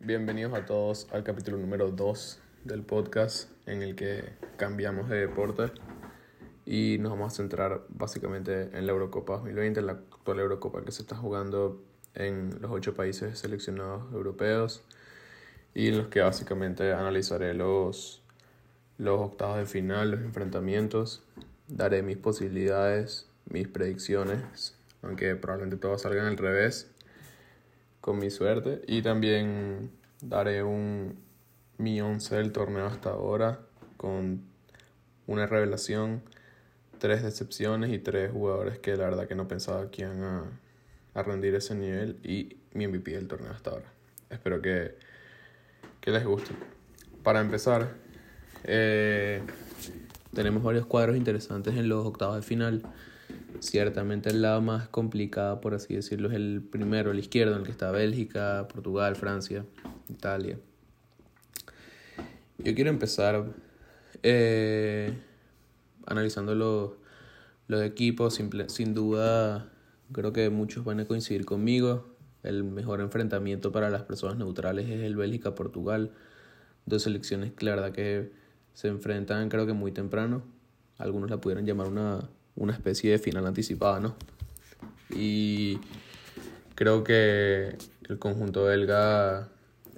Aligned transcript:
Bienvenidos 0.00 0.54
a 0.54 0.64
todos 0.64 1.08
al 1.10 1.24
capítulo 1.24 1.58
número 1.58 1.90
2 1.90 2.38
del 2.62 2.82
podcast 2.82 3.50
en 3.66 3.82
el 3.82 3.96
que 3.96 4.22
cambiamos 4.56 5.08
de 5.08 5.16
deporte 5.16 5.72
y 6.64 6.98
nos 7.00 7.10
vamos 7.10 7.32
a 7.32 7.36
centrar 7.36 7.82
básicamente 7.88 8.70
en 8.78 8.86
la 8.86 8.92
Eurocopa 8.92 9.38
2020, 9.38 9.82
la 9.82 9.92
actual 9.92 10.38
Eurocopa 10.38 10.84
que 10.84 10.92
se 10.92 11.02
está 11.02 11.16
jugando 11.16 11.82
en 12.14 12.60
los 12.60 12.70
ocho 12.70 12.94
países 12.94 13.40
seleccionados 13.40 14.12
europeos 14.12 14.84
y 15.74 15.88
en 15.88 15.98
los 15.98 16.06
que 16.06 16.20
básicamente 16.20 16.92
analizaré 16.92 17.52
los, 17.52 18.22
los 18.98 19.20
octavos 19.20 19.58
de 19.58 19.66
final, 19.66 20.12
los 20.12 20.20
enfrentamientos, 20.20 21.24
daré 21.66 22.02
mis 22.02 22.18
posibilidades, 22.18 23.26
mis 23.50 23.66
predicciones, 23.66 24.76
aunque 25.02 25.34
probablemente 25.34 25.76
todas 25.76 26.02
salgan 26.02 26.26
al 26.26 26.36
revés 26.36 26.88
con 28.00 28.18
mi 28.18 28.30
suerte. 28.30 28.82
Y 28.86 29.02
también 29.02 29.90
daré 30.20 30.62
un 30.62 31.18
mi 31.78 32.00
once 32.00 32.34
del 32.34 32.52
torneo 32.52 32.86
hasta 32.86 33.10
ahora 33.10 33.60
con 33.96 34.42
una 35.26 35.46
revelación, 35.46 36.22
tres 36.98 37.22
decepciones 37.22 37.92
y 37.92 37.98
tres 37.98 38.32
jugadores 38.32 38.78
que 38.78 38.96
la 38.96 39.04
verdad 39.04 39.28
que 39.28 39.34
no 39.34 39.46
pensaba 39.46 39.90
que 39.90 40.02
iban 40.02 40.22
a, 40.22 40.44
a 41.14 41.22
rendir 41.22 41.54
ese 41.54 41.74
nivel 41.74 42.18
y 42.24 42.56
mi 42.72 42.86
MVP 42.86 43.12
del 43.12 43.28
torneo 43.28 43.52
hasta 43.52 43.70
ahora. 43.70 43.92
Espero 44.30 44.60
que, 44.60 44.96
que 46.00 46.10
les 46.10 46.24
guste. 46.24 46.52
Para 47.22 47.40
empezar, 47.40 47.94
eh, 48.64 49.42
tenemos 50.34 50.62
varios 50.62 50.86
cuadros 50.86 51.16
interesantes 51.16 51.76
en 51.76 51.88
los 51.88 52.06
octavos 52.06 52.36
de 52.36 52.42
final. 52.42 52.82
Ciertamente 53.60 54.30
el 54.30 54.42
lado 54.42 54.60
más 54.60 54.88
complicado, 54.88 55.60
por 55.60 55.74
así 55.74 55.94
decirlo, 55.94 56.28
es 56.28 56.34
el 56.34 56.62
primero, 56.62 57.10
el 57.10 57.18
izquierdo, 57.18 57.54
en 57.54 57.60
el 57.60 57.64
que 57.64 57.72
está 57.72 57.90
Bélgica, 57.90 58.68
Portugal, 58.72 59.16
Francia, 59.16 59.64
Italia. 60.08 60.58
Yo 62.58 62.74
quiero 62.74 62.90
empezar 62.90 63.46
eh, 64.22 65.12
analizando 66.06 66.54
los, 66.54 66.92
los 67.66 67.82
equipos. 67.82 68.40
Sin 68.68 68.94
duda, 68.94 69.68
creo 70.12 70.32
que 70.32 70.50
muchos 70.50 70.84
van 70.84 71.00
a 71.00 71.04
coincidir 71.06 71.44
conmigo. 71.44 72.16
El 72.42 72.64
mejor 72.64 73.00
enfrentamiento 73.00 73.72
para 73.72 73.90
las 73.90 74.02
personas 74.02 74.38
neutrales 74.38 74.88
es 74.88 75.00
el 75.02 75.16
Bélgica-Portugal. 75.16 76.12
Dos 76.86 77.02
selecciones, 77.02 77.52
claro, 77.52 77.92
que 77.92 78.30
se 78.72 78.88
enfrentan 78.88 79.48
creo 79.48 79.66
que 79.66 79.72
muy 79.72 79.92
temprano. 79.92 80.42
Algunos 80.96 81.30
la 81.30 81.40
pudieran 81.40 81.66
llamar 81.66 81.88
una 81.88 82.28
una 82.58 82.72
especie 82.72 83.12
de 83.12 83.18
final 83.18 83.46
anticipada, 83.46 84.00
¿no? 84.00 84.14
Y 85.10 85.78
creo 86.74 87.02
que 87.02 87.76
el 88.08 88.18
conjunto 88.18 88.64
belga 88.64 89.48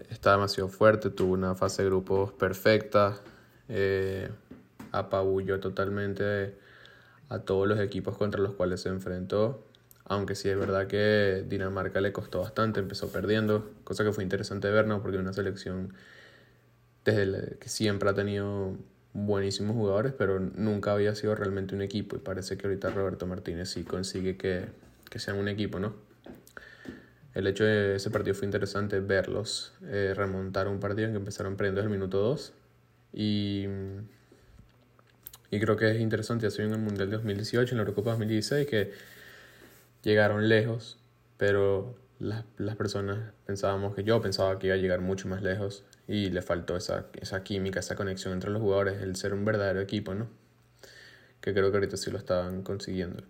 está 0.09 0.33
demasiado 0.33 0.69
fuerte, 0.69 1.11
tuvo 1.11 1.33
una 1.35 1.55
fase 1.55 1.83
de 1.83 1.89
grupos 1.89 2.33
perfecta, 2.33 3.19
eh, 3.69 4.29
apabulló 4.93 5.61
totalmente 5.61 6.55
a 7.29 7.41
todos 7.41 7.67
los 7.67 7.81
equipos 7.81 8.17
contra 8.17 8.41
los 8.41 8.55
cuales 8.55 8.83
se 8.83 8.89
enfrentó, 8.89 9.65
aunque 10.05 10.35
sí 10.35 10.49
es 10.49 10.59
verdad 10.59 10.87
que 10.87 11.45
Dinamarca 11.49 12.01
le 12.01 12.13
costó 12.13 12.41
bastante, 12.41 12.81
empezó 12.81 13.11
perdiendo, 13.13 13.71
cosa 13.85 14.05
que 14.05 14.13
fue 14.13 14.25
interesante 14.25 14.69
ver, 14.71 14.87
¿no? 14.87 15.01
Porque 15.01 15.19
una 15.19 15.33
selección 15.33 15.95
desde 17.05 17.57
que 17.59 17.69
siempre 17.69 18.11
ha 18.11 18.15
tenido 18.15 18.77
buenísimos 19.13 19.75
jugadores, 19.75 20.13
pero 20.17 20.39
nunca 20.39 20.93
había 20.93 21.15
sido 21.15 21.35
realmente 21.35 21.75
un 21.75 21.83
equipo 21.83 22.17
y 22.17 22.21
parece 22.21 22.57
que 22.57 22.67
ahorita 22.67 22.91
Roberto 22.91 23.27
Martínez 23.27 23.71
sí 23.71 23.83
consigue 23.83 24.37
que, 24.37 24.67
que 25.09 25.19
sean 25.19 25.39
un 25.39 25.49
equipo, 25.49 25.81
¿no? 25.81 25.95
El 27.35 27.47
hecho 27.47 27.65
de 27.65 27.97
ese 27.97 28.11
partido 28.11 28.35
fue 28.35 28.47
interesante 28.47 28.99
verlos 29.01 29.73
eh, 29.85 30.15
remontar 30.17 30.67
un 30.69 30.81
partido 30.81 31.07
en 31.07 31.13
que 31.13 31.19
empezaron 31.19 31.57
perdiendo 31.57 31.81
desde 31.81 31.93
el 31.93 31.99
minuto 31.99 32.19
2 32.19 32.53
y, 33.13 33.67
y 35.51 35.61
creo 35.61 35.77
que 35.77 35.91
es 35.91 36.01
interesante, 36.01 36.49
ya 36.49 36.63
en 36.63 36.73
el 36.73 36.79
Mundial 36.79 37.11
de 37.11 37.17
2018, 37.17 37.73
en 37.73 37.77
la 37.77 37.83
Eurocopa 37.83 38.11
2016, 38.11 38.67
que 38.67 38.93
llegaron 40.03 40.49
lejos, 40.49 40.99
pero 41.37 41.97
las, 42.21 42.45
las 42.59 42.77
personas 42.77 43.33
pensábamos 43.47 43.95
que 43.95 44.05
yo 44.05 44.21
pensaba 44.21 44.59
que 44.59 44.69
iba 44.69 44.77
a 44.77 44.79
llegar 44.79 45.01
mucho 45.01 45.27
más 45.27 45.43
lejos 45.43 45.85
y 46.07 46.31
le 46.31 46.43
faltó 46.43 46.77
esa, 46.77 47.07
esa 47.21 47.43
química, 47.43 47.81
esa 47.81 47.97
conexión 47.97 48.35
entre 48.35 48.51
los 48.51 48.61
jugadores, 48.61 49.03
el 49.03 49.17
ser 49.17 49.33
un 49.35 49.45
verdadero 49.45 49.81
equipo, 49.81 50.15
¿no? 50.15 50.29
Que 51.41 51.53
creo 51.53 51.71
que 51.71 51.79
ahorita 51.79 51.97
sí 51.97 52.11
lo 52.11 52.19
estaban 52.19 52.63
consiguiendo. 52.63 53.23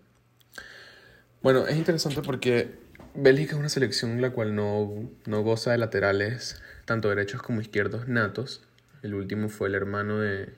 Bueno, 1.41 1.65
es 1.67 1.77
interesante 1.77 2.21
porque 2.21 2.75
Bélgica 3.15 3.53
es 3.53 3.59
una 3.59 3.69
selección 3.69 4.21
la 4.21 4.31
cual 4.31 4.55
no, 4.55 5.09
no 5.25 5.41
goza 5.41 5.71
de 5.71 5.77
laterales, 5.77 6.61
tanto 6.85 7.09
derechos 7.09 7.41
como 7.41 7.61
izquierdos 7.61 8.07
natos. 8.07 8.61
El 9.01 9.15
último 9.15 9.49
fue 9.49 9.69
el 9.69 9.75
hermano 9.75 10.19
de, 10.19 10.53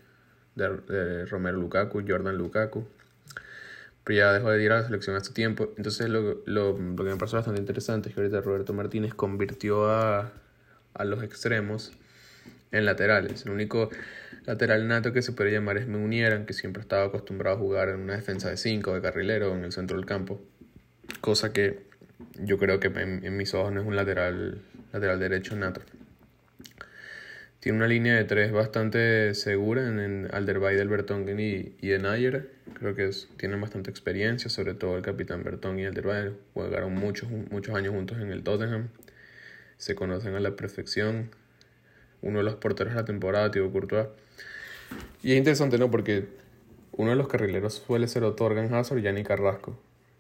de, 0.56 1.26
Romero 1.28 1.58
Lukaku, 1.58 2.04
Jordan 2.08 2.38
Lukaku. 2.38 2.88
Pero 4.04 4.18
ya 4.18 4.34
dejó 4.34 4.52
de 4.52 4.64
ir 4.64 4.72
a 4.72 4.80
la 4.80 4.86
selección 4.86 5.16
hace 5.16 5.34
tiempo. 5.34 5.74
Entonces 5.78 6.10
lo, 6.10 6.42
lo, 6.46 6.78
lo 6.78 7.04
que 7.04 7.10
me 7.10 7.18
pasó 7.18 7.38
bastante 7.38 7.62
interesante 7.62 8.10
es 8.10 8.16
que 8.16 8.22
ahorita 8.22 8.42
Roberto 8.42 8.74
Martínez 8.74 9.14
convirtió 9.14 9.90
a, 9.90 10.34
a 10.94 11.04
los 11.06 11.24
extremos 11.24 11.94
en 12.72 12.86
laterales. 12.86 13.46
El 13.46 13.52
único 13.52 13.90
lateral 14.46 14.88
nato 14.88 15.14
que 15.14 15.22
se 15.22 15.32
puede 15.32 15.52
llamar 15.52 15.78
es 15.78 15.88
Meunieran, 15.88 16.46
que 16.46 16.54
siempre 16.54 16.82
estaba 16.82 17.06
acostumbrado 17.06 17.58
a 17.58 17.60
jugar 17.60 17.90
en 17.90 18.00
una 18.00 18.16
defensa 18.16 18.50
de 18.50 18.58
5, 18.58 18.94
de 18.94 19.02
carrilero, 19.02 19.56
en 19.56 19.64
el 19.64 19.72
centro 19.72 19.96
del 19.96 20.06
campo. 20.06 20.42
Cosa 21.22 21.54
que 21.54 21.84
yo 22.40 22.58
creo 22.58 22.80
que 22.80 22.88
en, 22.88 23.38
mis 23.38 23.54
ojos 23.54 23.72
no 23.72 23.82
es 23.82 23.88
un 23.88 23.96
lateral, 23.96 24.62
lateral 24.92 25.20
derecho 25.20 25.56
nato. 25.56 25.82
Tiene 27.64 27.78
una 27.78 27.88
línea 27.88 28.16
de 28.16 28.26
tres 28.26 28.52
bastante 28.52 29.34
segura 29.36 29.88
en, 29.88 29.98
en 29.98 30.28
Alderweireld, 30.34 30.80
del 30.80 30.90
Bertongen 30.90 31.40
y, 31.40 31.78
y 31.80 31.94
en. 31.94 32.04
Creo 32.74 32.94
que 32.94 33.10
tienen 33.38 33.62
bastante 33.62 33.90
experiencia, 33.90 34.50
sobre 34.50 34.74
todo 34.74 34.98
el 34.98 35.02
capitán 35.02 35.46
Bertongen 35.46 35.80
y 35.80 35.86
Alderweireld. 35.86 36.36
Jugaron 36.54 36.94
muchos, 36.94 37.30
muchos 37.30 37.74
años 37.74 37.94
juntos 37.94 38.18
en 38.20 38.32
el 38.32 38.44
Tottenham. 38.44 38.90
Se 39.78 39.96
conocen 39.96 40.36
a 40.36 40.42
la 40.42 40.58
perfección 40.58 41.30
uno 42.22 42.40
de 42.40 42.44
los 42.44 42.56
porteros 42.56 42.96
de 42.96 43.00
la 43.00 43.06
temporada, 43.06 43.50
Thibaut 43.50 43.72
Courtois. 43.72 44.08
Y 45.22 45.32
es 45.32 45.38
interesante, 45.38 45.78
¿no? 45.78 45.90
Porque 45.90 46.26
uno 46.92 47.12
de 47.12 47.16
los 47.16 47.30
carrileros 47.30 47.76
suele 47.76 48.10
ser 48.10 48.26
o 48.26 48.34
Torgan 48.34 48.74
Hazard 48.74 48.98
y 48.98 49.04
Yanni 49.04 49.24
Carrasco. 49.24 49.80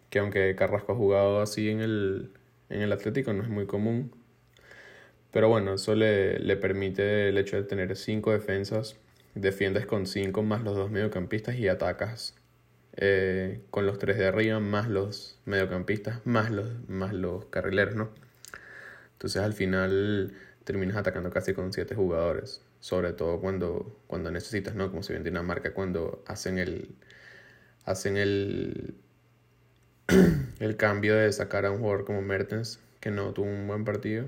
Que 0.10 0.20
aunque 0.20 0.56
Carrasco 0.56 0.94
ha 0.94 0.96
jugado 0.96 1.42
así 1.42 1.70
en 1.70 1.81
el, 1.81 2.30
en 2.70 2.84
el 2.84 2.94
Atlético, 2.94 3.34
no 3.34 3.44
es 3.44 3.50
muy 3.50 3.66
común. 3.66 4.23
Pero 5.34 5.50
bueno, 5.50 5.74
eso 5.74 5.96
le, 5.96 6.40
le 6.40 6.56
permite 6.56 7.28
el 7.30 7.38
hecho 7.38 7.58
de 7.58 7.64
tener 7.64 7.96
cinco 7.98 8.32
defensas. 8.32 8.96
Defiendes 9.36 9.86
con 9.86 10.06
cinco 10.08 10.44
más 10.44 10.64
los 10.64 10.78
dos 10.78 10.92
mediocampistas 10.92 11.56
y 11.56 11.68
atacas 11.68 12.36
eh, 12.96 13.62
con 13.72 13.88
los 13.88 13.98
tres 13.98 14.20
de 14.20 14.28
arriba 14.28 14.60
más 14.60 14.88
los 14.88 15.40
mediocampistas 15.46 16.24
más 16.26 16.52
los, 16.52 16.70
más 16.88 17.12
los 17.14 17.46
carrileros, 17.46 17.96
¿no? 17.96 18.12
Entonces 19.14 19.42
al 19.42 19.54
final 19.54 20.34
terminas 20.64 20.98
atacando 20.98 21.32
casi 21.32 21.54
con 21.54 21.74
siete 21.74 21.96
jugadores, 21.96 22.62
sobre 22.82 23.14
todo 23.14 23.40
cuando, 23.42 24.00
cuando 24.08 24.32
necesitas, 24.32 24.76
¿no? 24.76 24.92
Como 24.92 25.02
se 25.04 25.14
ve 25.14 25.18
en 25.18 25.24
Dinamarca, 25.24 25.74
cuando 25.74 26.24
hacen 26.28 26.60
el, 26.60 26.96
hacen 27.86 28.18
el, 28.18 28.96
el 30.60 30.78
cambio 30.78 31.16
de 31.16 31.32
sacar 31.32 31.66
a 31.66 31.72
un 31.72 31.80
jugador 31.80 32.06
como 32.06 32.22
Mertens, 32.22 32.80
que 33.00 33.12
no 33.12 33.34
tuvo 33.34 33.48
un 33.48 33.68
buen 33.68 33.86
partido, 33.86 34.28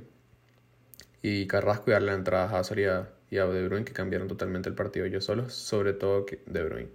y 1.28 1.48
Carrasco 1.48 1.90
y 1.90 1.94
darle 1.94 2.12
la 2.12 2.18
entrada 2.18 2.52
a 2.52 2.60
Hazard 2.60 2.80
y 2.80 2.86
a, 2.86 3.46
De 3.48 3.68
Bruyne, 3.68 3.84
que 3.84 3.94
cambiaron 3.94 4.28
totalmente 4.28 4.70
el 4.70 4.76
partido 4.76 5.08
ellos 5.08 5.26
solos, 5.26 5.54
sobre 5.56 5.94
todo 5.94 6.28
De 6.46 6.64
Bruyne. 6.64 6.90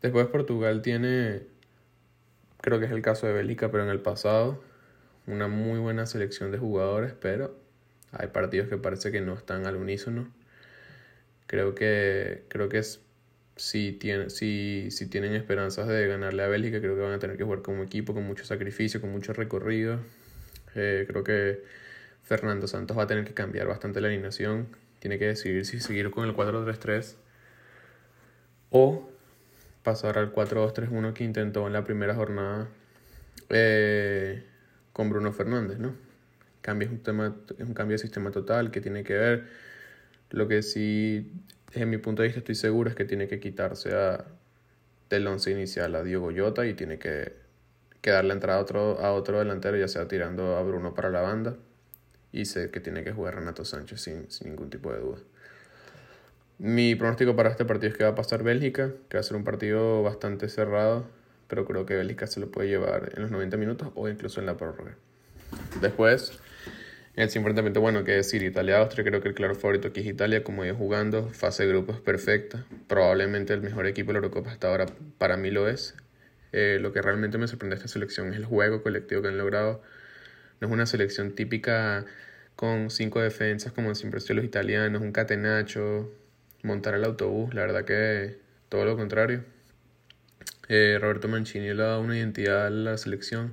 Después 0.00 0.28
Portugal 0.28 0.80
tiene, 0.80 1.42
creo 2.60 2.78
que 2.78 2.84
es 2.84 2.92
el 2.92 3.02
caso 3.02 3.26
de 3.26 3.32
Bélgica, 3.32 3.68
pero 3.72 3.82
en 3.82 3.90
el 3.90 3.98
pasado, 3.98 4.62
una 5.26 5.48
muy 5.48 5.80
buena 5.80 6.06
selección 6.06 6.52
de 6.52 6.58
jugadores, 6.58 7.14
pero 7.20 7.58
hay 8.12 8.28
partidos 8.28 8.68
que 8.68 8.78
parece 8.78 9.10
que 9.10 9.20
no 9.20 9.34
están 9.34 9.66
al 9.66 9.74
unísono. 9.74 10.32
Creo 11.48 11.74
que, 11.74 12.44
creo 12.46 12.68
que 12.68 12.78
es, 12.78 13.00
si, 13.56 13.90
tiene, 13.90 14.30
si, 14.30 14.92
si 14.92 15.08
tienen 15.08 15.34
esperanzas 15.34 15.88
de 15.88 16.06
ganarle 16.06 16.44
a 16.44 16.46
Bélgica, 16.46 16.78
creo 16.78 16.94
que 16.94 17.02
van 17.02 17.14
a 17.14 17.18
tener 17.18 17.36
que 17.36 17.42
jugar 17.42 17.62
como 17.62 17.82
equipo, 17.82 18.14
con 18.14 18.22
mucho 18.22 18.44
sacrificio, 18.44 19.00
con 19.00 19.10
mucho 19.10 19.32
recorrido. 19.32 19.98
Eh, 20.76 21.06
creo 21.08 21.24
que 21.24 21.85
Fernando 22.26 22.66
Santos 22.66 22.98
va 22.98 23.04
a 23.04 23.06
tener 23.06 23.24
que 23.24 23.34
cambiar 23.34 23.68
bastante 23.68 24.00
la 24.00 24.08
alineación. 24.08 24.66
Tiene 24.98 25.18
que 25.18 25.26
decidir 25.26 25.64
si 25.64 25.80
seguir 25.80 26.10
con 26.10 26.24
el 26.24 26.34
4-3-3 26.34 27.14
o 28.70 29.08
pasar 29.84 30.18
al 30.18 30.34
4-2-3-1 30.34 31.12
que 31.12 31.22
intentó 31.22 31.68
en 31.68 31.72
la 31.72 31.84
primera 31.84 32.16
jornada 32.16 32.66
eh, 33.48 34.44
con 34.92 35.08
Bruno 35.08 35.32
Fernández, 35.32 35.78
¿no? 35.78 35.94
cambio 36.62 36.88
es 36.88 36.92
un, 36.92 36.98
tema, 36.98 37.36
es 37.56 37.64
un 37.64 37.74
cambio 37.74 37.94
de 37.94 37.98
sistema 37.98 38.32
total 38.32 38.72
que 38.72 38.80
tiene 38.80 39.04
que 39.04 39.14
ver. 39.14 39.44
Lo 40.30 40.48
que 40.48 40.62
sí, 40.62 41.30
desde 41.68 41.86
mi 41.86 41.98
punto 41.98 42.22
de 42.22 42.28
vista, 42.28 42.40
estoy 42.40 42.56
seguro 42.56 42.90
es 42.90 42.96
que 42.96 43.04
tiene 43.04 43.28
que 43.28 43.38
quitarse 43.38 43.94
a, 43.94 44.24
del 45.08 45.28
once 45.28 45.48
inicial 45.52 45.94
a 45.94 46.02
Diego 46.02 46.22
Goyota 46.22 46.66
y 46.66 46.74
tiene 46.74 46.98
que, 46.98 47.34
que 48.00 48.10
darle 48.10 48.32
entrada 48.32 48.58
a 48.58 48.62
otro, 48.62 48.98
a 48.98 49.12
otro 49.12 49.38
delantero, 49.38 49.76
ya 49.76 49.86
sea 49.86 50.08
tirando 50.08 50.56
a 50.56 50.62
Bruno 50.64 50.92
para 50.92 51.10
la 51.10 51.20
banda 51.20 51.56
y 52.40 52.44
sé 52.44 52.70
que 52.70 52.80
tiene 52.80 53.02
que 53.04 53.12
jugar 53.12 53.36
Renato 53.36 53.64
Sánchez 53.64 54.00
sin, 54.00 54.30
sin 54.30 54.50
ningún 54.50 54.70
tipo 54.70 54.92
de 54.92 55.00
duda. 55.00 55.18
Mi 56.58 56.94
pronóstico 56.94 57.36
para 57.36 57.50
este 57.50 57.64
partido 57.64 57.90
es 57.92 57.98
que 57.98 58.04
va 58.04 58.10
a 58.10 58.14
pasar 58.14 58.42
Bélgica, 58.42 58.92
que 59.08 59.18
va 59.18 59.20
a 59.20 59.24
ser 59.24 59.36
un 59.36 59.44
partido 59.44 60.02
bastante 60.02 60.48
cerrado, 60.48 61.06
pero 61.48 61.66
creo 61.66 61.84
que 61.84 61.94
Bélgica 61.94 62.26
se 62.26 62.40
lo 62.40 62.50
puede 62.50 62.68
llevar 62.68 63.12
en 63.14 63.22
los 63.22 63.30
90 63.30 63.56
minutos 63.56 63.88
o 63.94 64.08
incluso 64.08 64.40
en 64.40 64.46
la 64.46 64.56
prórroga. 64.56 64.94
Después, 65.80 66.32
el 67.14 67.30
enfrentamiento, 67.34 67.80
bueno, 67.80 68.04
que 68.04 68.12
decir 68.12 68.42
Italia-Austria, 68.42 69.04
creo 69.04 69.22
que 69.22 69.28
el 69.28 69.34
claro 69.34 69.54
favorito 69.54 69.88
aquí 69.88 70.00
es 70.00 70.06
Italia, 70.06 70.44
como 70.44 70.64
iba 70.64 70.74
jugando, 70.74 71.28
fase 71.30 71.64
de 71.64 71.70
grupos 71.70 72.00
perfecta, 72.00 72.64
probablemente 72.88 73.52
el 73.52 73.62
mejor 73.62 73.86
equipo 73.86 74.08
de 74.08 74.20
la 74.20 74.26
Eurocopa 74.26 74.50
hasta 74.50 74.68
ahora 74.68 74.86
para 75.18 75.36
mí 75.36 75.50
lo 75.50 75.68
es. 75.68 75.94
Eh, 76.52 76.78
lo 76.80 76.92
que 76.92 77.02
realmente 77.02 77.38
me 77.38 77.48
sorprende 77.48 77.76
de 77.76 77.80
esta 77.80 77.88
selección 77.88 78.28
es 78.30 78.36
el 78.36 78.44
juego 78.44 78.82
colectivo 78.82 79.22
que 79.22 79.28
han 79.28 79.38
logrado. 79.38 79.82
No 80.60 80.68
es 80.68 80.72
una 80.72 80.86
selección 80.86 81.34
típica 81.34 82.06
con 82.56 82.90
cinco 82.90 83.20
defensas 83.20 83.72
como 83.72 83.94
siempre 83.94 84.20
son 84.20 84.36
los 84.36 84.44
italianos, 84.44 85.02
un 85.02 85.12
catenacho, 85.12 86.12
montar 86.62 86.94
el 86.94 87.04
autobús, 87.04 87.54
la 87.54 87.62
verdad 87.62 87.84
que 87.84 88.38
todo 88.68 88.84
lo 88.84 88.96
contrario. 88.96 89.44
Eh, 90.68 90.98
Roberto 91.00 91.28
Mancini 91.28 91.72
le 91.74 91.82
ha 91.82 91.86
dado 91.86 92.00
una 92.00 92.18
identidad 92.18 92.66
a 92.66 92.70
la 92.70 92.98
selección 92.98 93.52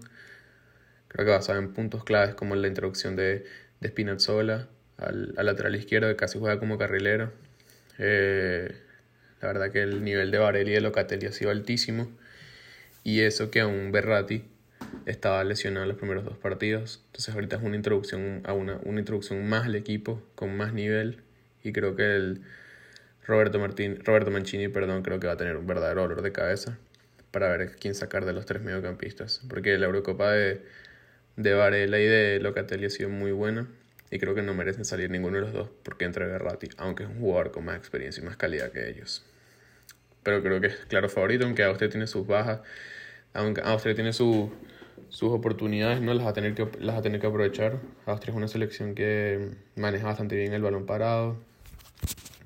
Creo 1.14 1.28
que 1.28 1.32
basado 1.32 1.60
en 1.60 1.74
puntos 1.74 2.04
claves 2.04 2.34
como 2.34 2.56
la 2.56 2.68
introducción 2.68 3.16
de, 3.16 3.46
de 3.82 3.88
Spinazzola 3.90 4.68
al, 4.98 5.36
lateral 5.36 5.76
izquierdo, 5.76 6.08
que 6.08 6.16
casi 6.16 6.40
juega 6.40 6.60
como 6.60 6.80
carrilero. 6.80 7.32
Eh, 8.00 8.76
la 9.40 9.48
verdad 9.50 9.72
que 9.72 9.84
el 9.84 10.04
nivel 10.04 10.32
de 10.32 10.40
Varela 10.40 10.72
y 10.72 10.74
de 10.74 10.82
Locatelli 10.82 11.28
ha 11.28 11.32
sido 11.32 11.52
altísimo. 11.52 12.10
Y 13.04 13.22
eso 13.22 13.52
que 13.52 13.60
aún 13.60 13.92
Berratti 13.92 14.44
estaba 15.06 15.44
lesionado 15.44 15.84
en 15.84 15.90
los 15.90 15.98
primeros 15.98 16.24
dos 16.24 16.38
partidos. 16.38 17.02
Entonces 17.08 17.34
ahorita 17.34 17.58
es 17.58 17.64
una 17.64 17.76
introducción 17.76 18.42
a 18.46 18.54
una, 18.54 18.80
una 18.84 19.00
introducción 19.00 19.48
más 19.48 19.66
al 19.66 19.76
equipo, 19.76 20.22
con 20.36 20.56
más 20.56 20.74
nivel. 20.74 21.22
Y 21.64 21.74
creo 21.74 21.96
que 21.96 22.16
el 22.16 22.42
Roberto, 23.26 23.60
Martín, 23.60 24.00
Roberto 24.04 24.32
Mancini 24.32 24.68
perdón, 24.68 25.04
creo 25.04 25.20
que 25.20 25.28
va 25.28 25.34
a 25.34 25.38
tener 25.38 25.58
un 25.58 25.68
verdadero 25.68 26.02
dolor 26.02 26.22
de 26.22 26.32
cabeza 26.32 26.78
para 27.32 27.50
ver 27.50 27.76
quién 27.78 27.96
sacar 27.96 28.26
de 28.26 28.34
los 28.34 28.46
tres 28.46 28.62
mediocampistas. 28.62 29.42
Porque 29.50 29.78
la 29.78 29.86
Eurocopa 29.86 30.32
de, 30.32 30.62
de 31.36 31.54
Varela 31.54 32.00
y 32.00 32.06
de 32.06 32.40
Locatelli 32.40 32.86
ha 32.86 32.90
sido 32.90 33.10
muy 33.10 33.32
buena 33.32 33.68
y 34.14 34.20
creo 34.20 34.36
que 34.36 34.44
no 34.44 34.54
merecen 34.54 34.86
salir 34.86 35.10
ninguno 35.10 35.38
de 35.38 35.42
los 35.42 35.54
dos 35.54 35.70
porque 35.82 36.06
entra 36.06 36.28
Berratti, 36.28 36.70
aunque 36.78 37.04
es 37.04 37.10
un 37.10 37.20
jugador 37.20 37.52
con 37.52 37.66
más 37.66 37.78
experiencia 37.78 38.22
y 38.22 38.26
más 38.26 38.38
calidad 38.38 38.72
que 38.72 38.88
ellos. 38.88 39.26
Pero 40.22 40.44
creo 40.44 40.62
que 40.62 40.68
es 40.68 40.76
claro 40.88 41.10
favorito, 41.10 41.46
aunque 41.46 41.64
Austria 41.64 41.90
tiene 41.90 42.06
sus 42.06 42.28
bajas, 42.28 42.62
aunque 43.34 43.62
Austria 43.62 43.96
tiene 43.96 44.14
sus 45.14 45.32
oportunidades, 45.32 46.02
no 46.02 46.12
las 46.16 46.26
va, 46.26 46.32
a 46.32 46.34
tener 46.34 46.56
que, 46.56 46.68
las 46.80 46.98
a 46.98 47.04
tener 47.04 47.22
que 47.22 47.28
aprovechar. 47.28 47.78
Austria 48.08 48.32
es 48.32 48.38
una 48.38 48.48
selección 48.48 48.96
que 48.96 49.52
maneja 49.76 50.08
bastante 50.08 50.36
bien 50.36 50.54
el 50.54 50.64
balón 50.64 50.88
parado. 50.88 51.38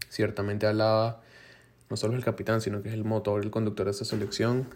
Ciertamente 0.10 0.68
Alaba 0.68 1.24
no 1.90 1.96
solo 1.96 2.14
es 2.14 2.18
el 2.18 2.26
capitán, 2.26 2.60
sino 2.60 2.84
que 2.84 2.90
es 2.90 2.94
el 2.94 3.06
motor, 3.06 3.42
el 3.42 3.52
conductor 3.52 3.86
de 3.86 3.92
esa 3.92 4.04
selección. 4.04 4.68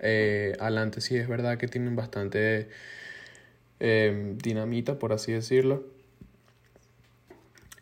Eh, 0.00 0.52
adelante 0.60 1.00
sí 1.00 1.16
es 1.16 1.26
verdad 1.26 1.56
que 1.56 1.68
tienen 1.68 1.96
bastante 1.96 2.68
eh, 3.80 4.34
dinamita, 4.42 4.98
por 4.98 5.14
así 5.14 5.32
decirlo. 5.32 5.84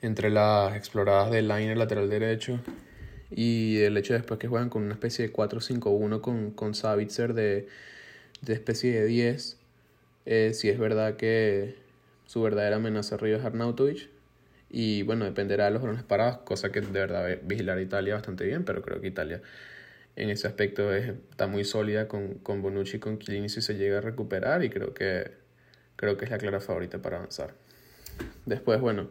Entre 0.00 0.31
las 0.31 0.76
exploradas 0.76 1.32
del 1.32 1.49
liner 1.49 1.76
lateral 1.76 2.08
derecho 2.08 2.60
y 3.32 3.81
el 3.81 3.96
hecho 3.96 4.14
después 4.14 4.38
que 4.38 4.46
juegan 4.46 4.69
con 4.69 4.84
una 4.84 4.94
especie 4.94 5.26
de 5.26 5.32
4-5-1 5.32 6.20
con, 6.20 6.52
con 6.52 6.76
Savitzer 6.76 7.34
de, 7.34 7.66
de 8.42 8.52
especie 8.52 8.92
de 8.92 9.06
10. 9.06 9.58
Eh, 10.26 10.52
sí 10.54 10.68
es 10.68 10.78
verdad 10.78 11.16
que 11.16 11.76
su 12.26 12.42
verdadera 12.42 12.76
amenaza 12.76 13.14
arriba 13.14 13.38
es 13.38 13.44
Arnautovic. 13.44 14.10
Y 14.70 15.02
bueno, 15.02 15.24
dependerá 15.24 15.66
de 15.66 15.72
los 15.72 15.82
balones 15.82 16.02
parados, 16.04 16.38
cosa 16.44 16.72
que 16.72 16.80
de 16.80 16.88
verdad 16.88 17.38
vigilar 17.42 17.78
Italia 17.80 18.14
bastante 18.14 18.44
bien, 18.44 18.64
pero 18.64 18.82
creo 18.82 19.00
que 19.00 19.08
Italia 19.08 19.42
en 20.16 20.30
ese 20.30 20.46
aspecto 20.46 20.92
está 20.94 21.46
muy 21.46 21.64
sólida 21.64 22.08
con, 22.08 22.34
con 22.34 22.62
Bonucci 22.62 22.96
y 22.96 23.00
con 23.00 23.18
Chiellini 23.18 23.48
si 23.48 23.62
se 23.62 23.74
llega 23.74 23.98
a 23.98 24.00
recuperar 24.00 24.62
y 24.64 24.70
creo 24.70 24.94
que, 24.94 25.30
creo 25.96 26.16
que 26.16 26.24
es 26.26 26.30
la 26.30 26.38
clara 26.38 26.60
favorita 26.60 27.00
para 27.00 27.18
avanzar. 27.18 27.54
Después, 28.44 28.80
bueno, 28.80 29.10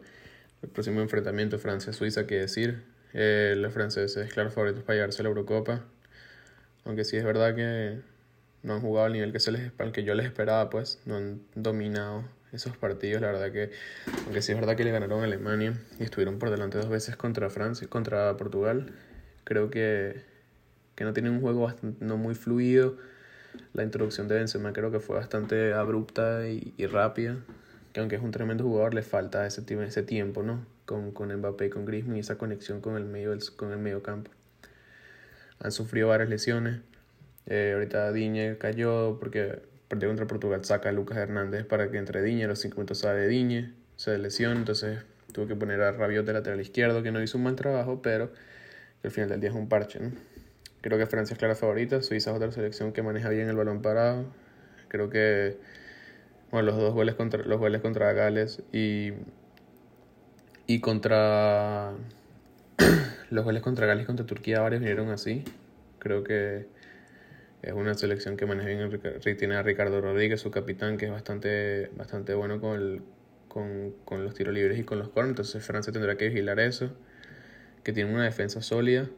el 0.62 0.68
próximo 0.68 1.00
enfrentamiento 1.00 1.58
Francia-Suiza, 1.58 2.26
que 2.26 2.36
decir, 2.36 2.82
eh, 3.14 3.54
los 3.56 3.72
franceses 3.72 4.32
claro 4.32 4.50
favoritos 4.50 4.84
para 4.84 4.96
llevarse 4.96 5.22
la 5.22 5.28
Eurocopa, 5.28 5.84
aunque 6.84 7.04
sí 7.04 7.16
es 7.16 7.24
verdad 7.24 7.54
que 7.54 8.00
no 8.62 8.74
han 8.74 8.80
jugado 8.80 9.06
al 9.06 9.12
nivel 9.12 9.32
que, 9.32 9.40
se 9.40 9.52
les, 9.52 9.72
que 9.92 10.04
yo 10.04 10.14
les 10.14 10.26
esperaba, 10.26 10.70
pues 10.70 11.00
no 11.04 11.16
han 11.16 11.42
dominado 11.54 12.24
esos 12.52 12.76
partidos, 12.76 13.22
la 13.22 13.32
verdad 13.32 13.50
que, 13.50 13.70
aunque 14.24 14.42
sí 14.42 14.52
es 14.52 14.58
verdad 14.58 14.76
que 14.76 14.84
le 14.84 14.90
ganaron 14.90 15.22
a 15.22 15.24
Alemania 15.24 15.74
y 15.98 16.02
estuvieron 16.02 16.38
por 16.38 16.50
delante 16.50 16.78
dos 16.78 16.88
veces 16.88 17.16
contra 17.16 17.48
Francia, 17.50 17.88
contra 17.88 18.36
Portugal, 18.36 18.92
creo 19.44 19.70
que 19.70 20.32
que 20.94 21.04
no 21.04 21.12
tiene 21.12 21.30
un 21.30 21.40
juego 21.40 21.62
bastante, 21.62 22.04
no 22.04 22.16
muy 22.16 22.34
fluido. 22.34 22.96
La 23.74 23.82
introducción 23.82 24.28
de 24.28 24.36
Benzema 24.36 24.72
creo 24.72 24.90
que 24.90 25.00
fue 25.00 25.16
bastante 25.16 25.74
abrupta 25.74 26.46
y, 26.48 26.86
rápida, 26.86 27.36
que 27.92 28.00
aunque 28.00 28.16
es 28.16 28.22
un 28.22 28.30
tremendo 28.30 28.64
jugador, 28.64 28.94
le 28.94 29.02
falta 29.02 29.46
ese, 29.46 29.62
ese 29.84 30.02
tiempo, 30.02 30.42
¿no? 30.42 30.64
Con, 30.86 31.12
con 31.12 31.34
Mbappé 31.34 31.66
y 31.66 31.70
con 31.70 31.84
Griezmann 31.84 32.16
y 32.16 32.20
esa 32.20 32.38
conexión 32.38 32.80
con 32.80 32.96
el 32.96 33.04
medio, 33.04 33.36
con 33.56 33.72
el 33.72 33.78
medio 33.78 34.02
campo. 34.02 34.30
Han 35.60 35.72
sufrido 35.72 36.08
varias 36.08 36.28
lesiones. 36.28 36.80
Eh, 37.46 37.72
ahorita 37.74 38.12
Diñe 38.12 38.56
cayó 38.58 39.18
porque 39.18 39.60
perdió 39.88 40.08
contra 40.08 40.26
Portugal, 40.26 40.64
saca 40.64 40.88
a 40.88 40.92
Lucas 40.92 41.18
Hernández 41.18 41.64
para 41.64 41.90
que 41.90 41.98
entre 41.98 42.22
Diñe, 42.22 42.46
los 42.46 42.60
5 42.60 42.76
minutos 42.76 42.98
sale 42.98 43.26
Diñe, 43.28 43.72
se 43.96 44.16
lesiona, 44.18 44.56
entonces 44.56 45.00
tuvo 45.32 45.46
que 45.46 45.56
poner 45.56 45.80
a 45.82 45.92
Rabiot 45.92 46.24
de 46.24 46.32
lateral 46.32 46.60
izquierdo, 46.60 47.02
que 47.02 47.12
no 47.12 47.22
hizo 47.22 47.38
un 47.38 47.44
mal 47.44 47.56
trabajo, 47.56 48.00
pero 48.02 48.32
al 49.02 49.10
final 49.10 49.30
del 49.30 49.40
día 49.40 49.50
es 49.50 49.56
un 49.56 49.68
parche, 49.68 50.00
¿no? 50.00 50.12
Creo 50.82 50.98
que 50.98 51.06
Francia 51.06 51.34
es 51.34 51.38
clara 51.38 51.54
favorita. 51.54 52.02
Suiza 52.02 52.30
es 52.30 52.36
otra 52.36 52.50
selección 52.50 52.92
que 52.92 53.02
maneja 53.02 53.28
bien 53.28 53.48
el 53.48 53.54
balón 53.54 53.82
parado. 53.82 54.24
Creo 54.88 55.10
que 55.10 55.56
bueno, 56.52 56.66
los 56.66 56.76
dos 56.76 56.92
goles 56.92 57.14
contra, 57.14 57.42
los 57.44 57.58
goles 57.58 57.80
contra 57.80 58.12
Gales 58.12 58.62
y, 58.72 59.12
y 60.66 60.80
contra 60.80 61.92
los 63.30 63.44
goles 63.44 63.62
contra 63.62 63.86
Gales 63.86 64.04
y 64.04 64.06
contra 64.06 64.26
Turquía 64.26 64.60
varios 64.60 64.80
vinieron 64.80 65.08
así. 65.08 65.44
Creo 65.98 66.24
que 66.24 66.66
es 67.62 67.72
una 67.72 67.94
selección 67.94 68.36
que 68.36 68.46
maneja 68.46 68.68
bien. 68.68 69.00
Tiene 69.38 69.56
a 69.56 69.62
Ricardo 69.62 70.00
Rodríguez, 70.00 70.40
su 70.40 70.50
capitán, 70.50 70.98
que 70.98 71.06
es 71.06 71.12
bastante, 71.12 71.90
bastante 71.96 72.34
bueno 72.34 72.60
con, 72.60 72.76
el, 72.80 73.02
con, 73.48 73.92
con 74.04 74.24
los 74.24 74.34
tiros 74.34 74.54
libres 74.54 74.78
y 74.78 74.84
con 74.84 74.98
los 74.98 75.08
corners. 75.10 75.30
Entonces 75.30 75.64
Francia 75.64 75.92
tendrá 75.92 76.16
que 76.16 76.28
vigilar 76.28 76.60
eso. 76.60 76.90
Que 77.84 77.92
tiene 77.92 78.12
una 78.12 78.24
defensa 78.24 78.62
sólida 78.62 79.08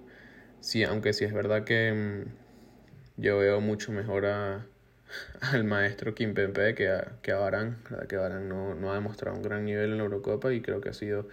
Sí, 0.61 0.85
aunque 0.85 1.13
sí 1.15 1.25
es 1.25 1.35
verdad 1.35 1.65
que 1.65 1.93
mm, 1.93 3.23
yo 3.23 3.39
veo 3.39 3.61
mucho 3.61 3.93
mejor 3.93 4.27
a, 4.27 4.67
al 5.41 5.65
maestro 5.65 6.15
Kim 6.15 6.35
Pempe 6.35 6.75
que 6.75 6.91
a, 6.91 7.19
que 7.23 7.33
a 7.33 7.39
Barán. 7.39 7.79
que 8.09 8.17
Barán 8.17 8.49
no, 8.49 8.75
no, 8.75 8.93
ha 8.93 8.97
demostrado 8.97 9.37
un 9.37 9.43
gran 9.43 9.65
nivel 9.67 9.93
en 9.93 9.99
la 9.99 10.05
Eurocopa 10.05 10.53
y 10.55 10.63
creo 10.63 10.81
que 10.81 10.91
ha 10.91 10.95
sido 10.95 11.29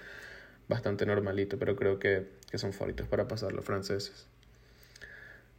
bastante 0.70 1.06
normalito, 1.08 1.60
pero 1.60 1.76
creo 1.78 2.00
que, 2.00 2.28
que 2.52 2.58
son 2.60 2.74
favoritos 2.74 3.08
para 3.08 3.28
pasar 3.28 3.54
los 3.54 3.66
franceses. 3.66 4.28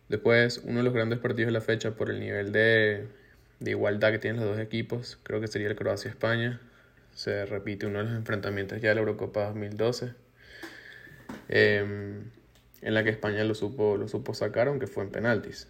Después, 0.09 0.63
uno 0.65 0.79
de 0.79 0.85
los 0.85 0.93
grandes 0.93 1.19
partidos 1.19 1.49
de 1.49 1.53
la 1.53 1.61
fecha 1.61 1.93
por 1.93 2.11
el 2.11 2.21
nivel 2.21 2.53
de, 2.53 3.09
de 3.61 3.71
igualdad 3.71 4.13
que 4.13 4.19
tienen 4.19 4.41
los 4.41 4.51
dos 4.51 4.59
equipos, 4.59 5.19
creo 5.23 5.41
que 5.41 5.49
sería 5.49 5.69
el 5.69 5.77
Croacia-España. 5.77 6.61
Se 7.15 7.47
repite 7.47 7.87
uno 7.87 7.99
de 7.99 8.05
los 8.05 8.15
enfrentamientos 8.15 8.81
ya 8.81 8.91
de 8.91 8.95
la 8.97 9.01
Eurocopa 9.01 9.45
2012. 9.47 10.15
Eh, 11.49 12.23
en 12.83 12.95
la 12.95 13.05
que 13.05 13.11
España 13.11 13.45
lo 13.45 13.55
supo, 13.55 13.97
lo 13.97 14.09
supo 14.09 14.35
sacar, 14.35 14.69
aunque 14.69 14.87
fue 14.87 15.05
en 15.05 15.11
penaltis. 15.11 15.69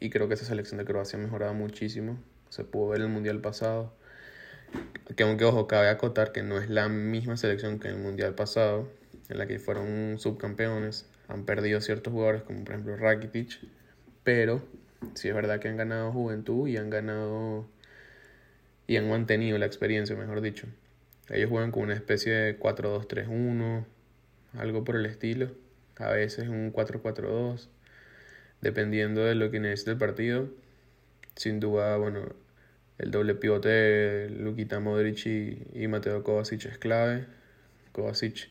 Y 0.00 0.10
creo 0.10 0.26
que 0.26 0.34
esa 0.34 0.46
selección 0.46 0.78
de 0.78 0.84
Croacia 0.84 1.18
ha 1.18 1.22
mejorado 1.22 1.54
muchísimo. 1.54 2.18
Se 2.48 2.64
pudo 2.64 2.88
ver 2.88 3.00
en 3.00 3.06
el 3.06 3.12
Mundial 3.12 3.40
pasado. 3.40 3.94
Que 5.16 5.22
aunque, 5.22 5.44
ojo, 5.44 5.66
cabe 5.68 5.88
acotar 5.88 6.32
que 6.32 6.42
no 6.42 6.58
es 6.58 6.70
la 6.70 6.88
misma 6.88 7.36
selección 7.36 7.78
que 7.78 7.88
en 7.88 7.94
el 7.96 8.00
Mundial 8.00 8.34
pasado, 8.34 8.88
en 9.28 9.38
la 9.38 9.46
que 9.46 9.58
fueron 9.58 10.16
subcampeones. 10.18 11.08
Han 11.28 11.44
perdido 11.44 11.80
ciertos 11.80 12.12
jugadores, 12.12 12.42
como 12.42 12.64
por 12.64 12.74
ejemplo 12.74 12.96
Rakitic. 12.96 13.60
Pero 14.22 14.62
sí 15.14 15.28
es 15.28 15.34
verdad 15.34 15.60
que 15.60 15.68
han 15.68 15.76
ganado 15.76 16.12
juventud 16.12 16.68
y 16.68 16.76
han 16.76 16.90
ganado... 16.90 17.68
Y 18.86 18.96
han 18.96 19.08
mantenido 19.08 19.56
la 19.58 19.66
experiencia, 19.66 20.14
mejor 20.14 20.42
dicho. 20.42 20.66
Ellos 21.30 21.48
juegan 21.48 21.70
con 21.70 21.84
una 21.84 21.94
especie 21.94 22.32
de 22.32 22.58
4-2-3-1, 22.58 23.84
algo 24.58 24.84
por 24.84 24.96
el 24.96 25.06
estilo 25.06 25.50
a 25.98 26.10
veces 26.10 26.48
un 26.48 26.72
4-4-2, 26.72 27.68
dependiendo 28.60 29.24
de 29.24 29.34
lo 29.34 29.50
que 29.50 29.60
necesite 29.60 29.92
el 29.92 29.98
partido. 29.98 30.48
Sin 31.36 31.60
duda, 31.60 31.96
bueno, 31.96 32.34
el 32.98 33.10
doble 33.10 33.34
pivote 33.34 33.68
de 33.68 34.30
Lukita 34.30 34.80
Modric 34.80 35.26
y, 35.26 35.88
Mateo 35.88 36.22
Kovacic 36.22 36.66
es 36.66 36.78
clave. 36.78 37.26
Kovacic 37.92 38.50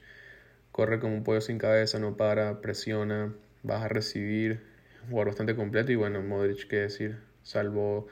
corre 0.74 1.00
como 1.00 1.13
un 1.15 1.24
pollo 1.24 1.39
sin 1.39 1.60
cabeza, 1.60 2.00
no 2.00 2.18
para, 2.18 2.60
presiona, 2.60 3.32
vas 3.62 3.84
a 3.84 3.88
recibir, 3.88 4.63
un 5.03 5.10
jugador 5.12 5.27
bastante 5.27 5.56
completo 5.56 5.92
y 5.92 5.96
bueno, 5.96 6.22
Modric, 6.22 6.68
qué 6.68 6.77
decir, 6.77 7.20
salvo 7.44 8.08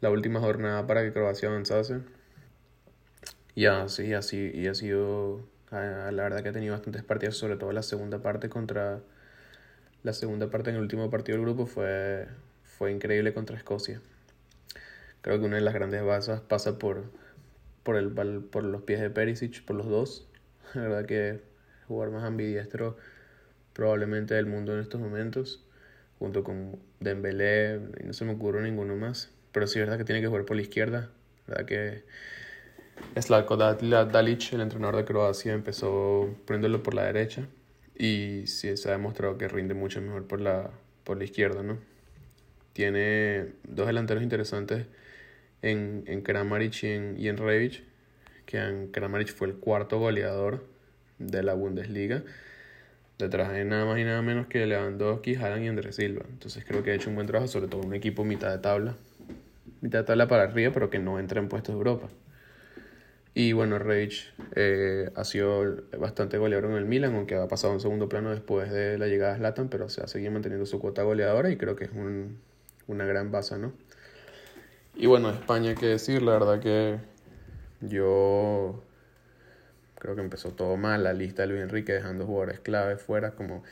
la 0.00 0.08
última 0.10 0.38
jornada 0.40 0.86
para 0.86 1.02
que 1.02 1.12
Croacia 1.12 1.48
avanzase. 1.48 2.00
Ya, 3.56 3.88
sí, 3.88 4.14
así, 4.14 4.52
y 4.54 4.68
ha 4.68 4.74
sido, 4.74 5.44
la 5.72 6.10
verdad 6.12 6.40
que 6.44 6.50
ha 6.50 6.52
tenido 6.52 6.72
bastantes 6.72 7.02
partidos, 7.02 7.36
sobre 7.36 7.56
todo 7.56 7.72
la 7.72 7.82
segunda 7.82 8.22
parte 8.22 8.48
contra, 8.48 9.00
la 10.04 10.12
segunda 10.12 10.50
parte 10.50 10.70
en 10.70 10.76
el 10.76 10.82
último 10.82 11.10
partido 11.10 11.36
del 11.36 11.46
grupo 11.46 11.66
fue, 11.66 12.28
fue 12.62 12.92
increíble 12.92 13.34
contra 13.34 13.56
Escocia. 13.56 14.00
Creo 15.20 15.40
que 15.40 15.46
una 15.46 15.56
de 15.56 15.62
las 15.62 15.74
grandes 15.74 16.04
bases 16.04 16.40
pasa 16.42 16.78
por, 16.78 17.10
por, 17.82 17.96
el, 17.96 18.12
por 18.12 18.62
los 18.62 18.82
pies 18.82 19.00
de 19.00 19.10
Perisic, 19.10 19.64
por 19.64 19.74
los 19.74 19.86
dos. 19.88 20.28
La 20.74 20.82
verdad 20.82 21.06
que 21.06 21.57
jugar 21.88 22.10
más 22.10 22.24
ambidiestro 22.24 22.96
probablemente 23.72 24.34
del 24.34 24.46
mundo 24.46 24.74
en 24.74 24.80
estos 24.80 25.00
momentos, 25.00 25.64
junto 26.18 26.44
con 26.44 26.78
Dembélé, 27.00 27.80
no 28.04 28.12
se 28.12 28.24
me 28.24 28.32
ocurre 28.32 28.62
ninguno 28.62 28.96
más. 28.96 29.30
Pero 29.52 29.66
sí 29.66 29.78
es 29.78 29.86
verdad 29.86 29.98
que 29.98 30.04
tiene 30.04 30.20
que 30.20 30.26
jugar 30.26 30.44
por 30.44 30.56
la 30.56 30.62
izquierda. 30.62 31.10
Verdad 31.46 31.64
que 31.64 32.04
Slavko 33.20 33.56
Dalic, 33.56 34.52
el 34.52 34.60
entrenador 34.60 34.96
de 34.96 35.04
Croacia, 35.04 35.52
empezó 35.52 36.34
poniéndolo 36.46 36.82
por 36.82 36.94
la 36.94 37.04
derecha 37.04 37.46
y 37.96 38.44
sí 38.46 38.76
se 38.76 38.88
ha 38.88 38.92
demostrado 38.92 39.38
que 39.38 39.48
rinde 39.48 39.74
mucho 39.74 40.00
mejor 40.00 40.26
por 40.26 40.40
la, 40.40 40.70
por 41.04 41.18
la 41.18 41.24
izquierda, 41.24 41.62
¿no? 41.62 41.78
Tiene 42.72 43.52
dos 43.64 43.86
delanteros 43.86 44.22
interesantes 44.22 44.86
en, 45.62 46.04
en 46.06 46.22
Kramaric 46.22 46.82
y 46.84 46.86
en, 46.88 47.16
y 47.18 47.28
en 47.28 47.36
Rebic, 47.36 47.82
que 48.46 48.58
en 48.58 48.88
Kramaric 48.92 49.34
fue 49.34 49.48
el 49.48 49.54
cuarto 49.54 49.98
goleador 49.98 50.64
de 51.18 51.42
la 51.42 51.54
Bundesliga, 51.54 52.22
detrás 53.18 53.52
de 53.52 53.64
nada 53.64 53.84
más 53.84 53.98
y 53.98 54.04
nada 54.04 54.22
menos 54.22 54.46
que 54.46 54.66
Lewandowski, 54.66 55.34
Haaland 55.36 55.64
y 55.64 55.68
Andrés 55.68 55.96
Silva. 55.96 56.24
Entonces 56.28 56.64
creo 56.66 56.82
que 56.82 56.92
ha 56.92 56.94
hecho 56.94 57.10
un 57.10 57.16
buen 57.16 57.26
trabajo, 57.26 57.48
sobre 57.48 57.68
todo 57.68 57.82
un 57.82 57.94
equipo 57.94 58.24
mitad 58.24 58.50
de 58.50 58.58
tabla, 58.58 58.96
mitad 59.80 60.00
de 60.00 60.04
tabla 60.04 60.28
para 60.28 60.44
arriba, 60.44 60.72
pero 60.72 60.90
que 60.90 60.98
no 60.98 61.18
entra 61.18 61.40
en 61.40 61.48
puestos 61.48 61.74
de 61.74 61.78
Europa. 61.78 62.08
Y 63.34 63.52
bueno, 63.52 63.78
Rebic 63.78 64.32
eh, 64.56 65.10
ha 65.14 65.24
sido 65.24 65.84
bastante 65.98 66.38
goleador 66.38 66.70
en 66.70 66.76
el 66.76 66.86
Milan, 66.86 67.14
aunque 67.14 67.36
ha 67.36 67.46
pasado 67.46 67.72
en 67.72 67.80
segundo 67.80 68.08
plano 68.08 68.30
después 68.30 68.70
de 68.72 68.98
la 68.98 69.06
llegada 69.06 69.34
de 69.34 69.38
Zlatan, 69.38 69.68
pero 69.68 69.88
se 69.88 70.02
ha 70.02 70.08
seguido 70.08 70.32
manteniendo 70.32 70.66
su 70.66 70.80
cuota 70.80 71.04
goleadora 71.04 71.50
y 71.50 71.56
creo 71.56 71.76
que 71.76 71.84
es 71.84 71.92
un, 71.92 72.40
una 72.88 73.04
gran 73.06 73.30
base, 73.30 73.56
¿no? 73.58 73.72
Y 74.96 75.06
bueno, 75.06 75.30
España, 75.30 75.76
qué 75.76 75.86
decir, 75.86 76.22
la 76.22 76.32
verdad 76.32 76.58
que 76.58 76.98
yo 77.80 78.82
creo 79.98 80.14
que 80.14 80.22
empezó 80.22 80.52
todo 80.52 80.76
mal, 80.76 81.04
la 81.04 81.12
lista 81.12 81.42
de 81.42 81.48
Luis 81.48 81.62
Enrique 81.62 81.92
dejando 81.92 82.26
jugadores 82.26 82.60
claves 82.60 83.02
fuera 83.02 83.32
como 83.32 83.62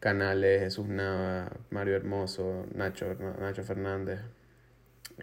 Canales, 0.00 0.60
Jesús 0.60 0.88
Nava, 0.88 1.50
Mario 1.70 1.96
Hermoso, 1.96 2.66
Nacho, 2.74 3.14
Nacho 3.40 3.62
Fernández. 3.64 4.20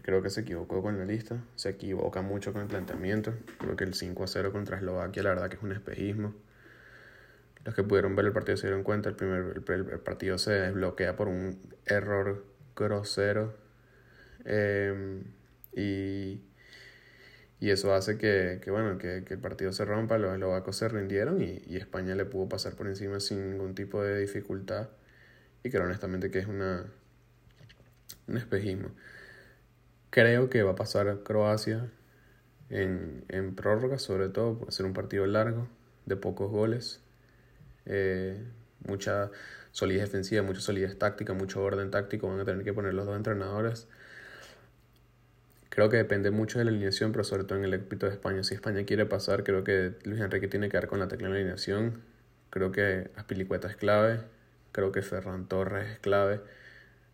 Creo 0.03 0.21
que 0.21 0.29
se 0.29 0.41
equivocó 0.41 0.81
con 0.81 0.97
la 0.97 1.05
lista, 1.05 1.37
se 1.55 1.69
equivoca 1.69 2.21
mucho 2.21 2.53
con 2.53 2.61
el 2.61 2.67
planteamiento. 2.67 3.33
Creo 3.59 3.75
que 3.75 3.83
el 3.83 3.93
5 3.93 4.23
a 4.23 4.27
0 4.27 4.51
contra 4.51 4.77
Eslovaquia, 4.77 5.23
la 5.23 5.29
verdad 5.29 5.49
que 5.49 5.57
es 5.57 5.63
un 5.63 5.73
espejismo. 5.73 6.33
Los 7.65 7.75
que 7.75 7.83
pudieron 7.83 8.15
ver 8.15 8.25
el 8.25 8.31
partido 8.31 8.57
se 8.57 8.67
dieron 8.67 8.83
cuenta, 8.83 9.09
el, 9.09 9.15
primer, 9.15 9.61
el 9.67 9.99
partido 9.99 10.37
se 10.37 10.51
desbloquea 10.51 11.15
por 11.15 11.27
un 11.27 11.59
error 11.85 12.45
grosero 12.75 13.53
Em, 14.45 15.23
y, 15.73 16.41
y, 17.61 17.71
eso 17.71 17.93
hace 17.93 18.17
que, 18.17 18.59
que 18.63 18.71
bueno, 18.71 18.97
que, 18.97 19.23
que, 19.23 19.35
el 19.35 19.39
partido 19.39 19.71
se 19.71 19.85
rompa, 19.85 20.17
los 20.17 20.33
eslovacos 20.33 20.75
se 20.75 20.89
rindieron 20.89 21.41
y, 21.41 21.61
y, 21.67 21.77
España 21.77 22.15
le 22.15 22.25
pudo 22.25 22.49
pasar 22.49 22.75
por 22.75 22.87
encima 22.87 23.19
sin 23.19 23.51
ningún 23.51 23.75
tipo 23.75 24.03
de 24.03 24.19
dificultad. 24.19 24.89
Y 25.63 25.69
creo 25.69 25.83
honestamente 25.85 26.31
que 26.31 26.39
es 26.39 26.47
una, 26.47 26.85
un 28.27 28.37
espejismo. 28.37 28.89
Creo 30.09 30.49
que 30.49 30.63
va 30.63 30.71
a 30.71 30.75
pasar 30.75 31.23
Croacia 31.23 31.89
en, 32.69 33.25
en 33.29 33.55
prórroga, 33.55 33.99
sobre 33.99 34.29
todo 34.29 34.59
por 34.59 34.73
ser 34.73 34.85
un 34.85 34.93
partido 34.93 35.25
largo, 35.27 35.67
de 36.05 36.15
pocos 36.17 36.51
goles. 36.51 37.01
Eh, 37.85 38.43
mucha 38.87 39.31
solidez 39.71 40.03
defensiva, 40.03 40.43
mucha 40.43 40.61
solidez 40.61 40.97
táctica, 40.97 41.33
mucho 41.33 41.63
orden 41.63 41.91
táctico. 41.91 42.27
Van 42.27 42.39
a 42.39 42.45
tener 42.45 42.63
que 42.63 42.73
poner 42.73 42.93
los 42.93 43.05
dos 43.05 43.15
entrenadores 43.15 43.87
Creo 45.71 45.89
que 45.89 45.95
depende 45.95 46.31
mucho 46.31 46.59
de 46.59 46.65
la 46.65 46.71
alineación, 46.71 47.13
pero 47.13 47.23
sobre 47.23 47.45
todo 47.45 47.57
en 47.57 47.63
el 47.63 47.73
éxito 47.73 48.05
de 48.05 48.11
España. 48.11 48.43
Si 48.43 48.53
España 48.53 48.83
quiere 48.85 49.05
pasar, 49.05 49.45
creo 49.45 49.63
que 49.63 49.93
Luis 50.03 50.19
Enrique 50.19 50.49
tiene 50.49 50.67
que 50.67 50.75
dar 50.75 50.87
con 50.87 50.99
la 50.99 51.07
tecla 51.07 51.27
en 51.27 51.33
la 51.33 51.39
alineación. 51.39 52.03
Creo 52.49 52.73
que 52.73 53.09
Aspilicueta 53.15 53.69
es 53.69 53.77
clave. 53.77 54.19
Creo 54.73 54.91
que 54.91 55.01
Ferran 55.01 55.47
Torres 55.47 55.89
es 55.91 55.99
clave. 55.99 56.41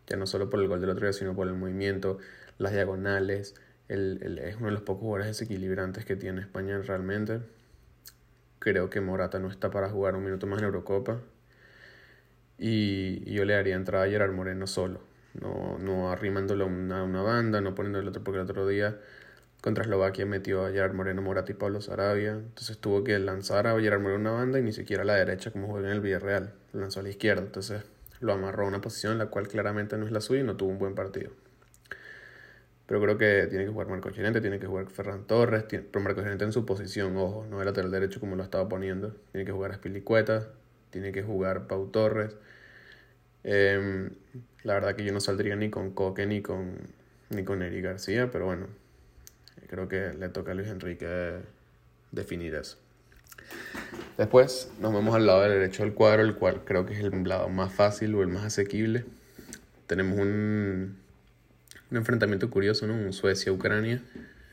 Ya 0.08 0.18
no 0.18 0.26
solo 0.26 0.50
por 0.50 0.60
el 0.60 0.68
gol 0.68 0.82
del 0.82 0.90
otro 0.90 1.06
día, 1.06 1.14
sino 1.14 1.36
por 1.36 1.48
el 1.48 1.54
movimiento, 1.54 2.18
las 2.58 2.74
diagonales. 2.74 3.54
El, 3.90 4.20
el, 4.24 4.40
es 4.40 4.56
uno 4.56 4.68
de 4.68 4.72
los 4.72 4.82
pocos 4.82 5.02
jugadores 5.02 5.28
desequilibrantes 5.28 6.06
que 6.06 6.16
tiene 6.16 6.42
España 6.42 6.80
realmente. 6.80 7.42
Creo 8.60 8.90
que 8.90 9.02
Morata 9.02 9.38
no 9.40 9.50
está 9.52 9.70
para 9.70 9.90
jugar 9.90 10.16
un 10.16 10.24
minuto 10.24 10.48
más 10.48 10.60
en 10.60 10.66
Eurocopa. 10.66 11.22
Y, 12.58 13.22
y 13.24 13.34
yo 13.36 13.46
le 13.46 13.54
daría 13.54 13.76
entrada 13.76 14.06
a 14.06 14.10
Gerard 14.10 14.34
Moreno 14.34 14.66
solo 14.66 15.07
no, 15.42 15.78
no 15.80 16.12
arrimándolo 16.12 16.66
a 16.66 16.68
una, 16.68 17.22
banda, 17.22 17.62
no 17.62 17.76
poniendo 17.76 18.00
el 18.00 18.08
otro, 18.08 18.24
porque 18.24 18.40
el 18.40 18.44
otro 18.44 18.68
día 18.68 18.98
contra 19.62 19.84
Eslovaquia 19.84 20.26
metió 20.26 20.66
a 20.66 20.72
Gerard 20.72 20.94
Moreno 20.94 21.22
Morat 21.22 21.50
y 21.50 21.54
Pablo 21.54 21.82
Sarabia, 21.82 22.32
entonces 22.32 22.78
tuvo 22.78 23.04
que 23.04 23.18
lanzar 23.20 23.68
a 23.68 23.80
Gerard 23.80 24.02
Moreno 24.02 24.20
una 24.20 24.32
banda 24.32 24.60
y 24.60 24.62
ni 24.62 24.72
siquiera 24.72 25.04
a 25.04 25.06
la 25.06 25.16
derecha 25.16 25.52
como 25.52 25.68
juega 25.68 25.88
en 25.88 25.94
el 25.94 26.02
Villarreal, 26.02 26.54
lo 26.74 26.82
lanzó 26.82 27.00
a 27.00 27.04
la 27.04 27.10
izquierda, 27.10 27.42
entonces 27.42 27.84
lo 28.20 28.34
amarró 28.34 28.66
a 28.66 28.68
una 28.68 28.82
posición 28.82 29.14
en 29.14 29.20
la 29.20 29.28
cual 29.28 29.48
claramente 29.48 29.98
no 29.98 30.06
es 30.06 30.12
la 30.12 30.22
suya 30.22 30.42
y 30.42 30.44
no 30.44 30.56
tuvo 30.56 30.72
un 30.72 30.80
buen 30.80 30.96
partido. 30.96 31.32
Pero 32.88 33.02
creo 33.02 33.18
que 33.18 33.48
tiene 33.50 33.66
que 33.66 33.72
jugar 33.72 33.90
Marco 33.90 34.10
Llorente, 34.10 34.40
tiene 34.40 34.60
que 34.60 34.66
jugar 34.66 34.88
Ferran 34.88 35.26
Torres, 35.28 35.68
tiene, 35.68 35.86
pero 35.92 36.04
Marco 36.04 36.22
Llorente 36.22 36.46
en 36.46 36.54
su 36.54 36.66
posición, 36.66 37.18
ojo, 37.18 37.46
no 37.50 37.60
el 37.60 37.66
lateral 37.66 37.92
derecho 37.92 38.22
como 38.22 38.38
lo 38.38 38.44
estaba 38.44 38.70
poniendo. 38.70 39.14
Tiene 39.34 39.46
que 39.46 39.52
jugar 39.52 39.76
Spilicueta, 39.76 40.48
tiene 40.90 41.12
que 41.12 41.22
jugar 41.22 41.68
Pau 41.68 41.88
Torres. 41.88 42.38
Eh, 43.50 44.10
la 44.64 44.74
verdad 44.74 44.94
que 44.94 45.06
yo 45.06 45.14
no 45.14 45.22
saldría 45.22 45.56
ni 45.56 45.70
con 45.70 45.92
Coque 45.92 46.26
ni 46.26 46.42
con, 46.42 46.74
ni 47.30 47.46
con 47.46 47.62
Eric 47.62 47.82
García, 47.82 48.30
pero 48.30 48.46
bueno, 48.46 48.68
creo 49.70 49.88
que 49.88 50.14
le 50.14 50.28
toca 50.28 50.52
a 50.52 50.54
Luis 50.54 50.68
Enrique 50.68 51.38
definir 52.12 52.56
eso. 52.56 52.78
Después 54.18 54.70
nos 54.82 54.94
vamos 54.94 55.16
al 55.16 55.26
lado 55.26 55.44
derecho 55.44 55.84
del 55.84 55.94
cuadro, 55.94 56.24
el 56.24 56.36
cual 56.36 56.66
creo 56.66 56.86
que 56.86 56.94
es 56.94 57.00
el 57.00 57.24
lado 57.24 57.48
más 57.48 57.74
fácil 57.74 58.14
o 58.16 58.22
el 58.22 58.28
más 58.28 58.44
asequible. 58.44 59.06
Tenemos 59.88 60.20
un, 60.20 60.98
un 61.90 61.98
enfrentamiento 61.98 62.50
curioso, 62.50 62.86
¿no? 62.86 62.96
Un 62.96 63.14
Suecia-Ucrania. 63.14 64.04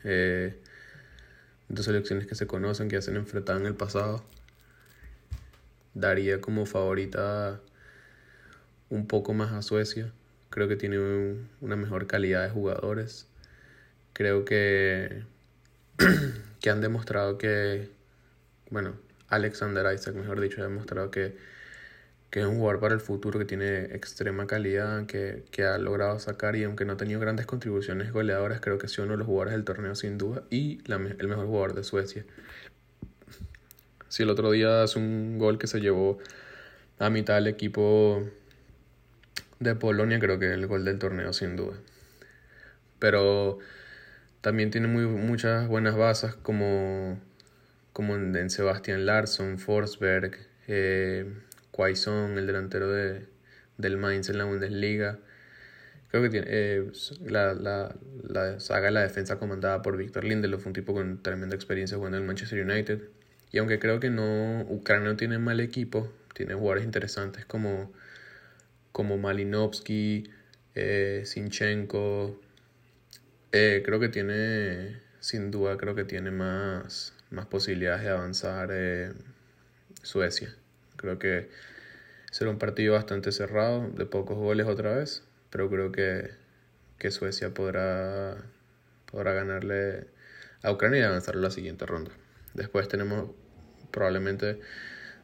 Eh, 0.05 0.55
dos 1.67 1.83
selecciones 1.83 2.27
que 2.27 2.35
se 2.35 2.47
conocen, 2.47 2.87
que 2.87 2.95
ya 2.95 3.01
se 3.01 3.11
han 3.11 3.25
en 3.25 3.65
el 3.65 3.75
pasado. 3.75 4.23
Daría 5.93 6.39
como 6.39 6.65
favorita 6.65 7.59
un 8.89 9.07
poco 9.07 9.33
más 9.33 9.51
a 9.53 9.61
Suecia. 9.61 10.11
Creo 10.49 10.67
que 10.67 10.75
tiene 10.75 10.99
una 11.61 11.75
mejor 11.75 12.07
calidad 12.07 12.43
de 12.43 12.49
jugadores. 12.49 13.27
Creo 14.13 14.45
que, 14.45 15.23
que 16.61 16.69
han 16.69 16.81
demostrado 16.81 17.37
que, 17.37 17.89
bueno, 18.69 18.95
Alexander 19.27 19.93
Isaac, 19.93 20.15
mejor 20.15 20.39
dicho, 20.39 20.61
ha 20.61 20.65
demostrado 20.65 21.11
que, 21.11 21.35
que 22.29 22.41
es 22.41 22.45
un 22.45 22.57
jugador 22.57 22.79
para 22.79 22.93
el 22.93 23.01
futuro, 23.01 23.39
que 23.39 23.45
tiene 23.45 23.85
extrema 23.95 24.47
calidad, 24.47 25.05
que, 25.07 25.43
que 25.51 25.65
ha 25.65 25.77
logrado 25.77 26.19
sacar 26.19 26.55
y 26.55 26.63
aunque 26.63 26.85
no 26.85 26.93
ha 26.93 26.97
tenido 26.97 27.19
grandes 27.19 27.45
contribuciones 27.45 28.11
goleadoras, 28.11 28.61
creo 28.61 28.77
que 28.77 28.85
es 28.85 28.97
uno 28.99 29.11
de 29.11 29.17
los 29.17 29.27
jugadores 29.27 29.53
del 29.53 29.65
torneo 29.65 29.95
sin 29.95 30.17
duda 30.17 30.43
y 30.49 30.79
la, 30.87 30.95
el 30.95 31.27
mejor 31.27 31.47
jugador 31.47 31.75
de 31.75 31.83
Suecia. 31.83 32.25
Si 34.07 34.23
el 34.23 34.29
otro 34.29 34.51
día 34.51 34.83
hace 34.83 34.99
un 34.99 35.37
gol 35.37 35.57
que 35.57 35.67
se 35.67 35.81
llevó 35.81 36.19
a 36.99 37.09
mitad 37.09 37.35
del 37.35 37.47
equipo 37.47 38.23
de 39.59 39.75
Polonia 39.75 40.19
creo 40.19 40.39
que 40.39 40.47
es 40.47 40.53
el 40.53 40.67
gol 40.67 40.85
del 40.85 40.99
torneo 40.99 41.33
sin 41.33 41.55
duda. 41.55 41.75
Pero 42.99 43.59
también 44.41 44.71
tiene 44.71 44.87
muy, 44.87 45.05
muchas 45.05 45.67
buenas 45.67 45.95
bases 45.95 46.35
como, 46.35 47.19
como 47.93 48.15
en, 48.15 48.49
Sebastian 48.49 49.05
Larsson, 49.05 49.57
Forsberg, 49.57 50.37
eh, 50.67 51.25
Quaison, 51.71 52.37
el 52.37 52.47
delantero 52.47 52.91
de, 52.91 53.25
del 53.77 53.97
Mainz 53.97 54.29
en 54.29 54.37
la 54.37 54.45
Bundesliga. 54.45 55.19
Creo 56.09 56.23
que 56.23 56.29
tiene 56.29 56.47
eh, 56.49 56.91
la, 57.25 57.53
la, 57.53 57.95
la, 58.23 58.59
saga 58.59 58.85
de 58.85 58.91
la 58.91 59.01
defensa 59.01 59.37
comandada 59.37 59.81
por 59.81 59.97
Víctor 59.97 60.23
Lindelof, 60.23 60.65
un 60.65 60.73
tipo 60.73 60.93
con 60.93 61.21
tremenda 61.21 61.55
experiencia 61.55 61.97
jugando 61.97 62.17
en 62.17 62.23
el 62.23 62.27
Manchester 62.27 62.63
United. 62.63 63.01
Y 63.51 63.57
aunque 63.57 63.79
creo 63.79 63.99
que 63.99 64.09
no, 64.09 64.61
Ucrania 64.69 65.09
no 65.09 65.17
tiene 65.17 65.39
mal 65.39 65.59
equipo, 65.59 66.11
tiene 66.33 66.53
jugadores 66.53 66.85
interesantes 66.85 67.45
como 67.45 67.91
como 68.95 69.17
Malinovsky, 69.17 70.23
eh, 70.73 71.23
Sinchenko. 71.25 72.39
Eh, 73.51 73.83
creo 73.83 73.99
que 73.99 74.07
tiene, 74.07 75.01
sin 75.19 75.51
duda, 75.51 75.75
creo 75.75 75.95
que 75.95 76.05
tiene 76.05 76.31
más, 76.31 77.13
más 77.29 77.45
posibilidades 77.45 78.03
de 78.03 78.09
avanzar 78.11 78.69
eh, 78.71 79.11
Suecia. 80.01 80.55
Creo 80.95 81.19
que 81.19 81.49
será 82.31 82.49
un 82.49 82.57
partido 82.57 82.93
bastante 82.93 83.33
cerrado, 83.33 83.89
de 83.89 84.05
pocos 84.05 84.37
goles 84.37 84.65
otra 84.65 84.95
vez, 84.95 85.25
pero 85.49 85.69
creo 85.69 85.91
que, 85.91 86.29
que 86.97 87.11
Suecia 87.11 87.53
podrá, 87.53 88.37
podrá 89.11 89.33
ganarle 89.33 90.07
a 90.63 90.71
Ucrania 90.71 91.01
y 91.01 91.03
avanzar 91.03 91.35
a 91.35 91.39
la 91.39 91.51
siguiente 91.51 91.85
ronda. 91.85 92.11
Después 92.53 92.87
tenemos 92.87 93.31
probablemente 93.91 94.61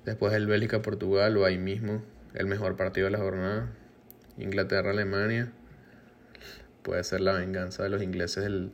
después 0.03 0.33
del 0.33 0.45
Bélgica-Portugal 0.45 1.37
o 1.37 1.45
ahí 1.45 1.57
mismo 1.57 2.03
el 2.33 2.45
mejor 2.47 2.77
partido 2.77 3.05
de 3.05 3.11
la 3.11 3.17
jornada, 3.17 3.69
Inglaterra-Alemania. 4.37 5.51
Puede 6.83 7.03
ser 7.03 7.21
la 7.21 7.33
venganza 7.33 7.83
de 7.83 7.89
los 7.89 8.01
ingleses 8.01 8.43
del, 8.43 8.71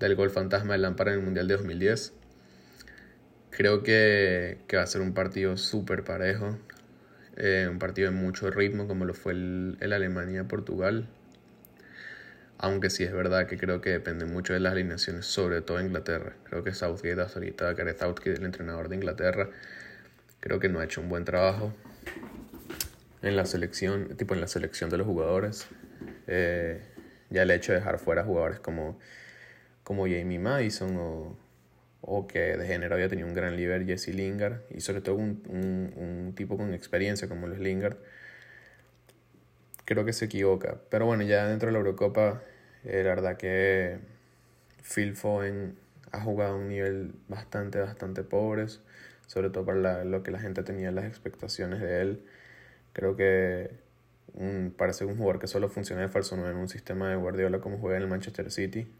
del 0.00 0.16
gol 0.16 0.30
fantasma 0.30 0.72
de 0.72 0.78
Lampard 0.78 1.08
en 1.08 1.14
el 1.14 1.20
Mundial 1.22 1.48
de 1.48 1.56
2010. 1.56 2.12
Creo 3.50 3.82
que, 3.82 4.58
va 4.74 4.82
a 4.82 4.86
ser 4.86 5.02
un 5.02 5.14
partido 5.14 5.56
súper 5.56 6.04
parejo, 6.04 6.58
eh, 7.36 7.68
un 7.70 7.78
partido 7.78 8.10
de 8.10 8.16
mucho 8.16 8.50
ritmo 8.50 8.86
como 8.88 9.04
lo 9.04 9.14
fue 9.14 9.32
el, 9.32 9.76
el 9.80 9.92
Alemania-Portugal. 9.92 11.06
Aunque 12.58 12.88
sí 12.88 13.04
es 13.04 13.12
verdad 13.12 13.46
que 13.46 13.58
creo 13.58 13.82
que 13.82 13.90
depende 13.90 14.24
mucho 14.24 14.54
de 14.54 14.60
las 14.60 14.72
alineaciones, 14.72 15.26
sobre 15.26 15.60
todo 15.60 15.80
Inglaterra. 15.80 16.32
Creo 16.44 16.64
que 16.64 16.72
Southgate 16.72 17.20
ahorita, 17.20 17.74
Gareth 17.74 17.98
Southgate, 17.98 18.34
el 18.34 18.44
entrenador 18.44 18.88
de 18.88 18.96
Inglaterra, 18.96 19.50
creo 20.40 20.58
que 20.58 20.70
no 20.70 20.80
ha 20.80 20.84
hecho 20.84 21.02
un 21.02 21.10
buen 21.10 21.26
trabajo 21.26 21.74
en 23.22 23.36
la 23.36 23.46
selección, 23.46 24.16
tipo 24.16 24.34
en 24.34 24.40
la 24.40 24.48
selección 24.48 24.90
de 24.90 24.98
los 24.98 25.06
jugadores. 25.06 25.68
Eh, 26.26 26.82
ya 27.30 27.42
el 27.42 27.50
hecho 27.50 27.72
de 27.72 27.78
dejar 27.78 27.98
fuera 27.98 28.24
jugadores 28.24 28.60
como, 28.60 28.98
como 29.84 30.04
Jamie 30.04 30.38
Madison 30.38 30.96
o, 30.96 31.36
o 32.02 32.26
que 32.26 32.56
de 32.56 32.66
género 32.66 32.94
había 32.94 33.08
tenido 33.08 33.26
un 33.28 33.34
gran 33.34 33.56
líder 33.56 33.84
Jesse 33.86 34.08
Lingard 34.08 34.60
y 34.70 34.80
sobre 34.80 35.00
todo 35.00 35.16
un, 35.16 35.42
un, 35.48 35.92
un 35.96 36.34
tipo 36.34 36.56
con 36.56 36.72
experiencia 36.74 37.28
como 37.28 37.46
los 37.46 37.58
Lingard 37.58 37.96
creo 39.86 40.04
que 40.04 40.12
se 40.12 40.26
equivoca. 40.26 40.76
Pero 40.90 41.06
bueno, 41.06 41.22
ya 41.22 41.46
dentro 41.46 41.68
de 41.68 41.72
la 41.72 41.78
Eurocopa, 41.78 42.42
eh, 42.84 43.02
la 43.02 43.10
verdad 43.10 43.36
que 43.38 43.98
Phil 44.82 45.16
Foden 45.16 45.78
ha 46.12 46.20
jugado 46.20 46.54
a 46.54 46.56
un 46.56 46.68
nivel 46.68 47.14
bastante, 47.28 47.80
bastante 47.80 48.22
pobre, 48.22 48.66
sobre 49.26 49.50
todo 49.50 49.64
para 49.64 50.04
lo 50.04 50.22
que 50.22 50.30
la 50.30 50.40
gente 50.40 50.62
tenía 50.62 50.90
las 50.90 51.06
expectaciones 51.06 51.80
de 51.80 52.02
él. 52.02 52.22
Creo 52.96 53.14
que 53.14 53.72
un, 54.32 54.74
parece 54.74 55.04
un 55.04 55.18
jugador 55.18 55.38
que 55.38 55.48
solo 55.48 55.68
funciona 55.68 56.00
de 56.00 56.08
falso 56.08 56.34
9 56.34 56.50
en 56.50 56.56
un 56.56 56.70
sistema 56.70 57.10
de 57.10 57.16
Guardiola 57.16 57.60
como 57.60 57.76
juega 57.76 57.98
en 57.98 58.04
el 58.04 58.08
Manchester 58.08 58.50
City, 58.50 58.90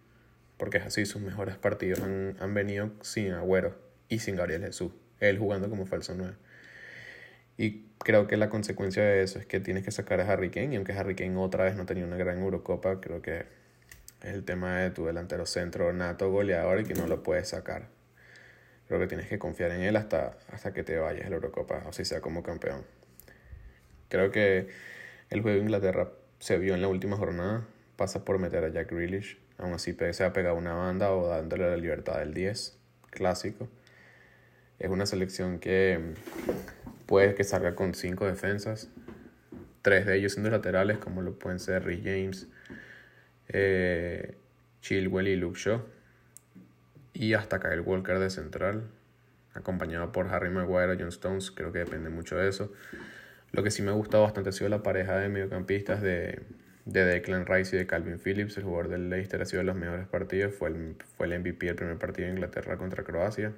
porque 0.58 0.76
es 0.76 0.84
así, 0.84 1.06
sus 1.06 1.22
mejores 1.22 1.56
partidos 1.56 2.00
han, 2.00 2.36
han 2.38 2.52
venido 2.52 2.90
sin 3.00 3.32
Agüero 3.32 3.74
y 4.10 4.18
sin 4.18 4.36
Gabriel 4.36 4.60
Jesús, 4.60 4.92
él 5.18 5.38
jugando 5.38 5.70
como 5.70 5.86
falso 5.86 6.12
9. 6.14 6.34
Y 7.56 7.86
creo 7.96 8.26
que 8.26 8.36
la 8.36 8.50
consecuencia 8.50 9.02
de 9.02 9.22
eso 9.22 9.38
es 9.38 9.46
que 9.46 9.60
tienes 9.60 9.82
que 9.82 9.90
sacar 9.90 10.20
a 10.20 10.30
Harry 10.30 10.50
Kane. 10.50 10.74
Y 10.74 10.76
aunque 10.76 10.92
Harry 10.92 11.14
Kane 11.14 11.34
otra 11.38 11.64
vez 11.64 11.74
no 11.74 11.86
tenía 11.86 12.04
una 12.04 12.18
gran 12.18 12.38
Eurocopa, 12.42 13.00
creo 13.00 13.22
que 13.22 13.46
es 14.20 14.34
el 14.34 14.44
tema 14.44 14.76
de 14.80 14.90
tu 14.90 15.06
delantero 15.06 15.46
centro 15.46 15.90
nato 15.94 16.30
goleador 16.30 16.80
y 16.80 16.84
que 16.84 16.92
no 16.92 17.06
lo 17.06 17.22
puedes 17.22 17.48
sacar. 17.48 17.88
Creo 18.88 19.00
que 19.00 19.06
tienes 19.06 19.26
que 19.26 19.38
confiar 19.38 19.70
en 19.70 19.80
él 19.80 19.96
hasta, 19.96 20.36
hasta 20.52 20.74
que 20.74 20.82
te 20.82 20.98
vayas 20.98 21.24
a 21.24 21.30
la 21.30 21.36
Eurocopa, 21.36 21.82
o 21.86 21.94
si 21.94 22.04
sea 22.04 22.20
como 22.20 22.42
campeón. 22.42 22.84
Creo 24.08 24.30
que 24.30 24.68
el 25.30 25.42
juego 25.42 25.56
de 25.56 25.64
Inglaterra 25.64 26.10
se 26.38 26.58
vio 26.58 26.74
en 26.74 26.82
la 26.82 26.88
última 26.88 27.16
jornada. 27.16 27.66
Pasa 27.96 28.24
por 28.24 28.38
meter 28.38 28.64
a 28.64 28.68
Jack 28.68 28.92
Grealish. 28.92 29.38
Aún 29.58 29.72
así 29.72 29.96
se 30.12 30.24
ha 30.24 30.32
pegado 30.32 30.56
una 30.56 30.74
banda 30.74 31.12
o 31.12 31.28
dándole 31.28 31.68
la 31.68 31.76
libertad 31.76 32.18
del 32.18 32.34
10. 32.34 32.78
Clásico. 33.10 33.68
Es 34.78 34.90
una 34.90 35.06
selección 35.06 35.58
que 35.58 36.14
puede 37.06 37.34
que 37.34 37.44
salga 37.44 37.74
con 37.74 37.94
cinco 37.94 38.26
defensas, 38.26 38.90
tres 39.80 40.04
de 40.04 40.16
ellos 40.16 40.32
siendo 40.32 40.50
laterales, 40.50 40.98
como 40.98 41.22
lo 41.22 41.38
pueden 41.38 41.60
ser 41.60 41.84
Rhys 41.84 42.02
James, 42.04 42.48
eh, 43.48 44.36
Chilwell 44.82 45.28
y 45.28 45.36
Luke 45.36 45.58
Shaw, 45.58 45.82
y 47.14 47.32
hasta 47.32 47.58
Kyle 47.58 47.80
Walker 47.80 48.18
de 48.18 48.28
central, 48.28 48.84
acompañado 49.54 50.12
por 50.12 50.28
Harry 50.28 50.50
Maguire 50.50 50.92
o 50.92 50.96
John 50.98 51.08
Stones, 51.08 51.50
creo 51.50 51.72
que 51.72 51.78
depende 51.78 52.10
mucho 52.10 52.36
de 52.36 52.48
eso. 52.48 52.70
Lo 53.56 53.62
que 53.62 53.70
sí 53.70 53.82
me 53.82 53.90
ha 53.90 53.94
gustado 53.94 54.22
bastante 54.22 54.50
ha 54.50 54.52
sido 54.52 54.68
la 54.68 54.82
pareja 54.82 55.16
de 55.16 55.28
mediocampistas 55.28 56.02
de, 56.02 56.42
de 56.84 57.04
Declan 57.04 57.46
Rice 57.46 57.74
y 57.74 57.78
de 57.78 57.86
Calvin 57.86 58.18
Phillips, 58.18 58.56
el 58.58 58.64
jugador 58.64 58.88
del 58.88 59.10
Leicester 59.10 59.40
ha 59.42 59.46
sido 59.46 59.60
de 59.60 59.64
los 59.64 59.76
mejores 59.76 60.06
partidos, 60.06 60.54
fue 60.54 60.68
el, 60.68 60.96
fue 61.16 61.26
el 61.26 61.40
MVP 61.40 61.66
del 61.66 61.76
primer 61.76 61.98
partido 61.98 62.28
de 62.28 62.34
Inglaterra 62.34 62.76
contra 62.76 63.02
Croacia. 63.02 63.52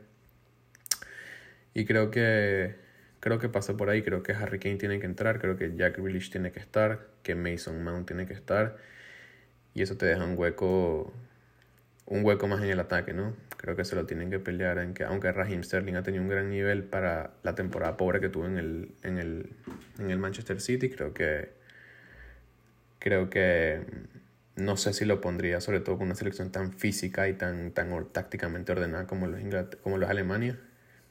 Y 1.75 1.85
creo 1.85 2.11
que 2.11 2.89
Creo 3.21 3.39
que 3.41 3.49
pasa 3.49 3.77
por 3.77 3.91
ahí, 3.91 4.03
creo 4.03 4.23
que 4.23 4.33
Harry 4.33 4.59
Kane 4.61 4.77
tiene 4.77 5.01
que 5.01 5.07
entrar, 5.07 5.41
creo 5.41 5.57
que 5.57 5.75
Jack 5.77 5.99
Grealish 5.99 6.31
tiene 6.31 6.53
que 6.53 6.61
estar, 6.61 7.09
que 7.23 7.35
Mason 7.35 7.83
Mount 7.83 8.07
tiene 8.07 8.27
que 8.27 8.33
estar. 8.33 8.77
Y 9.75 9.83
eso 9.83 9.97
te 9.97 10.07
deja 10.07 10.25
un 10.25 10.39
hueco 10.39 11.13
un 12.07 12.25
hueco 12.25 12.47
más 12.49 12.63
en 12.63 12.71
el 12.71 12.81
ataque, 12.81 13.13
¿no? 13.13 13.35
Creo 13.59 13.77
que 13.77 13.85
se 13.85 13.94
lo 13.97 14.07
tienen 14.07 14.31
que 14.31 14.38
pelear 14.38 14.79
en 14.79 14.94
que 14.94 15.05
aunque 15.05 15.31
Raheem 15.33 15.62
Sterling 15.62 15.97
ha 15.97 16.03
tenido 16.03 16.23
un 16.23 16.31
gran 16.31 16.49
nivel 16.49 16.85
para 16.85 17.35
la 17.42 17.55
temporada 17.55 17.97
pobre 17.99 18.21
que 18.21 18.31
tuvo 18.31 18.47
en 18.47 18.57
el 18.57 18.92
en 19.03 19.18
el 19.18 19.51
en 19.99 20.11
el 20.11 20.18
Manchester 20.18 20.61
City, 20.61 20.88
creo 20.90 21.12
que 21.12 21.51
creo 22.99 23.31
que 23.31 23.83
no 24.57 24.77
sé 24.77 24.92
si 24.92 25.05
lo 25.05 25.21
pondría 25.21 25.61
sobre 25.61 25.81
todo 25.81 25.99
con 25.99 26.07
una 26.07 26.14
selección 26.14 26.51
tan 26.53 26.73
física 26.73 27.29
y 27.29 27.35
tan 27.35 27.73
tan 27.73 27.90
tácticamente 28.12 28.73
ordenada 28.73 29.07
como 29.07 29.27
los 29.27 29.40
como 29.83 29.99
los 29.99 30.09
Alemania 30.09 30.59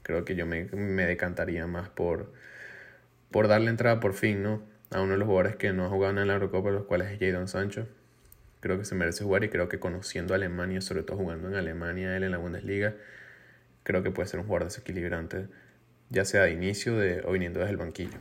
Creo 0.08 0.24
que 0.24 0.36
yo 0.36 0.46
me, 0.46 0.64
me 0.72 1.06
decantaría 1.06 1.68
más 1.68 1.90
por, 1.90 2.32
por 3.30 3.50
darle 3.50 3.70
entrada 3.70 4.00
por 4.00 4.14
fin, 4.14 4.42
¿no? 4.42 4.62
A 4.90 5.02
uno 5.02 5.12
de 5.12 5.18
los 5.18 5.28
jugadores 5.28 5.58
que 5.58 5.74
no 5.74 5.86
ha 5.86 5.90
jugado 5.90 6.18
en 6.18 6.28
la 6.28 6.34
Eurocopa, 6.36 6.72
los 6.72 6.86
cuales 6.86 7.12
es 7.12 7.20
Jadon 7.20 7.50
Sancho. 7.50 7.90
Creo 8.60 8.78
que 8.78 8.86
se 8.86 8.96
merece 8.96 9.24
jugar 9.24 9.44
y 9.44 9.50
creo 9.50 9.70
que 9.70 9.80
conociendo 9.80 10.34
a 10.34 10.38
Alemania, 10.38 10.82
sobre 10.82 11.04
todo 11.04 11.18
jugando 11.18 11.48
en 11.48 11.56
Alemania, 11.56 12.16
él 12.18 12.24
en 12.24 12.32
la 12.32 12.38
Bundesliga, 12.38 12.96
creo 13.84 14.04
que 14.04 14.12
puede 14.12 14.28
ser 14.28 14.40
un 14.40 14.48
jugador 14.48 14.68
desequilibrante, 14.68 15.48
ya 16.10 16.26
sea 16.26 16.44
de 16.44 16.52
inicio 16.52 16.98
de, 16.98 17.22
o 17.26 17.32
viniendo 17.32 17.60
desde 17.60 17.72
el 17.72 17.78
banquillo. 17.78 18.18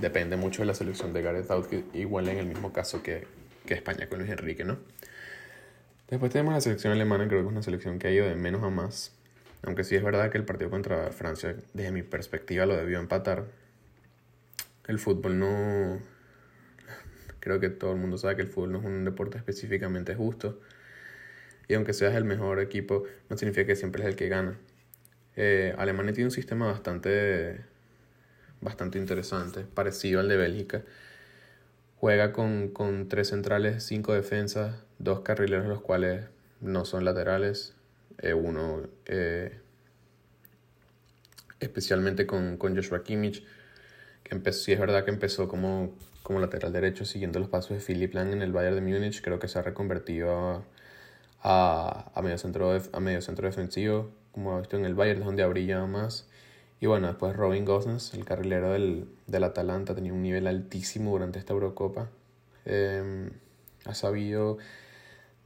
Depende 0.00 0.36
mucho 0.36 0.62
de 0.62 0.66
la 0.66 0.74
selección 0.74 1.12
de 1.12 1.22
Gareth 1.22 1.46
Southgate, 1.48 1.86
igual 1.98 2.28
en 2.28 2.38
el 2.38 2.46
mismo 2.46 2.72
caso 2.72 3.02
que, 3.02 3.26
que 3.66 3.74
España 3.74 4.08
con 4.08 4.18
Luis 4.18 4.30
Enrique, 4.30 4.64
¿no? 4.64 4.78
Después 6.08 6.32
tenemos 6.32 6.54
la 6.54 6.60
selección 6.60 6.92
alemana, 6.92 7.28
creo 7.28 7.40
que 7.40 7.46
es 7.46 7.52
una 7.52 7.62
selección 7.62 7.98
que 7.98 8.08
ha 8.08 8.10
ido 8.10 8.26
de 8.26 8.34
menos 8.34 8.62
a 8.62 8.70
más. 8.70 9.12
Aunque 9.62 9.84
sí 9.84 9.94
es 9.94 10.02
verdad 10.02 10.30
que 10.30 10.38
el 10.38 10.44
partido 10.44 10.70
contra 10.70 11.10
Francia, 11.10 11.54
desde 11.74 11.90
mi 11.90 12.02
perspectiva, 12.02 12.64
lo 12.64 12.76
debió 12.76 12.98
empatar. 12.98 13.44
El 14.86 14.98
fútbol 14.98 15.38
no... 15.38 15.98
Creo 17.48 17.60
que 17.60 17.70
todo 17.70 17.92
el 17.92 17.96
mundo 17.98 18.18
sabe 18.18 18.36
que 18.36 18.42
el 18.42 18.48
fútbol 18.48 18.72
no 18.72 18.78
es 18.80 18.84
un 18.84 19.06
deporte 19.06 19.38
específicamente 19.38 20.14
justo. 20.14 20.60
Y 21.66 21.72
aunque 21.72 21.94
seas 21.94 22.14
el 22.14 22.24
mejor 22.24 22.60
equipo, 22.60 23.04
no 23.30 23.38
significa 23.38 23.68
que 23.68 23.74
siempre 23.74 24.02
es 24.02 24.08
el 24.10 24.16
que 24.16 24.28
gana. 24.28 24.58
Eh, 25.34 25.74
Alemania 25.78 26.12
tiene 26.12 26.26
un 26.26 26.30
sistema 26.30 26.66
bastante, 26.66 27.62
bastante 28.60 28.98
interesante, 28.98 29.62
parecido 29.62 30.20
al 30.20 30.28
de 30.28 30.36
Bélgica. 30.36 30.82
Juega 31.96 32.34
con, 32.34 32.68
con 32.68 33.08
tres 33.08 33.28
centrales, 33.28 33.82
cinco 33.82 34.12
defensas, 34.12 34.84
dos 34.98 35.20
carrileros, 35.20 35.68
los 35.68 35.80
cuales 35.80 36.26
no 36.60 36.84
son 36.84 37.06
laterales, 37.06 37.74
eh, 38.18 38.34
uno, 38.34 38.82
eh, 39.06 39.58
especialmente 41.60 42.26
con, 42.26 42.58
con, 42.58 42.76
Joshua 42.76 43.02
Kimmich, 43.02 43.42
que 44.22 44.34
empezó, 44.34 44.64
sí 44.64 44.72
es 44.72 44.78
verdad 44.78 45.06
que 45.06 45.12
empezó 45.12 45.48
como, 45.48 45.96
como 46.28 46.40
lateral 46.40 46.74
derecho 46.74 47.06
siguiendo 47.06 47.38
los 47.38 47.48
pasos 47.48 47.70
de 47.70 47.80
Philip 47.80 48.12
Lang 48.12 48.34
en 48.34 48.42
el 48.42 48.52
Bayern 48.52 48.74
de 48.74 48.82
Múnich, 48.82 49.22
creo 49.22 49.38
que 49.38 49.48
se 49.48 49.58
ha 49.58 49.62
reconvertido 49.62 50.62
a, 51.42 52.10
a, 52.14 52.22
medio, 52.22 52.36
centro 52.36 52.70
a 52.92 53.00
medio 53.00 53.20
defensivo, 53.20 54.10
como 54.30 54.54
ha 54.54 54.60
visto 54.60 54.76
en 54.76 54.84
el 54.84 54.94
Bayern, 54.94 55.24
donde 55.24 55.42
ha 55.42 55.46
brillado 55.46 55.86
más. 55.86 56.28
Y 56.80 56.86
bueno, 56.86 57.06
después 57.06 57.34
Robin 57.34 57.64
Gosens, 57.64 58.12
el 58.12 58.26
carrilero 58.26 58.72
del, 58.72 59.08
del 59.26 59.42
Atalanta, 59.42 59.94
tenía 59.94 60.12
un 60.12 60.20
nivel 60.20 60.46
altísimo 60.46 61.12
durante 61.12 61.38
esta 61.38 61.54
Eurocopa. 61.54 62.10
Eh, 62.66 63.30
ha 63.86 63.94
sabido 63.94 64.58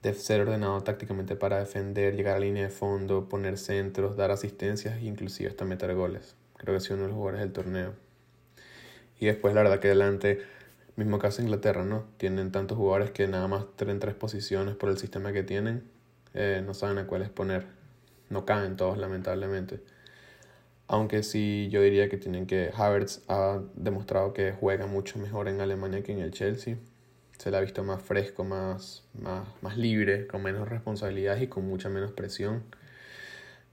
de 0.03 0.15
ser 0.15 0.41
ordenado 0.41 0.81
tácticamente 0.83 1.37
para 1.37 1.61
defender, 1.61 2.17
llegar 2.17 2.37
a 2.37 2.41
línea 2.41 2.65
de 2.65 2.71
fondo, 2.71 3.29
poner 3.29 3.57
centros, 3.57 4.17
dar 4.17 4.33
asistencias 4.33 4.99
e 4.99 5.05
inclusive 5.05 5.49
hasta 5.49 5.65
meter 5.65 5.95
goles. 5.95 6.35
Creo 6.57 6.75
que 6.75 6.79
ha 6.79 6.81
sido 6.81 6.97
uno 6.97 7.05
de 7.05 7.09
los 7.11 7.17
jugadores 7.17 7.41
del 7.41 7.53
torneo. 7.53 7.95
Y 9.23 9.27
después 9.27 9.55
la 9.55 9.63
verdad 9.63 9.79
que 9.79 9.87
adelante, 9.87 10.43
mismo 10.97 11.19
caso 11.19 11.43
Inglaterra, 11.43 11.85
¿no? 11.85 12.05
Tienen 12.19 12.53
tantos 12.53 12.77
jugadores 12.77 13.11
que 13.11 13.27
nada 13.29 13.49
más 13.49 13.65
tienen 13.77 13.99
tres 13.99 14.15
posiciones 14.15 14.77
por 14.77 14.91
el 14.91 14.99
sistema 14.99 15.33
que 15.33 15.43
tienen, 15.43 15.85
eh, 16.35 16.63
no 16.65 16.75
saben 16.75 16.99
a 16.99 17.07
cuáles 17.07 17.31
poner. 17.31 17.67
No 18.31 18.45
caen 18.47 18.77
todos 18.77 18.99
lamentablemente. 18.99 19.81
Aunque 20.89 21.23
sí 21.23 21.69
yo 21.71 21.83
diría 21.83 22.09
que 22.09 22.17
tienen 22.17 22.47
que... 22.47 22.71
Havertz 22.75 23.23
ha 23.29 23.61
demostrado 23.75 24.33
que 24.33 24.53
juega 24.53 24.87
mucho 24.87 25.19
mejor 25.19 25.49
en 25.49 25.61
Alemania 25.61 26.03
que 26.03 26.13
en 26.13 26.21
el 26.21 26.33
Chelsea 26.33 26.77
se 27.39 27.51
le 27.51 27.57
ha 27.57 27.61
visto 27.61 27.83
más 27.85 28.03
fresco, 28.03 28.45
más, 28.45 29.05
más, 29.15 29.49
más 29.63 29.77
libre, 29.77 30.27
con 30.27 30.43
menos 30.43 30.69
responsabilidades 30.69 31.43
y 31.43 31.47
con 31.49 31.67
mucha 31.67 31.89
menos 31.89 32.13
presión. 32.13 32.63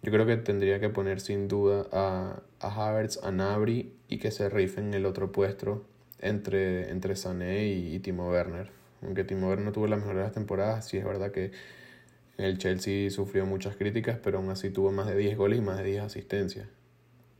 Yo 0.01 0.12
creo 0.12 0.25
que 0.25 0.38
tendría 0.38 0.79
que 0.79 0.89
poner 0.89 1.19
sin 1.19 1.47
duda 1.47 1.86
a, 1.91 2.41
a 2.60 2.89
Havertz, 2.89 3.19
a 3.23 3.32
Nabri 3.32 3.93
y 4.08 4.17
que 4.17 4.32
se 4.32 4.49
rifen 4.49 4.93
el 4.93 5.05
otro 5.05 5.32
puesto 5.32 5.86
entre, 6.21 6.89
entre 6.89 7.15
Sané 7.15 7.67
y, 7.67 7.99
Timo 7.99 8.29
Werner. 8.29 8.71
Aunque 9.01 9.23
Timo 9.23 9.49
Werner 9.49 9.71
tuvo 9.73 9.88
las 9.88 9.99
mejores 9.99 10.32
temporadas, 10.32 10.88
sí 10.88 10.97
es 10.97 11.05
verdad 11.05 11.32
que 11.32 11.51
El 12.38 12.58
Chelsea 12.58 13.10
sufrió 13.10 13.45
muchas 13.45 13.75
críticas, 13.75 14.19
pero 14.23 14.39
aún 14.39 14.49
así 14.49 14.69
tuvo 14.69 14.91
más 14.91 15.08
de 15.08 15.15
10 15.15 15.38
goles 15.38 15.60
y 15.60 15.62
más 15.62 15.77
de 15.77 15.84
10 15.86 16.03
asistencias. 16.03 16.67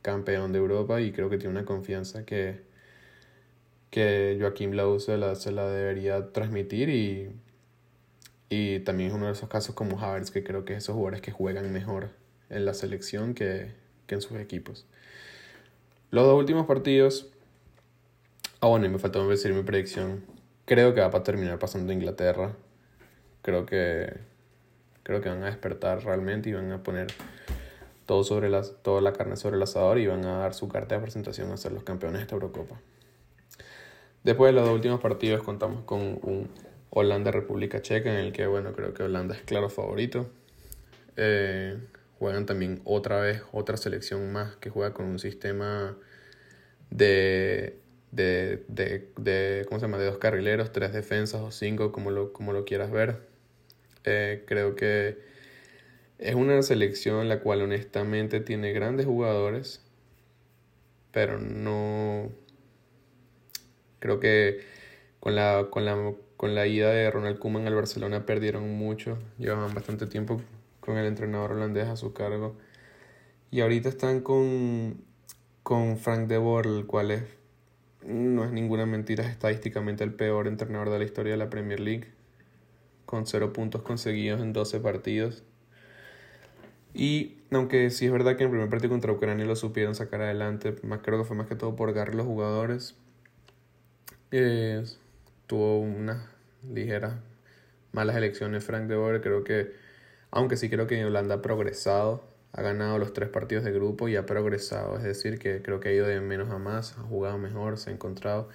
Campeón 0.02 0.52
de 0.52 0.58
Europa 0.58 1.00
y 1.00 1.12
creo 1.12 1.28
que 1.28 1.38
tiene 1.38 1.52
una 1.52 1.66
confianza 1.66 2.24
que, 2.24 2.62
que 3.90 4.38
Joaquín 4.40 4.70
Blau 4.70 4.98
se 5.00 5.18
la, 5.18 5.34
se 5.34 5.52
la 5.52 5.68
debería 5.68 6.32
transmitir 6.32 6.88
y, 6.88 7.30
y 8.48 8.80
también 8.80 9.10
es 9.10 9.14
uno 9.14 9.26
de 9.26 9.32
esos 9.32 9.48
casos 9.48 9.74
como 9.74 10.00
Havertz 10.00 10.30
que 10.30 10.42
creo 10.42 10.64
que 10.64 10.72
es 10.74 10.84
esos 10.84 10.94
jugadores 10.94 11.20
que 11.20 11.32
juegan 11.32 11.70
mejor 11.72 12.10
en 12.48 12.64
la 12.64 12.74
selección 12.74 13.34
que, 13.34 13.72
que 14.06 14.14
en 14.16 14.22
sus 14.22 14.38
equipos. 14.38 14.86
Los 16.10 16.24
dos 16.24 16.38
últimos 16.38 16.66
partidos. 16.66 17.30
Ah, 18.62 18.66
bueno, 18.66 18.84
y 18.84 18.88
me 18.90 18.98
faltó 18.98 19.26
decir 19.26 19.54
mi 19.54 19.62
predicción. 19.62 20.22
Creo 20.66 20.92
que 20.92 21.00
va 21.00 21.06
a 21.06 21.22
terminar 21.22 21.58
pasando 21.58 21.92
Inglaterra. 21.92 22.54
Creo 23.42 23.64
que. 23.64 24.18
Creo 25.02 25.22
que 25.22 25.30
van 25.30 25.42
a 25.42 25.46
despertar 25.46 26.04
realmente 26.04 26.50
y 26.50 26.52
van 26.52 26.70
a 26.70 26.82
poner 26.82 27.08
todo 28.04 28.22
sobre 28.22 28.50
toda 28.82 29.00
la 29.00 29.12
carne 29.14 29.36
sobre 29.36 29.56
el 29.56 29.62
asador 29.62 29.98
y 29.98 30.06
van 30.06 30.24
a 30.26 30.38
dar 30.38 30.52
su 30.52 30.68
carta 30.68 30.94
de 30.94 31.00
presentación 31.00 31.50
a 31.50 31.56
ser 31.56 31.72
los 31.72 31.84
campeones 31.84 32.18
de 32.18 32.22
esta 32.22 32.34
Eurocopa. 32.34 32.78
Después 34.24 34.50
de 34.50 34.52
los 34.52 34.66
dos 34.66 34.74
últimos 34.74 35.00
partidos 35.00 35.42
contamos 35.42 35.84
con 35.84 36.00
un 36.00 36.50
Holanda-República 36.90 37.80
Checa 37.80 38.12
en 38.12 38.26
el 38.26 38.32
que, 38.32 38.46
bueno, 38.46 38.74
creo 38.74 38.92
que 38.92 39.04
Holanda 39.04 39.34
es 39.34 39.42
claro 39.42 39.70
favorito. 39.70 40.28
Eh, 41.16 41.78
juegan 42.18 42.44
también 42.44 42.82
otra 42.84 43.20
vez 43.20 43.42
otra 43.52 43.78
selección 43.78 44.30
más 44.32 44.56
que 44.56 44.68
juega 44.68 44.92
con 44.92 45.06
un 45.06 45.18
sistema 45.18 45.96
de, 46.90 47.78
de, 48.12 48.64
de, 48.68 49.10
de 49.16 49.64
¿cómo 49.68 49.78
se 49.80 49.86
llama? 49.86 49.98
de 49.98 50.06
dos 50.06 50.18
carrileros, 50.18 50.72
tres 50.72 50.92
defensas 50.92 51.40
o 51.40 51.50
cinco, 51.50 51.92
como 51.92 52.10
lo, 52.10 52.32
como 52.32 52.52
lo 52.52 52.64
quieras 52.64 52.90
ver. 52.90 53.28
Eh, 54.04 54.44
creo 54.46 54.76
que 54.76 55.18
es 56.18 56.34
una 56.34 56.62
selección 56.62 57.28
la 57.28 57.40
cual 57.40 57.62
honestamente 57.62 58.40
tiene 58.40 58.72
grandes 58.72 59.06
jugadores, 59.06 59.82
pero 61.12 61.38
no... 61.38 62.30
Creo 63.98 64.18
que 64.18 64.60
con 65.20 65.34
la, 65.34 65.68
con 65.70 65.84
la, 65.84 66.14
con 66.36 66.54
la 66.54 66.66
ida 66.66 66.90
de 66.90 67.10
Ronald 67.10 67.38
Koeman 67.38 67.66
al 67.66 67.74
Barcelona 67.74 68.24
perdieron 68.24 68.70
mucho, 68.70 69.18
llevaban 69.38 69.74
bastante 69.74 70.06
tiempo 70.06 70.40
con 70.80 70.96
el 70.96 71.06
entrenador 71.06 71.52
holandés 71.52 71.86
a 71.88 71.96
su 71.96 72.12
cargo. 72.14 72.56
Y 73.50 73.60
ahorita 73.60 73.88
están 73.88 74.20
con, 74.20 75.04
con 75.62 75.98
Frank 75.98 76.28
de 76.28 76.38
Boer, 76.38 76.66
el 76.66 76.86
cual 76.86 77.10
es, 77.10 77.22
no 78.06 78.44
es 78.44 78.52
ninguna 78.52 78.86
mentira, 78.86 79.24
es 79.24 79.30
estadísticamente 79.30 80.04
el 80.04 80.14
peor 80.14 80.46
entrenador 80.46 80.90
de 80.90 80.98
la 80.98 81.04
historia 81.04 81.32
de 81.32 81.38
la 81.38 81.50
Premier 81.50 81.80
League, 81.80 82.08
con 83.06 83.26
cero 83.26 83.52
puntos 83.52 83.82
conseguidos 83.82 84.40
en 84.40 84.52
12 84.52 84.80
partidos. 84.80 85.42
Y 86.92 87.38
aunque 87.52 87.90
sí 87.90 88.06
es 88.06 88.12
verdad 88.12 88.36
que 88.36 88.44
en 88.44 88.48
el 88.48 88.50
primer 88.50 88.70
partido 88.70 88.90
contra 88.90 89.12
Ucrania 89.12 89.44
lo 89.44 89.56
supieron 89.56 89.94
sacar 89.94 90.22
adelante, 90.22 90.76
más 90.82 91.00
creo 91.02 91.18
que 91.18 91.24
fue 91.24 91.36
más 91.36 91.46
que 91.46 91.56
todo 91.56 91.76
por 91.76 91.92
garrar 91.92 92.14
los 92.14 92.26
jugadores. 92.26 92.96
Tuvo 95.46 95.80
unas 95.80 96.28
ligeras 96.68 97.14
malas 97.92 98.16
elecciones 98.16 98.64
Frank 98.64 98.84
de 98.84 98.96
Boer, 98.96 99.20
creo 99.20 99.44
que 99.44 99.72
aunque 100.30 100.56
sí 100.56 100.70
creo 100.70 100.86
que 100.86 101.04
Holanda 101.04 101.36
ha 101.36 101.42
progresado, 101.42 102.24
ha 102.52 102.62
ganado 102.62 102.98
los 102.98 103.12
tres 103.12 103.28
partidos 103.28 103.64
de 103.64 103.72
grupo 103.72 104.08
y 104.08 104.16
ha 104.16 104.26
progresado. 104.26 104.96
Es 104.96 105.04
decir, 105.04 105.38
que 105.38 105.62
creo 105.62 105.80
que 105.80 105.90
ha 105.90 105.92
ido 105.92 106.06
de 106.06 106.20
menos 106.20 106.50
a 106.50 106.58
más, 106.58 106.96
ha 106.98 107.02
jugado 107.02 107.38
mejor, 107.38 107.78
se 107.78 107.90
ha 107.90 107.92
encontrado. 107.92 108.48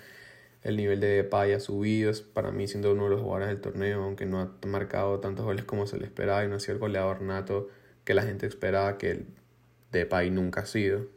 El 0.63 0.77
nivel 0.77 0.99
de 0.99 1.07
Depay 1.07 1.53
ha 1.53 1.59
subido, 1.59 2.11
para 2.33 2.51
mí 2.51 2.67
siendo 2.67 2.91
uno 2.91 3.05
de 3.05 3.11
los 3.11 3.21
jugadores 3.21 3.49
del 3.49 3.61
torneo, 3.61 4.03
aunque 4.03 4.25
no 4.25 4.41
ha 4.41 4.67
marcado 4.67 5.19
tantos 5.19 5.45
goles 5.45 5.63
como 5.65 5.87
se 5.87 5.97
le 5.97 6.05
esperaba 6.05 6.43
y 6.43 6.47
no 6.47 6.55
ha 6.55 6.59
sido 6.59 6.73
el 6.73 6.79
goleador 6.79 7.21
nato 7.21 7.69
que 8.03 8.13
la 8.13 8.23
gente 8.23 8.47
esperaba 8.47 8.97
que 8.97 9.11
el 9.11 9.25
Depay 9.91 10.31
nunca 10.31 10.61
ha 10.61 10.65
sido. 10.65 11.07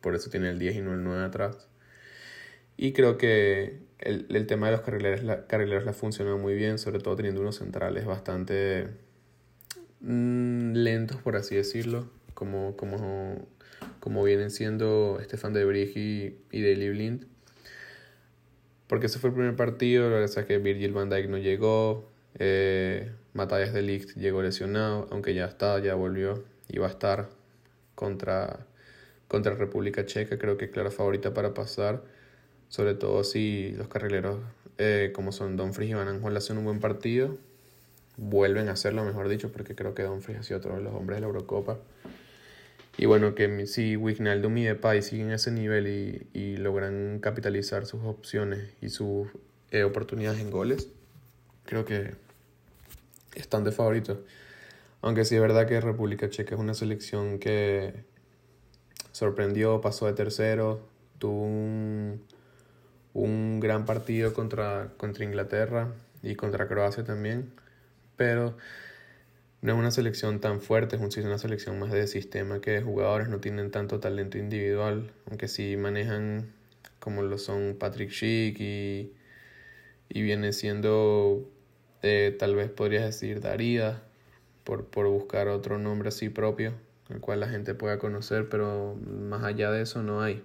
Por 0.00 0.14
eso 0.14 0.30
tiene 0.30 0.50
el 0.50 0.58
10 0.58 0.76
y 0.76 0.80
no 0.80 0.94
el 0.94 1.02
9 1.02 1.24
atrás. 1.24 1.68
Y 2.76 2.92
creo 2.92 3.18
que 3.18 3.80
el, 3.98 4.26
el 4.30 4.46
tema 4.46 4.66
de 4.66 4.72
los 4.72 4.82
carrileros, 4.82 5.22
la, 5.22 5.46
carrileros 5.46 5.84
le 5.84 5.90
ha 5.90 5.94
funcionado 5.94 6.38
muy 6.38 6.54
bien, 6.54 6.78
sobre 6.78 7.00
todo 7.00 7.16
teniendo 7.16 7.40
unos 7.40 7.56
centrales 7.56 8.04
bastante 8.06 8.88
Mm, 10.06 10.74
lentos, 10.74 11.16
por 11.22 11.34
así 11.36 11.54
decirlo, 11.56 12.10
como, 12.34 12.76
como, 12.76 13.48
como 14.00 14.22
vienen 14.22 14.50
siendo 14.50 15.18
Stefan 15.22 15.54
de 15.54 15.64
Brig 15.64 15.96
y, 15.96 16.38
y 16.52 16.62
Daley 16.62 16.90
Blind. 16.90 17.26
Porque 18.86 19.06
ese 19.06 19.18
fue 19.18 19.30
el 19.30 19.34
primer 19.34 19.56
partido, 19.56 20.04
la 20.10 20.16
verdad 20.16 20.38
es 20.38 20.44
que 20.44 20.58
Virgil 20.58 20.92
van 20.92 21.08
Dijk 21.08 21.28
no 21.30 21.38
llegó, 21.38 22.10
eh, 22.38 23.12
de 23.32 23.82
Ligt 23.82 24.10
llegó 24.16 24.42
lesionado, 24.42 25.08
aunque 25.10 25.34
ya 25.34 25.46
está, 25.46 25.78
ya 25.78 25.94
volvió 25.94 26.44
y 26.68 26.78
va 26.78 26.88
a 26.88 26.90
estar 26.90 27.30
contra, 27.94 28.66
contra 29.26 29.54
República 29.54 30.04
Checa, 30.04 30.38
creo 30.38 30.58
que 30.58 30.66
es 30.66 30.70
clara 30.70 30.90
favorita 30.90 31.32
para 31.32 31.54
pasar, 31.54 32.04
sobre 32.68 32.94
todo 32.94 33.24
si 33.24 33.72
los 33.72 33.88
carrileros 33.88 34.38
eh, 34.76 35.12
como 35.14 35.32
son 35.32 35.56
Don 35.56 35.72
Fries 35.72 35.92
y 35.92 35.94
Van 35.94 36.08
Aanholt 36.08 36.36
hacen 36.36 36.58
un 36.58 36.64
buen 36.64 36.80
partido, 36.80 37.38
vuelven 38.16 38.68
a 38.68 38.72
hacerlo, 38.72 39.04
mejor 39.04 39.28
dicho, 39.28 39.50
porque 39.52 39.74
creo 39.74 39.94
que 39.94 40.02
Dumfries 40.02 40.38
ha 40.38 40.42
sido 40.42 40.58
otro 40.58 40.76
de 40.76 40.82
los 40.82 40.94
hombres 40.94 41.16
de 41.16 41.20
la 41.22 41.26
Eurocopa. 41.26 41.78
Y 42.96 43.06
bueno, 43.06 43.34
que 43.34 43.66
si 43.66 43.96
Wijnaldum 43.96 44.56
y 44.58 44.64
Depay 44.64 45.02
siguen 45.02 45.32
ese 45.32 45.50
nivel 45.50 45.88
y, 45.88 46.28
y 46.32 46.56
logran 46.56 47.18
capitalizar 47.18 47.86
sus 47.86 48.04
opciones 48.04 48.70
y 48.80 48.88
sus 48.90 49.28
eh, 49.72 49.82
oportunidades 49.82 50.40
en 50.40 50.50
goles, 50.50 50.88
creo 51.64 51.84
que 51.84 52.14
están 53.34 53.64
de 53.64 53.72
favoritos. 53.72 54.18
Aunque 55.02 55.24
sí 55.24 55.34
es 55.34 55.40
verdad 55.40 55.66
que 55.66 55.80
República 55.80 56.30
Checa 56.30 56.54
es 56.54 56.60
una 56.60 56.74
selección 56.74 57.38
que 57.40 58.04
sorprendió, 59.10 59.80
pasó 59.80 60.06
de 60.06 60.12
tercero, 60.12 60.88
tuvo 61.18 61.42
un, 61.42 62.22
un 63.12 63.58
gran 63.58 63.86
partido 63.86 64.32
contra, 64.32 64.92
contra 64.96 65.24
Inglaterra 65.24 65.88
y 66.22 66.36
contra 66.36 66.68
Croacia 66.68 67.04
también 67.04 67.52
pero 68.16 68.56
no 69.64 69.72
es 69.72 69.78
una 69.78 69.90
selección 69.90 70.40
tan 70.40 70.60
fuerte, 70.60 70.96
es 70.96 71.24
una 71.24 71.38
selección 71.38 71.78
más 71.78 71.90
de 71.90 72.06
sistema 72.06 72.60
que 72.60 72.72
de 72.72 72.82
jugadores, 72.82 73.30
no 73.30 73.40
tienen 73.40 73.70
tanto 73.70 73.98
talento 73.98 74.36
individual, 74.36 75.10
aunque 75.26 75.48
sí 75.48 75.78
manejan 75.78 76.52
como 76.98 77.22
lo 77.22 77.38
son 77.38 77.76
Patrick 77.78 78.10
Schick 78.10 78.60
y, 78.60 79.12
y 80.10 80.22
viene 80.22 80.52
siendo, 80.52 81.48
eh, 82.02 82.36
tal 82.38 82.54
vez 82.56 82.70
podrías 82.70 83.04
decir, 83.04 83.40
Darida, 83.40 84.02
por, 84.64 84.84
por 84.86 85.06
buscar 85.08 85.48
otro 85.48 85.78
nombre 85.78 86.10
así 86.10 86.28
propio, 86.28 86.74
el 87.08 87.20
cual 87.20 87.40
la 87.40 87.48
gente 87.48 87.74
pueda 87.74 87.98
conocer, 87.98 88.50
pero 88.50 88.96
más 88.96 89.44
allá 89.44 89.70
de 89.70 89.80
eso 89.82 90.02
no 90.02 90.20
hay. 90.20 90.42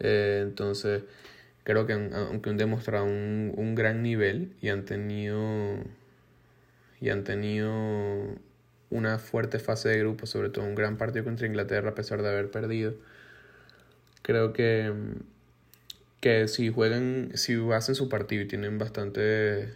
Eh, 0.00 0.40
entonces, 0.42 1.04
creo 1.62 1.86
que 1.86 1.92
aunque 1.92 2.50
han 2.50 2.56
demostrado 2.56 3.04
un, 3.04 3.52
un 3.56 3.76
gran 3.76 4.02
nivel 4.02 4.54
y 4.60 4.70
han 4.70 4.84
tenido 4.84 5.76
y 7.02 7.10
han 7.10 7.24
tenido 7.24 7.68
una 8.90 9.18
fuerte 9.18 9.58
fase 9.58 9.88
de 9.88 9.98
grupo, 9.98 10.26
sobre 10.26 10.50
todo 10.50 10.64
un 10.64 10.76
gran 10.76 10.96
partido 10.96 11.24
contra 11.24 11.48
Inglaterra 11.48 11.90
a 11.90 11.94
pesar 11.96 12.22
de 12.22 12.28
haber 12.28 12.50
perdido. 12.50 12.94
Creo 14.22 14.52
que, 14.52 14.92
que 16.20 16.46
si 16.46 16.70
juegan, 16.70 17.32
si 17.34 17.58
hacen 17.72 17.96
su 17.96 18.08
partido 18.08 18.42
y 18.42 18.46
tienen 18.46 18.78
bastante 18.78 19.74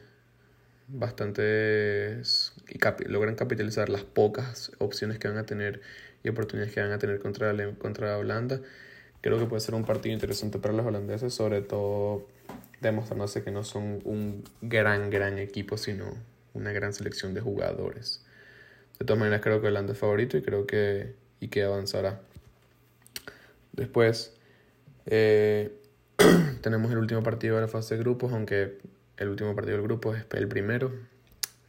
bastantes 0.87 2.53
y 2.69 2.79
logran 3.09 3.35
capitalizar 3.35 3.89
las 3.89 4.05
pocas 4.05 4.71
opciones 4.79 5.19
que 5.19 5.27
van 5.27 5.39
a 5.39 5.47
tener 5.47 5.81
y 6.23 6.29
oportunidades 6.29 6.73
que 6.73 6.81
van 6.81 6.93
a 6.93 6.99
tener 6.99 7.19
contra, 7.19 7.53
contra 7.79 8.19
Holanda, 8.19 8.61
creo 9.21 9.41
que 9.41 9.47
puede 9.47 9.61
ser 9.61 9.75
un 9.75 9.85
partido 9.85 10.15
interesante 10.15 10.61
para 10.61 10.75
los 10.75 10.87
holandeses, 10.87 11.35
sobre 11.35 11.61
todo 11.61 12.29
demostrándose 12.81 13.43
que 13.43 13.51
no 13.51 13.65
son 13.65 14.01
un 14.05 14.45
gran, 14.63 15.11
gran 15.11 15.41
equipo, 15.41 15.77
sino 15.77 16.15
una 16.57 16.73
gran 16.73 16.93
selección 16.93 17.35
de 17.35 17.41
jugadores. 17.41 18.25
De 18.99 19.05
todas 19.05 19.19
maneras, 19.19 19.43
creo 19.43 19.61
que 19.61 19.69
Holanda 19.69 19.93
es 19.93 19.99
favorito 19.99 20.37
y 20.37 20.43
creo 20.43 20.67
que, 20.67 21.15
y 21.39 21.49
que 21.49 21.63
avanzará. 21.65 22.21
Después, 23.73 24.33
eh, 25.05 25.79
tenemos 26.63 26.91
el 26.91 26.99
último 26.99 27.23
partido 27.23 27.57
de 27.57 27.63
la 27.63 27.69
fase 27.69 27.97
de 27.97 28.01
grupos, 28.01 28.33
aunque 28.33 28.79
el 29.19 29.29
último 29.29 29.55
partido 29.55 29.77
del 29.77 29.87
grupo 29.87 30.15
es 30.15 30.25
el 30.33 30.49
primero. 30.49 30.93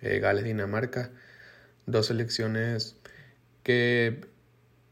Eh, 0.02 0.20
Gales-Dinamarca. 0.20 1.12
Dos 1.86 2.08
selecciones 2.08 2.96
que 3.64 4.22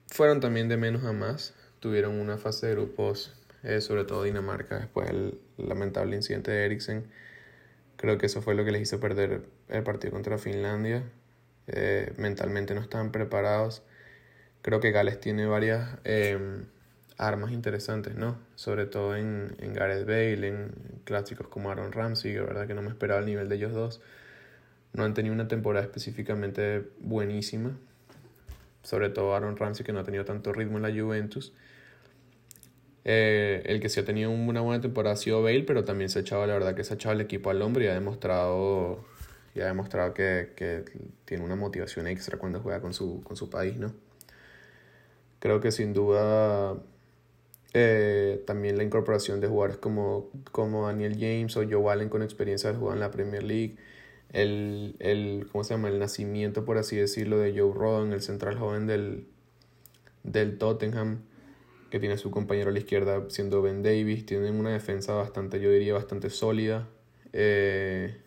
fueron 0.08 0.40
también 0.40 0.68
de 0.68 0.78
menos 0.78 1.06
a 1.06 1.14
más. 1.14 1.54
Tuvieron 1.80 2.20
una 2.20 2.38
fase 2.38 2.68
de 2.68 2.74
grupos, 2.74 3.34
eh, 3.64 3.80
sobre 3.82 4.04
todo 4.04 4.24
Dinamarca, 4.24 4.80
después 4.80 5.08
del 5.08 5.40
lamentable 5.58 6.16
incidente 6.16 6.52
de 6.52 6.66
Eriksen 6.66 7.06
Creo 7.98 8.18
que 8.18 8.26
eso 8.26 8.42
fue 8.42 8.56
lo 8.56 8.66
que 8.66 8.72
les 8.72 8.82
hizo 8.82 9.00
perder 9.00 9.44
el 9.70 9.84
partido 9.84 10.12
contra 10.14 10.38
Finlandia. 10.38 11.04
Eh, 11.68 12.14
mentalmente 12.18 12.76
no 12.76 12.82
estaban 12.82 13.12
preparados. 13.12 13.84
Creo 14.62 14.80
que 14.80 14.92
Gales 14.92 15.20
tiene 15.20 15.46
varias 15.46 15.98
em, 16.04 16.66
armas 17.18 17.52
interesantes, 17.52 18.16
¿no? 18.16 18.38
Sobre 18.56 18.86
todo 18.86 19.16
en, 19.16 19.56
en 19.60 19.74
Gareth 19.74 20.06
Bale, 20.06 20.48
en 20.48 20.72
clásicos 21.04 21.48
como 21.48 21.72
Aaron 21.72 21.92
Ramsey, 21.92 22.34
que 22.34 22.42
verdad 22.42 22.68
que 22.68 22.74
no 22.74 22.82
me 22.82 22.90
esperaba 22.90 23.20
el 23.20 23.26
nivel 23.26 23.50
de 23.50 23.56
ellos 23.56 23.74
dos. 23.74 24.02
no 24.94 25.04
han 25.04 25.14
tenido 25.14 25.34
una 25.34 25.48
temporada 25.48 25.86
específicamente 25.86 26.84
buenísima. 27.00 27.78
Sobre 28.84 29.10
todo 29.10 29.36
Aaron 29.36 29.58
Ramsey, 29.58 29.86
que 29.86 29.94
no 29.94 30.00
ha 30.00 30.04
tenido 30.04 30.26
tanto 30.26 30.54
ritmo 30.54 30.78
en 30.78 30.84
la 30.84 30.90
Juventus. 30.90 31.54
Eh, 33.08 33.62
el 33.68 33.80
que 33.80 33.88
sí 33.88 34.00
ha 34.00 34.06
tenido 34.06 34.32
una 34.32 34.62
buena 34.62 34.82
temporada 34.82 35.14
ha 35.14 35.18
sido 35.18 35.44
Bale, 35.44 35.64
pero 35.64 35.86
también 35.86 36.10
se 36.10 36.20
ha 36.20 36.22
echado, 36.24 36.46
la 36.48 36.54
verdad 36.54 36.76
que 36.76 36.84
se 36.84 36.94
ha 36.94 36.96
echado 36.96 37.14
el 37.14 37.22
equipo 37.22 37.52
al 37.52 37.62
hombro 37.62 37.84
y 37.84 37.88
ha 37.88 37.94
demostrado, 37.94 39.06
y 39.56 39.62
ha 39.62 39.66
demostrado 39.68 40.14
que, 40.14 40.52
que 40.56 40.84
tiene 41.24 41.44
una 41.44 41.56
motivación 41.56 42.08
extra 42.08 42.38
cuando 42.38 42.60
juega 42.60 42.82
con 42.82 42.94
su, 42.94 43.24
con 43.24 43.38
su 43.38 43.50
país, 43.50 43.78
¿no? 43.78 43.94
Creo 45.40 45.62
que 45.62 45.72
sin 45.72 45.94
duda 45.94 46.76
eh, 47.74 48.44
también 48.48 48.78
la 48.78 48.84
incorporación 48.84 49.40
de 49.42 49.48
jugadores 49.48 49.78
como, 49.78 50.30
como 50.52 50.88
Daniel 50.88 51.14
James 51.20 51.56
o 51.58 51.64
Joe 51.70 51.92
Allen 51.92 52.10
con 52.10 52.22
experiencia 52.22 52.72
de 52.72 52.78
jugar 52.78 52.96
en 52.96 53.02
la 53.02 53.12
Premier 53.12 53.44
League, 53.44 53.78
el, 54.34 54.96
el, 55.00 55.48
¿cómo 55.52 55.64
se 55.64 55.74
llama? 55.74 55.90
el 55.90 56.00
nacimiento, 56.00 56.66
por 56.66 56.78
así 56.78 56.98
decirlo, 56.98 57.38
de 57.38 57.52
Joe 57.58 57.74
Rodon, 57.74 58.12
el 58.12 58.22
central 58.22 58.58
joven 58.58 58.88
del, 58.88 59.28
del 60.24 60.58
Tottenham, 60.58 61.22
que 61.92 62.00
tiene 62.00 62.18
su 62.18 62.32
compañero 62.32 62.70
a 62.70 62.74
la 62.74 62.80
izquierda 62.80 63.24
siendo 63.30 63.62
Ben 63.62 63.84
Davis, 63.84 64.26
tienen 64.26 64.56
una 64.56 64.72
defensa 64.72 65.14
bastante, 65.14 65.60
yo 65.62 65.70
diría, 65.70 65.94
bastante 65.94 66.30
sólida, 66.30 66.90
eh, 67.34 68.18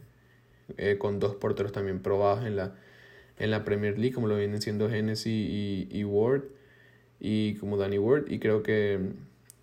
eh, 0.76 0.98
con 0.98 1.18
dos 1.18 1.34
porteros 1.36 1.72
también 1.72 2.00
probados 2.00 2.44
en 2.44 2.56
la, 2.56 2.74
en 3.38 3.50
la 3.50 3.64
Premier 3.64 3.98
League, 3.98 4.14
como 4.14 4.26
lo 4.26 4.36
vienen 4.36 4.60
siendo 4.60 4.88
Hennessy 4.88 5.30
y, 5.30 5.88
y 5.90 6.04
Ward, 6.04 6.42
y 7.20 7.54
como 7.56 7.76
Danny 7.76 7.98
Ward, 7.98 8.30
y 8.30 8.38
creo 8.38 8.62
que 8.62 9.12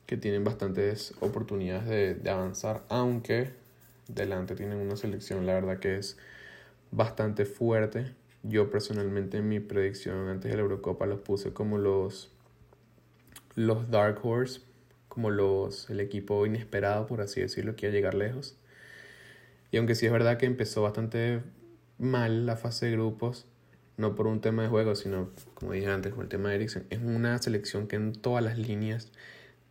que 0.06 0.18
tienen 0.18 0.44
bastantes 0.44 1.14
oportunidades 1.20 1.88
de, 1.88 2.16
de, 2.16 2.30
avanzar, 2.30 2.84
aunque 2.90 3.50
delante 4.08 4.56
tienen 4.56 4.78
una 4.78 4.96
selección, 4.96 5.46
la 5.46 5.54
verdad 5.54 5.80
que 5.80 5.98
es 5.98 6.18
bastante 6.92 7.46
fuerte. 7.46 8.14
Yo 8.44 8.70
personalmente 8.70 9.38
en 9.38 9.50
mi 9.50 9.60
predicción 9.60 10.28
antes 10.30 10.52
de 10.52 10.58
la 10.58 10.64
Eurocopa 10.64 11.08
los 11.08 11.22
puse 11.22 11.54
como 11.54 11.80
los, 11.80 12.32
los 13.56 13.90
Dark 13.90 14.24
Horse, 14.24 14.62
como 15.10 15.32
los, 15.32 15.90
el 15.90 16.00
equipo 16.00 16.46
inesperado, 16.46 17.08
por 17.08 17.22
así 17.22 17.42
decirlo, 17.42 17.76
que 17.76 17.88
iba 17.88 17.92
a 17.92 17.96
llegar 17.96 18.14
lejos. 18.14 18.56
Y 19.76 19.78
aunque 19.78 19.94
sí 19.94 20.06
es 20.06 20.12
verdad 20.14 20.38
que 20.38 20.46
empezó 20.46 20.84
bastante 20.84 21.42
mal 21.98 22.46
la 22.46 22.56
fase 22.56 22.86
de 22.86 22.94
grupos, 22.94 23.46
no 23.98 24.16
por 24.16 24.26
un 24.26 24.40
tema 24.40 24.64
de 24.64 24.70
juego, 24.70 24.96
sino 24.96 25.32
como 25.54 25.74
dije 25.74 25.88
antes, 25.88 26.14
con 26.14 26.24
el 26.24 26.30
tema 26.30 26.48
de 26.48 26.56
Eriksen, 26.56 26.86
es 26.92 27.00
una 27.02 27.38
selección 27.40 27.88
que 27.88 27.98
en 27.98 28.14
todas 28.14 28.42
las 28.42 28.58
líneas 28.58 29.12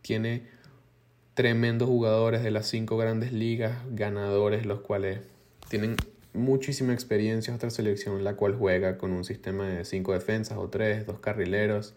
tiene 0.03 0.43
tremendos 1.33 1.89
jugadores 1.89 2.43
de 2.43 2.51
las 2.51 2.67
cinco 2.67 2.99
grandes 2.99 3.33
ligas, 3.33 3.79
ganadores, 3.93 4.67
los 4.67 4.81
cuales 4.81 5.21
tienen 5.71 5.97
muchísima 6.35 6.93
experiencia. 6.93 7.55
Otra 7.55 7.71
selección 7.71 8.25
la 8.25 8.37
cual 8.37 8.55
juega 8.57 8.99
con 8.99 9.11
un 9.11 9.25
sistema 9.25 9.67
de 9.69 9.87
cinco 9.87 10.13
defensas 10.13 10.59
o 10.59 10.69
tres, 10.69 11.07
dos 11.07 11.21
carrileros, 11.21 11.95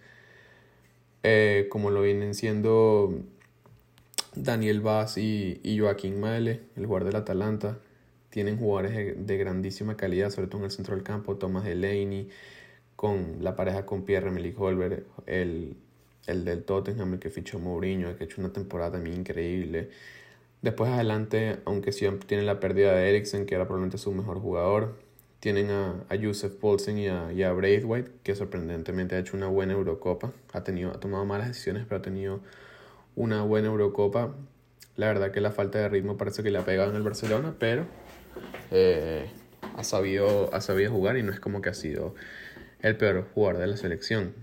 eh, 1.23 1.67
como 1.69 1.91
lo 1.91 2.03
vienen 2.03 2.35
siendo 2.35 3.21
Daniel 4.33 4.79
Vaz 4.79 5.17
y, 5.17 5.77
Joaquín 5.77 6.21
Male, 6.21 6.61
el 6.77 6.85
jugador 6.85 7.07
del 7.07 7.17
Atalanta. 7.17 7.79
Tienen 8.37 8.59
jugadores 8.59 9.15
de, 9.25 9.37
grandísima 9.37 9.97
calidad, 9.97 10.29
sobre 10.29 10.45
todo 10.45 10.59
en 10.59 10.65
el 10.65 10.71
centro 10.71 10.93
del 10.93 11.03
campo, 11.03 11.37
Thomas 11.37 11.63
Delaney, 11.63 12.29
con 12.95 13.37
la 13.41 13.55
pareja 13.55 13.87
con 13.87 14.03
Pierre 14.03 14.27
Emerick 14.27 14.61
Holber, 14.61 15.07
el 15.25 15.75
el 16.27 16.45
del 16.45 16.63
Tottenham, 16.63 17.13
el 17.13 17.19
que 17.19 17.31
fichó 17.31 17.57
Mourinho, 17.57 18.15
que 18.15 18.23
ha 18.23 18.27
hecho 18.27 18.39
una 18.39 18.53
temporada 18.53 18.91
también 18.91 19.17
increíble. 19.17 19.89
Después 20.61 20.91
adelante, 20.91 21.57
aunque 21.65 21.91
sí 21.91 22.07
tienen 22.27 22.45
la 22.45 22.59
pérdida 22.59 22.93
de 22.93 23.09
Eriksen, 23.09 23.47
que 23.47 23.55
era 23.55 23.63
probablemente 23.65 23.97
su 23.97 24.11
mejor 24.11 24.39
jugador, 24.39 24.99
tienen 25.39 25.71
a, 25.71 26.03
a 26.09 26.17
Joseph 26.21 26.53
Paulsen 26.59 26.99
y 26.99 27.07
a, 27.07 27.31
y 27.31 27.41
a 27.41 27.51
Braithwaite, 27.53 28.11
que 28.21 28.35
sorprendentemente 28.35 29.15
ha 29.15 29.19
hecho 29.19 29.35
una 29.35 29.47
buena 29.47 29.73
Eurocopa. 29.73 30.31
Ha, 30.53 30.63
tenido, 30.63 30.91
ha 30.91 30.99
tomado 30.99 31.25
malas 31.25 31.47
decisiones, 31.47 31.85
pero 31.87 31.97
ha 31.97 32.01
tenido 32.03 32.41
una 33.15 33.41
buena 33.41 33.69
Eurocopa. 33.69 34.35
La 34.95 35.07
verdad 35.07 35.31
que 35.31 35.41
la 35.41 35.51
falta 35.51 35.79
de 35.79 35.89
ritmo 35.89 36.17
parece 36.17 36.43
que 36.43 36.51
le 36.51 36.59
ha 36.59 36.65
pegado 36.65 36.89
en 36.89 36.97
el 36.97 37.03
Barcelona, 37.03 37.55
pero 37.57 37.85
eh, 38.71 39.27
ha, 39.75 39.83
sabido, 39.83 40.53
ha 40.53 40.61
sabido 40.61 40.91
jugar 40.91 41.17
y 41.17 41.23
no 41.23 41.31
es 41.31 41.39
como 41.39 41.61
que 41.61 41.69
ha 41.69 41.73
sido 41.73 42.15
el 42.81 42.97
peor 42.97 43.27
jugador 43.33 43.59
de 43.59 43.67
la 43.67 43.77
selección. 43.77 44.33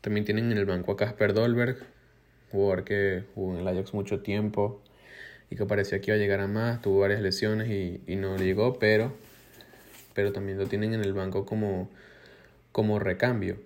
También 0.00 0.24
tienen 0.24 0.50
en 0.50 0.58
el 0.58 0.64
banco 0.64 0.92
a 0.92 0.96
Casper 0.96 1.34
Dolberg, 1.34 1.76
jugador 2.50 2.84
que 2.84 3.24
jugó 3.34 3.54
en 3.54 3.60
el 3.60 3.68
Ajax 3.68 3.94
mucho 3.94 4.20
tiempo 4.20 4.82
y 5.50 5.56
que 5.56 5.66
parecía 5.66 6.00
que 6.00 6.10
iba 6.10 6.16
a 6.16 6.18
llegar 6.18 6.40
a 6.40 6.46
más, 6.46 6.80
tuvo 6.80 7.00
varias 7.00 7.20
lesiones 7.20 7.68
y, 7.68 8.00
y 8.06 8.16
no 8.16 8.36
llegó, 8.36 8.78
pero, 8.78 9.12
pero 10.14 10.32
también 10.32 10.58
lo 10.58 10.66
tienen 10.66 10.94
en 10.94 11.02
el 11.02 11.12
banco 11.12 11.44
como, 11.44 11.90
como 12.72 12.98
recambio. 12.98 13.58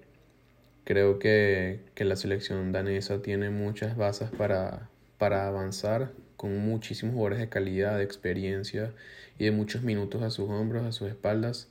Creo 0.85 1.19
que, 1.19 1.81
que 1.95 2.05
la 2.05 2.17
selección 2.17 2.73
danesa 2.73 3.23
tiene 3.23 3.51
muchas 3.51 3.97
bases 3.97 4.31
para, 4.31 4.89
para 5.19 5.47
avanzar 5.47 6.11
con 6.37 6.57
muchísimos 6.59 7.15
jugadores 7.15 7.39
de 7.39 7.49
calidad, 7.49 7.99
de 7.99 8.05
experiencia 8.05 8.93
y 9.39 9.45
de 9.45 9.51
muchos 9.51 9.83
minutos 9.83 10.23
a 10.23 10.31
sus 10.31 10.51
hombros, 10.51 10.85
a 10.85 10.93
sus 10.93 11.09
espaldas. 11.09 11.69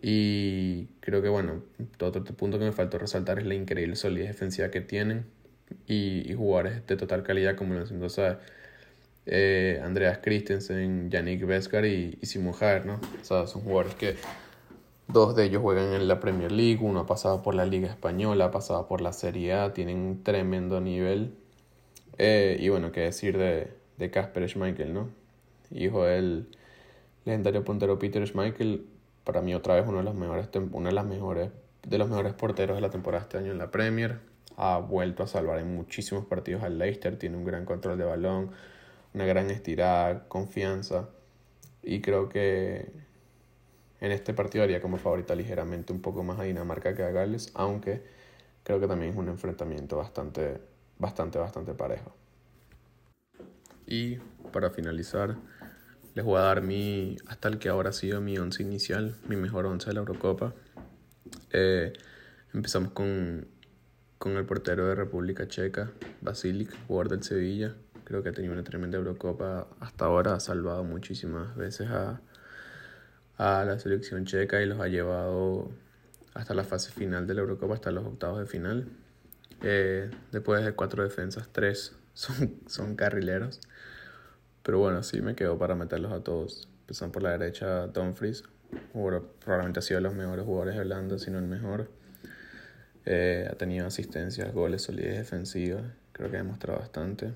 Y 0.00 0.86
creo 1.00 1.22
que, 1.22 1.28
bueno, 1.28 1.62
otro 2.00 2.24
punto 2.24 2.58
que 2.58 2.64
me 2.64 2.72
faltó 2.72 2.98
resaltar 2.98 3.38
es 3.38 3.46
la 3.46 3.54
increíble 3.54 3.96
solidez 3.96 4.28
defensiva 4.28 4.70
que 4.70 4.80
tienen 4.80 5.26
y, 5.86 6.30
y 6.30 6.34
jugadores 6.34 6.86
de 6.86 6.96
total 6.96 7.22
calidad 7.22 7.56
como 7.56 7.74
lo 7.74 7.86
siendo, 7.86 8.08
eh, 9.26 9.80
Andreas 9.84 10.18
Christensen, 10.18 11.10
Yannick 11.10 11.46
Vescar 11.46 11.84
y, 11.86 12.18
y 12.20 12.26
Simon 12.26 12.54
Hager, 12.54 12.86
¿no? 12.86 12.94
O 12.94 13.24
sea, 13.24 13.46
son 13.46 13.62
jugadores 13.62 13.94
que 13.94 14.16
dos 15.08 15.36
de 15.36 15.44
ellos 15.44 15.62
juegan 15.62 15.92
en 15.92 16.08
la 16.08 16.20
Premier 16.20 16.50
League, 16.50 16.78
uno 16.82 17.00
ha 17.00 17.06
pasado 17.06 17.42
por 17.42 17.54
la 17.54 17.64
Liga 17.64 17.88
Española, 17.88 18.46
ha 18.46 18.50
pasado 18.50 18.88
por 18.88 19.00
la 19.00 19.12
Serie 19.12 19.54
A, 19.54 19.72
tienen 19.72 19.98
un 19.98 20.24
tremendo 20.24 20.80
nivel. 20.80 21.34
Eh, 22.24 22.56
y 22.60 22.68
bueno, 22.68 22.92
qué 22.92 23.00
decir 23.00 23.36
de, 23.36 23.72
de 23.98 24.10
Kasper 24.12 24.48
Schmeichel, 24.48 24.94
¿no? 24.94 25.10
Hijo 25.72 26.04
del 26.04 26.46
legendario 27.24 27.64
puntero 27.64 27.98
Peter 27.98 28.24
Schmeichel, 28.24 28.86
para 29.24 29.42
mí 29.42 29.56
otra 29.56 29.74
vez 29.74 29.84
uno 29.88 29.98
de 29.98 30.04
los 30.04 30.14
mejores, 30.14 30.48
uno 30.54 30.88
de 30.88 30.94
las 30.94 31.04
mejores, 31.04 31.50
de 31.82 31.98
los 31.98 32.08
mejores 32.08 32.32
porteros 32.34 32.76
de 32.76 32.80
la 32.80 32.90
temporada 32.90 33.24
este 33.24 33.38
año 33.38 33.50
en 33.50 33.58
la 33.58 33.72
Premier. 33.72 34.20
Ha 34.56 34.78
vuelto 34.78 35.24
a 35.24 35.26
salvar 35.26 35.58
en 35.58 35.74
muchísimos 35.74 36.24
partidos 36.24 36.62
al 36.62 36.78
Leicester, 36.78 37.18
tiene 37.18 37.36
un 37.36 37.44
gran 37.44 37.64
control 37.64 37.98
de 37.98 38.04
balón, 38.04 38.52
una 39.14 39.26
gran 39.26 39.50
estirada, 39.50 40.28
confianza. 40.28 41.08
Y 41.82 42.02
creo 42.02 42.28
que 42.28 42.92
en 44.00 44.12
este 44.12 44.32
partido 44.32 44.62
haría 44.62 44.80
como 44.80 44.96
favorita 44.96 45.34
ligeramente 45.34 45.92
un 45.92 46.00
poco 46.00 46.22
más 46.22 46.38
a 46.38 46.44
Dinamarca 46.44 46.94
que 46.94 47.02
a 47.02 47.10
Gales, 47.10 47.50
aunque 47.54 48.02
creo 48.62 48.78
que 48.78 48.86
también 48.86 49.10
es 49.12 49.18
un 49.18 49.28
enfrentamiento 49.28 49.96
bastante, 49.96 50.60
bastante, 51.02 51.38
bastante 51.38 51.74
parejo. 51.74 52.14
Y 53.86 54.16
para 54.52 54.70
finalizar, 54.70 55.36
les 56.14 56.24
voy 56.24 56.38
a 56.38 56.44
dar 56.44 56.62
mi, 56.62 57.16
hasta 57.26 57.48
el 57.48 57.58
que 57.58 57.68
ahora 57.68 57.90
ha 57.90 57.92
sido 57.92 58.20
mi 58.20 58.38
once 58.38 58.62
inicial, 58.62 59.16
mi 59.28 59.36
mejor 59.36 59.66
once 59.66 59.88
de 59.88 59.94
la 59.94 60.00
Eurocopa. 60.00 60.54
Eh, 61.50 61.92
empezamos 62.54 62.92
con, 62.92 63.48
con 64.18 64.36
el 64.36 64.46
portero 64.46 64.86
de 64.86 64.94
República 64.94 65.48
Checa, 65.48 65.90
Basilic, 66.20 66.70
jugador 66.86 67.10
del 67.10 67.22
Sevilla. 67.24 67.74
Creo 68.04 68.22
que 68.22 68.28
ha 68.28 68.32
tenido 68.32 68.54
una 68.54 68.62
tremenda 68.62 68.96
Eurocopa 68.96 69.66
hasta 69.80 70.04
ahora, 70.04 70.34
ha 70.34 70.40
salvado 70.40 70.84
muchísimas 70.84 71.56
veces 71.56 71.88
a, 71.90 72.20
a 73.38 73.64
la 73.64 73.78
selección 73.78 74.24
checa 74.24 74.62
y 74.62 74.66
los 74.66 74.80
ha 74.80 74.86
llevado 74.86 75.70
hasta 76.34 76.54
la 76.54 76.64
fase 76.64 76.92
final 76.92 77.26
de 77.26 77.34
la 77.34 77.40
Eurocopa, 77.40 77.74
hasta 77.74 77.90
los 77.90 78.06
octavos 78.06 78.38
de 78.38 78.46
final. 78.46 78.86
Eh, 79.62 80.10
después 80.32 80.64
de 80.64 80.72
cuatro 80.72 81.02
defensas, 81.02 81.48
tres 81.52 81.94
son, 82.14 82.56
son 82.66 82.96
carrileros. 82.96 83.60
Pero 84.62 84.78
bueno, 84.78 85.02
sí 85.02 85.20
me 85.20 85.34
quedo 85.34 85.58
para 85.58 85.74
meterlos 85.74 86.12
a 86.12 86.20
todos. 86.20 86.68
Empezando 86.82 87.12
por 87.12 87.22
la 87.22 87.36
derecha, 87.36 87.86
Dumfries. 87.88 88.44
Probablemente 88.92 89.80
ha 89.80 89.82
sido 89.82 89.98
de 89.98 90.02
los 90.02 90.14
mejores 90.14 90.44
jugadores 90.44 90.74
de 90.76 90.80
Holanda, 90.80 91.18
si 91.18 91.30
no 91.30 91.38
el 91.38 91.46
mejor. 91.46 91.90
Eh, 93.04 93.48
ha 93.50 93.54
tenido 93.56 93.86
asistencias, 93.86 94.52
goles, 94.52 94.82
solidez 94.82 95.18
defensiva. 95.18 95.82
Creo 96.12 96.30
que 96.30 96.36
ha 96.36 96.42
demostrado 96.42 96.78
bastante. 96.78 97.32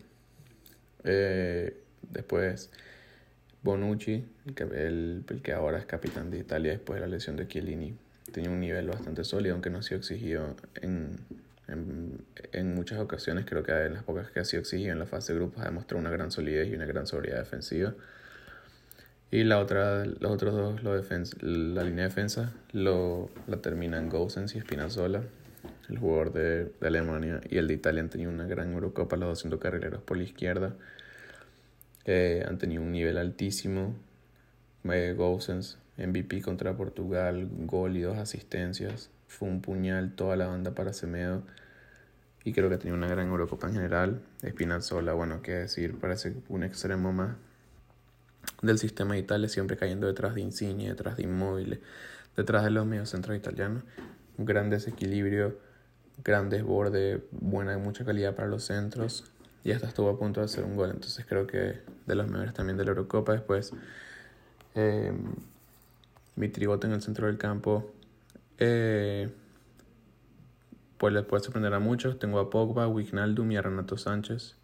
Eh, 1.05 1.77
después, 2.11 2.71
Bonucci, 3.63 4.25
el 4.57 5.25
el 5.29 5.43
que 5.43 5.53
ahora 5.53 5.79
es 5.79 5.87
capitán 5.87 6.31
de 6.31 6.39
Italia 6.39 6.73
después 6.73 7.01
de 7.01 7.07
la 7.07 7.13
lesión 7.13 7.37
de 7.37 7.49
Chiellini. 7.49 7.97
Tenía 8.33 8.51
un 8.51 8.61
nivel 8.61 8.89
bastante 8.89 9.25
sólido, 9.25 9.55
aunque 9.55 9.71
no 9.71 9.79
ha 9.79 9.83
sido 9.83 9.99
exigido 9.99 10.57
en, 10.77 11.17
en, 11.69 12.25
en, 12.53 12.75
muchas 12.75 12.99
ocasiones 12.99 13.45
creo 13.47 13.63
que 13.63 13.73
en 13.73 13.95
las 13.95 14.05
pocas 14.05 14.31
que 14.31 14.41
ha 14.41 14.45
sido 14.45 14.61
exigido 14.61 14.93
en 14.93 14.99
la 14.99 15.07
fase 15.07 15.33
de 15.33 15.39
grupos 15.39 15.63
ha 15.63 15.67
demostrado 15.67 16.01
una 16.01 16.11
gran 16.11 16.31
solidez 16.31 16.69
y 16.69 16.75
una 16.75 16.87
gran 16.87 17.07
sobriedad 17.07 17.39
defensiva. 17.39 17.95
Y 19.31 19.43
la 19.45 19.59
otra, 19.59 20.05
los 20.05 20.31
otros 20.31 20.55
dos, 20.55 20.83
lo 20.85 20.95
la 20.95 21.83
línea 21.83 22.05
de 22.05 22.09
defensa, 22.09 22.53
lo, 22.73 23.29
la 23.49 23.57
terminan 23.57 24.09
Gosens 24.09 24.55
y 24.55 24.61
Spinazzola, 24.61 25.23
el 25.89 25.99
jugador 25.99 26.33
de, 26.33 26.65
de, 26.67 26.87
Alemania, 26.87 27.41
y 27.51 27.59
el 27.59 27.67
de 27.67 27.75
Italia 27.75 28.03
han 28.03 28.09
tenido 28.11 28.31
una 28.31 28.47
gran 28.47 28.73
Eurocopa, 28.73 29.17
los 29.17 29.29
200 29.31 29.59
carrileros 29.61 30.03
por 30.03 30.17
la 30.17 30.23
izquierda. 30.23 30.75
Eh, 32.05 32.45
han 32.47 32.59
tenido 32.59 32.83
un 32.83 32.93
nivel 32.93 33.19
altísimo, 33.19 33.97
Eh, 34.93 35.15
Gosens, 35.17 35.79
MVP 35.97 36.43
contra 36.43 36.77
Portugal, 36.77 37.49
gol 37.67 37.97
y 37.97 38.03
dos 38.03 38.19
asistencias. 38.19 39.11
Fue 39.29 39.49
un 39.49 39.61
puñal 39.61 40.15
toda 40.15 40.37
la 40.37 40.47
banda 40.47 40.75
para 40.75 40.93
Semedo. 40.93 41.43
Y 42.45 42.53
creo 42.53 42.71
que 42.71 42.79
tenía 42.79 42.95
una 42.95 43.09
gran 43.09 43.29
Eurocopa 43.29 43.67
en 43.67 43.75
general. 43.75 44.23
Spinazzola, 44.47 45.15
bueno, 45.15 45.43
qué 45.43 45.53
decir, 45.53 45.99
parece 45.99 46.35
un 46.49 46.63
extremo 46.63 47.13
más 47.13 47.37
del 48.63 48.79
sistema 48.79 49.15
de 49.15 49.21
Italia, 49.21 49.49
siempre 49.49 49.77
cayendo 49.77 50.07
detrás 50.07 50.35
de 50.35 50.43
Insigne, 50.43 50.89
detrás 50.89 51.17
de 51.17 51.25
Immobile, 51.25 51.81
detrás 52.37 52.65
de 52.65 52.71
los 52.71 52.87
mediocentros 52.87 53.37
italianos. 53.37 53.83
Un 54.39 54.45
gran 54.45 54.71
desequilibrio, 54.71 55.59
gran 56.25 56.49
desborde, 56.49 57.23
buena, 57.33 57.77
mucha 57.79 58.05
calidad 58.05 58.35
para 58.35 58.49
los 58.49 58.65
centros. 58.65 59.25
Y 59.65 59.73
hasta 59.73 59.89
estuvo 59.89 60.11
a 60.11 60.19
punto 60.19 60.41
de 60.41 60.47
hacer 60.47 60.65
un 60.65 60.77
gol. 60.77 60.91
Entonces 60.91 61.27
creo 61.27 61.47
que 61.47 61.81
de 62.07 62.15
los 62.15 62.31
mejores 62.31 62.55
también 62.55 62.77
de 62.77 62.85
la 62.85 62.91
Eurocopa. 62.91 63.33
Después, 63.33 63.73
eh, 64.77 65.13
mi 66.37 66.49
tribote 66.49 66.87
en 66.87 66.93
el 66.93 67.03
centro 67.03 67.27
del 67.27 67.39
campo. 67.39 67.93
Eh, 68.59 69.31
pues 70.99 71.13
les 71.13 71.25
puede 71.25 71.43
sorprender 71.43 71.75
a 71.75 71.79
muchos. 71.79 72.19
Tengo 72.19 72.39
a 72.39 72.51
Pogba, 72.51 72.89
Wijnaldum 72.89 73.51
y 73.53 73.57
a 73.57 73.63
Renato 73.63 73.97
Sánchez. 73.97 74.57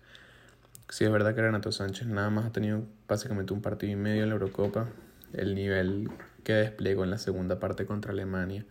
Sí, 0.89 1.05
es 1.05 1.11
verdad 1.11 1.35
que 1.35 1.43
Renato 1.43 1.73
Sánchez 1.73 2.07
nada 2.07 2.31
más 2.31 2.47
ha 2.47 2.53
tenido 2.53 2.85
básicamente 3.09 3.53
un 3.53 3.63
partido 3.63 3.93
y 3.93 3.97
medio 3.97 4.23
en 4.23 4.29
la 4.29 4.35
Eurocopa. 4.35 4.89
El 5.33 5.55
nivel 5.55 6.11
que 6.45 6.53
desplegó 6.55 7.05
en 7.05 7.11
la 7.11 7.19
segunda 7.19 7.59
parte 7.59 7.87
contra 7.87 8.13
Alemania 8.13 8.67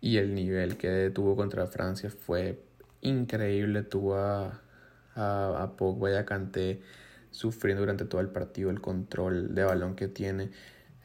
y 0.00 0.16
el 0.18 0.34
nivel 0.34 0.76
que 0.76 1.10
tuvo 1.14 1.36
contra 1.36 1.66
Francia 1.66 2.10
fue 2.10 2.60
increíble. 3.02 3.82
Tuvo 3.82 4.16
a, 4.16 4.60
a, 5.14 5.62
a 5.62 5.76
Pogba 5.76 6.10
y 6.10 6.14
a 6.14 6.24
Kanté 6.24 6.82
sufriendo 7.30 7.82
durante 7.82 8.04
todo 8.04 8.20
el 8.20 8.28
partido 8.28 8.70
el 8.70 8.80
control 8.80 9.54
de 9.54 9.64
balón 9.64 9.94
que 9.94 10.08
tiene, 10.08 10.50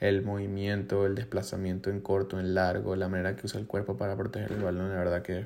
el 0.01 0.23
movimiento, 0.23 1.05
el 1.05 1.15
desplazamiento 1.15 1.89
en 1.89 2.01
corto, 2.01 2.39
en 2.39 2.53
largo, 2.53 2.97
la 2.97 3.07
manera 3.07 3.37
que 3.37 3.45
usa 3.45 3.59
el 3.59 3.67
cuerpo 3.67 3.95
para 3.95 4.17
proteger 4.17 4.51
el 4.51 4.61
balón. 4.61 4.89
La 4.89 4.97
verdad 4.97 5.21
que 5.21 5.45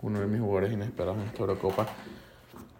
uno 0.00 0.18
de 0.18 0.26
mis 0.26 0.40
jugadores 0.40 0.72
inesperados 0.72 1.18
en 1.18 1.28
esta 1.28 1.38
Eurocopa 1.38 1.86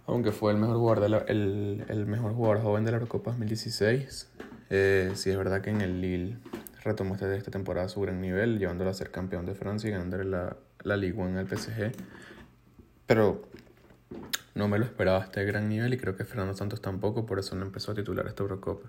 aunque 0.07 0.33
fue 0.33 0.53
el 0.53 0.59
mejor 0.59 0.77
jugador, 0.77 1.25
el, 1.29 1.85
el, 1.88 2.07
mejor 2.07 2.35
jugador 2.35 2.62
joven 2.62 2.85
de 2.85 2.90
la 2.90 2.96
Eurocopa 2.96 3.31
2016. 3.31 4.29
Eh, 4.70 5.12
sí 5.14 5.31
es 5.31 5.37
verdad 5.37 5.61
que 5.61 5.70
en 5.70 5.81
el 5.81 6.01
Lille 6.01 6.38
retomó 6.83 7.14
esta, 7.14 7.33
esta 7.35 7.51
temporada 7.51 7.88
su 7.88 8.01
gran 8.01 8.20
nivel, 8.20 8.59
llevándolo 8.59 8.90
a 8.90 8.94
ser 8.94 9.11
campeón 9.11 9.46
de 9.46 9.55
Francia 9.55 9.88
y 9.88 9.92
ganándole 9.92 10.25
la, 10.25 10.57
la 10.83 10.96
Ligue 10.96 11.18
1 11.18 11.38
al 11.38 11.46
PSG. 11.46 11.92
Pero 13.07 13.48
no 14.55 14.68
me 14.68 14.79
lo 14.79 14.85
esperaba 14.85 15.25
este 15.25 15.44
gran 15.44 15.68
nivel 15.68 15.94
y 15.94 15.98
creo 15.98 16.16
que 16.16 16.25
Fernando 16.25 16.55
Santos 16.55 16.81
tampoco, 16.81 17.25
por 17.25 17.38
eso 17.38 17.55
no 17.55 17.64
empezó 17.64 17.92
a 17.92 17.94
titular 17.94 18.27
esta 18.27 18.42
Eurocopa. 18.42 18.88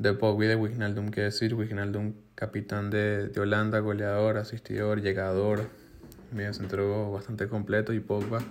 De 0.00 0.10
y 0.10 0.46
de 0.46 0.56
Wijnaldum, 0.56 1.10
qué 1.10 1.20
decir, 1.20 1.54
Wijnaldum 1.54 2.14
capitán 2.34 2.90
de, 2.90 3.28
de 3.28 3.40
Holanda, 3.40 3.78
goleador, 3.78 4.38
asistidor, 4.38 5.00
llegador, 5.00 5.68
medio 6.32 6.52
centro 6.54 7.12
bastante 7.12 7.46
completo 7.48 7.92
y 7.92 8.00
Pogba 8.00 8.42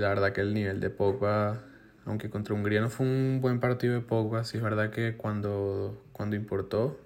la 0.00 0.08
verdad 0.08 0.32
que 0.32 0.40
el 0.40 0.54
nivel 0.54 0.80
de 0.80 0.90
Pogba, 0.90 1.60
aunque 2.06 2.30
contra 2.30 2.54
Hungría 2.54 2.80
no 2.80 2.88
fue 2.88 3.06
un 3.06 3.40
buen 3.40 3.60
partido 3.60 3.94
de 3.94 4.00
Pogba, 4.00 4.44
sí 4.44 4.56
es 4.56 4.62
verdad 4.62 4.90
que 4.90 5.16
cuando, 5.16 6.02
cuando 6.12 6.36
importó, 6.36 6.98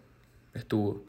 estuvo. 0.54 1.04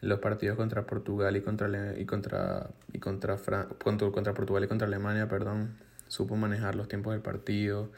los 0.00 0.18
partidos 0.20 0.56
contra 0.56 0.86
Portugal 0.86 1.36
y 1.36 1.42
contra 1.42 1.68
y 1.98 2.06
contra 2.06 2.70
y 2.92 2.98
contra, 2.98 3.36
contra, 3.36 4.10
contra 4.10 4.34
Portugal 4.34 4.64
y 4.64 4.68
contra 4.68 4.86
Alemania, 4.86 5.28
perdón, 5.28 5.76
supo 6.08 6.36
manejar 6.36 6.74
los 6.74 6.88
tiempos 6.88 7.12
del 7.12 7.22
partido, 7.22 7.90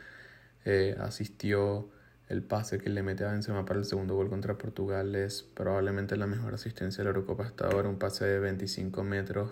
eh, 0.64 0.96
asistió 1.00 1.88
el 2.32 2.42
pase 2.42 2.78
que 2.78 2.88
le 2.88 3.02
mete 3.02 3.26
a 3.26 3.30
Benzema 3.30 3.66
para 3.66 3.78
el 3.78 3.84
segundo 3.84 4.14
gol 4.14 4.30
contra 4.30 4.56
Portugal 4.56 5.14
es 5.14 5.42
probablemente 5.42 6.16
la 6.16 6.26
mejor 6.26 6.54
asistencia 6.54 6.98
de 6.98 7.04
la 7.04 7.10
Eurocopa 7.10 7.44
hasta 7.44 7.66
ahora, 7.66 7.90
un 7.90 7.98
pase 7.98 8.24
de 8.24 8.38
25 8.38 9.04
metros 9.04 9.50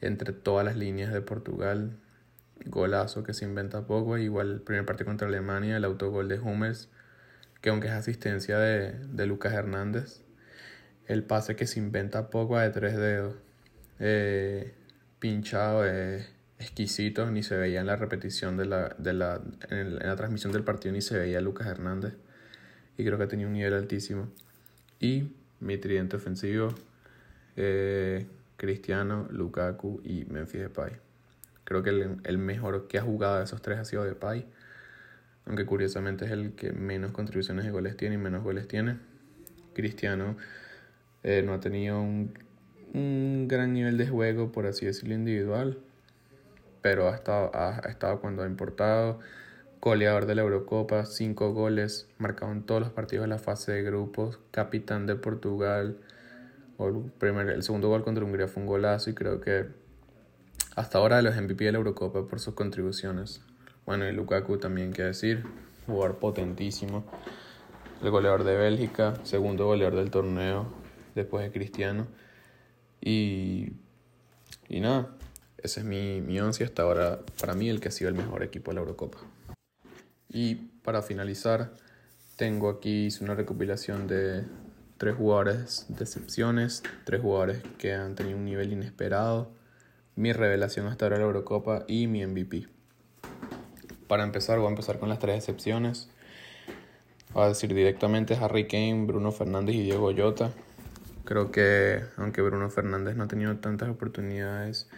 entre 0.00 0.32
todas 0.32 0.64
las 0.64 0.76
líneas 0.76 1.12
de 1.12 1.20
Portugal, 1.20 1.98
golazo 2.64 3.22
que 3.22 3.34
se 3.34 3.44
inventa 3.44 3.86
poco, 3.86 4.16
igual 4.16 4.50
el 4.50 4.60
primer 4.62 4.86
partido 4.86 5.08
contra 5.08 5.28
Alemania, 5.28 5.76
el 5.76 5.84
autogol 5.84 6.26
de 6.28 6.40
Hummels, 6.40 6.88
que 7.60 7.68
aunque 7.68 7.88
es 7.88 7.92
asistencia 7.92 8.58
de, 8.58 8.92
de 8.92 9.26
Lucas 9.26 9.52
Hernández, 9.52 10.22
el 11.06 11.22
pase 11.22 11.54
que 11.54 11.66
se 11.66 11.80
inventa 11.80 12.30
poco 12.30 12.58
de 12.58 12.70
tres 12.70 12.96
dedos, 12.96 13.34
eh, 13.98 14.72
pinchado, 15.18 15.86
eh, 15.86 16.26
exquisito, 16.58 17.30
ni 17.30 17.42
se 17.42 17.56
veía 17.56 17.80
en 17.80 17.86
la 17.86 17.96
repetición 17.96 18.56
de 18.56 18.66
la, 18.66 18.94
de 18.98 19.12
la, 19.12 19.40
en, 19.70 19.96
la 19.96 20.16
transmisión 20.16 20.52
del 20.52 20.64
partido, 20.64 20.92
ni 20.92 21.00
se 21.00 21.18
veía 21.18 21.40
Lucas 21.40 21.66
Hernández, 21.66 22.14
y 22.96 23.04
creo 23.04 23.18
que 23.18 23.26
tenía 23.26 23.46
un 23.46 23.52
nivel 23.52 23.74
altísimo. 23.74 24.28
Y 25.00 25.32
mi 25.60 25.78
tridente 25.78 26.16
ofensivo, 26.16 26.74
eh, 27.56 28.26
Cristiano, 28.56 29.28
Lukaku 29.30 30.00
y 30.04 30.24
Memphis 30.24 30.62
Depay. 30.62 30.92
Creo 31.64 31.82
que 31.82 31.90
el, 31.90 32.38
mejor 32.38 32.88
que 32.88 32.98
ha 32.98 33.02
jugado 33.02 33.38
de 33.38 33.44
esos 33.44 33.60
tres 33.60 33.78
ha 33.78 33.84
sido 33.84 34.04
Depay. 34.04 34.46
Aunque 35.46 35.64
curiosamente 35.66 36.24
es 36.24 36.30
el 36.30 36.52
que 36.52 36.72
menos 36.72 37.12
contribuciones 37.12 37.64
de 37.64 37.70
goles 37.70 37.96
tiene 37.96 38.16
y 38.16 38.18
menos 38.18 38.42
goles 38.42 38.66
tiene. 38.66 38.96
Cristiano 39.74 40.36
eh, 41.22 41.42
no 41.44 41.54
ha 41.54 41.60
tenido 41.60 42.00
un, 42.00 42.32
gran 43.48 43.74
nivel 43.74 43.98
de 43.98 44.08
juego, 44.08 44.50
por 44.50 44.66
así 44.66 44.86
decirlo, 44.86 45.14
individual. 45.14 45.78
Pero 46.88 47.10
ha 47.10 47.14
estado, 47.14 47.50
ha, 47.52 47.82
estado 47.86 48.18
cuando 48.18 48.42
ha 48.42 48.46
importado. 48.46 49.18
Goleador 49.78 50.24
de 50.24 50.34
la 50.34 50.40
Eurocopa, 50.40 51.04
cinco 51.04 51.52
goles, 51.52 52.08
marcado 52.16 52.50
en 52.50 52.62
todos 52.62 52.80
los 52.80 52.92
partidos 52.92 53.24
de 53.24 53.28
la 53.28 53.38
fase 53.38 53.72
de 53.72 53.82
grupos. 53.82 54.38
Capitán 54.52 55.04
de 55.04 55.14
Portugal. 55.14 55.98
El, 56.78 57.12
primer, 57.18 57.50
el 57.50 57.62
segundo 57.62 57.90
gol 57.90 58.04
contra 58.04 58.24
Hungría 58.24 58.48
fue 58.48 58.62
un 58.62 58.66
golazo 58.66 59.10
y 59.10 59.14
creo 59.14 59.38
que 59.38 59.66
hasta 60.76 60.96
ahora 60.96 61.20
los 61.20 61.36
MVP 61.36 61.62
de 61.62 61.72
la 61.72 61.78
Eurocopa 61.78 62.26
por 62.26 62.40
sus 62.40 62.54
contribuciones. 62.54 63.42
Bueno, 63.84 64.08
y 64.08 64.12
Lukaku 64.12 64.56
también, 64.56 64.94
que 64.94 65.02
decir, 65.02 65.44
jugador 65.86 66.16
potentísimo. 66.16 67.04
El 68.02 68.10
goleador 68.10 68.44
de 68.44 68.56
Bélgica, 68.56 69.12
segundo 69.24 69.66
goleador 69.66 69.96
del 69.96 70.10
torneo 70.10 70.72
después 71.14 71.44
de 71.44 71.52
Cristiano. 71.52 72.06
Y, 73.02 73.74
y 74.70 74.80
nada, 74.80 75.17
ese 75.62 75.80
es 75.80 75.86
mi, 75.86 76.20
mi 76.20 76.40
once 76.40 76.64
hasta 76.64 76.82
ahora, 76.82 77.20
para 77.40 77.54
mí, 77.54 77.68
el 77.68 77.80
que 77.80 77.88
ha 77.88 77.92
sido 77.92 78.08
el 78.08 78.14
mejor 78.14 78.42
equipo 78.42 78.70
de 78.70 78.76
la 78.76 78.80
Eurocopa. 78.80 79.18
Y 80.28 80.56
para 80.82 81.02
finalizar, 81.02 81.72
tengo 82.36 82.68
aquí 82.70 83.08
una 83.20 83.34
recopilación 83.34 84.06
de 84.06 84.44
tres 84.96 85.14
jugadores 85.16 85.86
de 85.88 86.04
excepciones, 86.04 86.82
tres 87.04 87.20
jugadores 87.20 87.62
que 87.78 87.94
han 87.94 88.14
tenido 88.14 88.36
un 88.36 88.44
nivel 88.44 88.72
inesperado 88.72 89.58
mi 90.18 90.32
revelación 90.32 90.88
hasta 90.88 91.04
ahora 91.04 91.16
de 91.16 91.22
la 91.22 91.26
Eurocopa 91.28 91.84
y 91.86 92.08
mi 92.08 92.26
MVP. 92.26 92.66
Para 94.08 94.24
empezar, 94.24 94.58
voy 94.58 94.66
a 94.66 94.70
empezar 94.70 94.98
con 94.98 95.08
las 95.08 95.20
tres 95.20 95.36
excepciones. 95.36 96.10
Voy 97.32 97.44
a 97.44 97.48
decir 97.48 97.72
directamente 97.72 98.34
Harry 98.34 98.66
Kane, 98.66 99.04
Bruno 99.06 99.30
Fernández 99.30 99.76
y 99.76 99.82
Diego 99.82 100.10
Llota. 100.10 100.50
Creo 101.24 101.52
que 101.52 102.02
aunque 102.16 102.42
Bruno 102.42 102.68
Fernández 102.68 103.14
no 103.14 103.24
ha 103.24 103.28
tenido 103.28 103.56
tantas 103.58 103.88
oportunidades, 103.90 104.88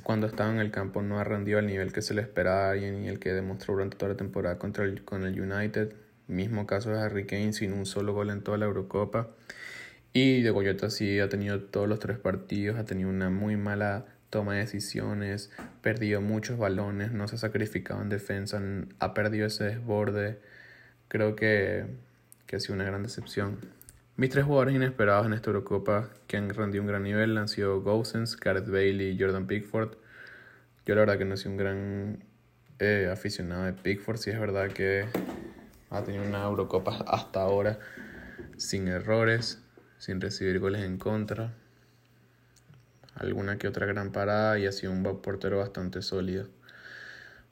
cuando 0.00 0.28
estaba 0.28 0.52
en 0.52 0.60
el 0.60 0.70
campo 0.70 1.02
no 1.02 1.18
ha 1.18 1.24
rendido 1.24 1.58
al 1.58 1.66
nivel 1.66 1.92
que 1.92 2.00
se 2.00 2.14
le 2.14 2.22
esperaba 2.22 2.76
y 2.76 2.84
el 2.84 3.18
que 3.18 3.32
demostró 3.32 3.74
durante 3.74 3.96
toda 3.96 4.12
la 4.12 4.16
temporada 4.16 4.56
contra 4.58 4.84
el, 4.84 5.04
con 5.04 5.24
el 5.24 5.40
United. 5.40 5.92
Mismo 6.28 6.64
caso 6.64 6.90
de 6.90 7.00
Harry 7.00 7.26
Kane 7.26 7.52
sin 7.52 7.72
un 7.72 7.86
solo 7.86 8.12
gol 8.14 8.30
en 8.30 8.42
toda 8.42 8.56
la 8.56 8.66
Eurocopa. 8.66 9.30
Y 10.12 10.42
Diego 10.42 10.62
Llota 10.62 10.90
sí 10.90 11.18
ha 11.18 11.28
tenido 11.28 11.60
todos 11.60 11.88
los 11.88 11.98
tres 11.98 12.18
partidos, 12.18 12.78
ha 12.78 12.84
tenido 12.84 13.08
una 13.10 13.30
muy 13.30 13.56
mala 13.56 14.06
toma 14.30 14.54
de 14.54 14.60
decisiones, 14.60 15.50
perdió 15.82 16.20
muchos 16.20 16.56
balones, 16.56 17.10
no 17.10 17.26
se 17.26 17.34
ha 17.34 17.38
sacrificado 17.38 18.00
en 18.00 18.10
defensa, 18.10 18.62
ha 19.00 19.12
perdido 19.12 19.46
ese 19.46 19.64
desborde. 19.64 20.38
Creo 21.08 21.34
que, 21.34 21.86
que 22.46 22.56
ha 22.56 22.60
sido 22.60 22.74
una 22.74 22.84
gran 22.84 23.02
decepción. 23.02 23.58
Mis 24.20 24.28
tres 24.28 24.44
jugadores 24.44 24.74
inesperados 24.74 25.24
en 25.24 25.32
esta 25.32 25.48
Eurocopa 25.48 26.10
que 26.26 26.36
han 26.36 26.50
rendido 26.50 26.82
un 26.82 26.88
gran 26.88 27.04
nivel 27.04 27.38
han 27.38 27.48
sido 27.48 27.80
Gosens, 27.80 28.36
Gareth 28.36 28.68
Bailey 28.68 29.12
y 29.12 29.18
Jordan 29.18 29.46
Pickford. 29.46 29.96
Yo 30.84 30.94
la 30.94 31.00
verdad 31.00 31.16
que 31.16 31.24
no 31.24 31.38
soy 31.38 31.52
un 31.52 31.56
gran 31.56 32.24
eh, 32.80 33.08
aficionado 33.10 33.64
de 33.64 33.72
Pickford, 33.72 34.18
si 34.18 34.28
es 34.28 34.38
verdad 34.38 34.68
que 34.72 35.06
ha 35.88 36.02
tenido 36.02 36.22
una 36.22 36.44
Eurocopa 36.44 37.02
hasta 37.06 37.40
ahora 37.40 37.78
sin 38.58 38.88
errores, 38.88 39.62
sin 39.96 40.20
recibir 40.20 40.58
goles 40.58 40.82
en 40.82 40.98
contra 40.98 41.54
alguna 43.14 43.56
que 43.56 43.68
otra 43.68 43.86
gran 43.86 44.12
parada 44.12 44.58
y 44.58 44.66
ha 44.66 44.72
sido 44.72 44.92
un 44.92 45.02
portero 45.22 45.60
bastante 45.60 46.02
sólido. 46.02 46.46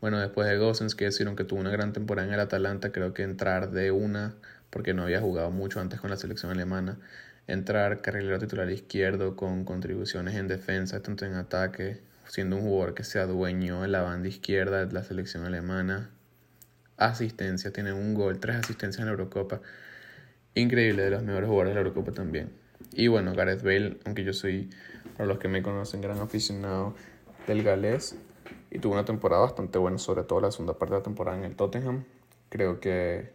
Bueno, 0.02 0.20
después 0.20 0.46
de 0.46 0.58
Gosens, 0.58 0.94
que 0.94 1.06
decir, 1.06 1.34
que 1.34 1.44
tuvo 1.44 1.60
una 1.60 1.70
gran 1.70 1.94
temporada 1.94 2.28
en 2.28 2.34
el 2.34 2.40
Atalanta, 2.40 2.92
creo 2.92 3.14
que 3.14 3.22
entrar 3.22 3.70
de 3.70 3.90
una, 3.90 4.36
porque 4.70 4.94
no 4.94 5.02
había 5.02 5.20
jugado 5.20 5.50
mucho 5.50 5.80
antes 5.80 6.00
con 6.00 6.10
la 6.10 6.16
selección 6.16 6.50
alemana, 6.50 6.98
entrar 7.46 8.00
carrilero 8.02 8.38
titular 8.38 8.70
izquierdo 8.70 9.36
con 9.36 9.64
contribuciones 9.64 10.34
en 10.34 10.48
defensa, 10.48 11.00
tanto 11.00 11.24
en 11.24 11.34
ataque, 11.34 12.00
siendo 12.26 12.56
un 12.56 12.62
jugador 12.62 12.94
que 12.94 13.04
se 13.04 13.18
adueñó 13.18 13.84
en 13.84 13.92
la 13.92 14.02
banda 14.02 14.28
izquierda 14.28 14.84
de 14.84 14.92
la 14.92 15.02
selección 15.02 15.44
alemana, 15.44 16.10
asistencias, 16.98 17.72
tiene 17.72 17.92
un 17.92 18.14
gol, 18.14 18.38
tres 18.38 18.56
asistencias 18.56 19.00
en 19.00 19.06
la 19.06 19.12
Eurocopa. 19.12 19.60
Increíble, 20.54 21.04
de 21.04 21.10
los 21.10 21.22
mejores 21.22 21.48
jugadores 21.48 21.70
de 21.70 21.74
la 21.74 21.80
Eurocopa 21.80 22.12
también. 22.12 22.50
Y 22.92 23.08
bueno, 23.08 23.34
Gareth 23.34 23.62
Bale, 23.62 23.98
aunque 24.04 24.24
yo 24.24 24.32
soy, 24.32 24.70
para 25.16 25.26
los 25.26 25.38
que 25.38 25.48
me 25.48 25.62
conocen, 25.62 26.00
gran 26.00 26.18
aficionado 26.18 26.94
del 27.46 27.62
galés, 27.62 28.16
y 28.70 28.78
tuvo 28.78 28.92
una 28.92 29.04
temporada 29.04 29.42
bastante 29.42 29.78
buena, 29.78 29.98
sobre 29.98 30.24
todo 30.24 30.40
la 30.40 30.50
segunda 30.50 30.74
parte 30.74 30.94
de 30.94 31.00
la 31.00 31.04
temporada 31.04 31.38
en 31.38 31.44
el 31.44 31.56
Tottenham. 31.56 32.04
Creo 32.50 32.80
que 32.80 33.32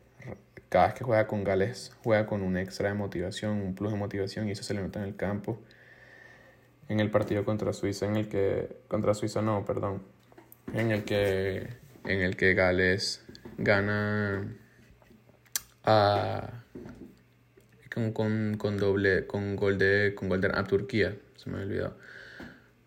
cada 0.73 0.87
vez 0.87 0.95
que 0.95 1.03
juega 1.03 1.27
con 1.27 1.43
Gales, 1.43 1.91
juega 2.03 2.25
con 2.25 2.41
un 2.41 2.57
extra 2.57 2.89
de 2.89 2.95
motivación, 2.95 3.61
un 3.61 3.75
plus 3.75 3.91
de 3.91 3.97
motivación, 3.99 4.47
y 4.47 4.53
eso 4.53 4.63
se 4.63 4.73
le 4.73 4.81
nota 4.81 4.99
en 4.99 5.05
el 5.05 5.15
campo. 5.15 5.61
En 6.89 6.99
el 6.99 7.11
partido 7.11 7.45
contra 7.45 7.73
Suiza, 7.73 8.07
en 8.07 8.15
el 8.15 8.27
que. 8.27 8.77
Contra 8.87 9.13
Suiza 9.13 9.43
no, 9.43 9.65
perdón. 9.65 10.01
En 10.73 10.89
el 10.89 11.03
que. 11.03 11.67
En 12.05 12.21
el 12.21 12.35
que 12.35 12.55
Gales 12.55 13.23
gana 13.59 14.51
a. 15.83 16.63
Con, 17.93 18.11
con, 18.11 18.57
con 18.57 18.77
doble. 18.77 19.27
Con 19.27 19.55
gol 19.55 19.77
de. 19.77 20.15
Con 20.15 20.27
gol 20.27 20.41
de. 20.41 20.47
A 20.55 20.63
Turquía, 20.63 21.15
se 21.35 21.51
me 21.51 21.59
ha 21.59 21.61
olvidado 21.61 21.97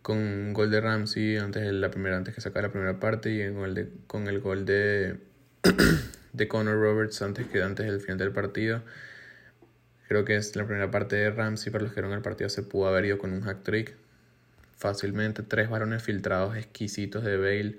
con 0.02 0.52
gol 0.52 0.70
de 0.70 0.80
Ramsey 0.80 1.36
antes 1.36 1.72
la 1.72 1.90
primera 1.90 2.16
antes 2.16 2.32
que 2.32 2.40
sacara 2.40 2.68
la 2.68 2.72
primera 2.72 3.00
parte 3.00 3.32
y 3.32 3.40
el 3.40 3.74
de, 3.74 3.88
con 4.06 4.28
el 4.28 4.38
gol 4.38 4.64
de 4.64 5.18
de 6.36 6.48
Conor 6.48 6.80
Roberts 6.80 7.22
antes 7.22 7.46
que 7.46 7.62
antes 7.62 7.86
del 7.86 8.00
final 8.00 8.18
del 8.18 8.32
partido. 8.32 8.82
Creo 10.08 10.24
que 10.24 10.36
es 10.36 10.54
la 10.54 10.66
primera 10.66 10.90
parte 10.90 11.16
de 11.16 11.30
Ramsey 11.30 11.72
para 11.72 11.84
los 11.84 11.92
que 11.92 12.00
vieron 12.00 12.16
el 12.16 12.22
partido 12.22 12.48
se 12.48 12.62
pudo 12.62 12.88
haber 12.88 13.06
ido 13.06 13.18
con 13.18 13.32
un 13.32 13.40
hack 13.40 13.62
trick 13.62 13.96
fácilmente. 14.76 15.42
Tres 15.42 15.68
varones 15.68 16.02
filtrados 16.02 16.56
exquisitos 16.56 17.24
de 17.24 17.36
Bale 17.36 17.78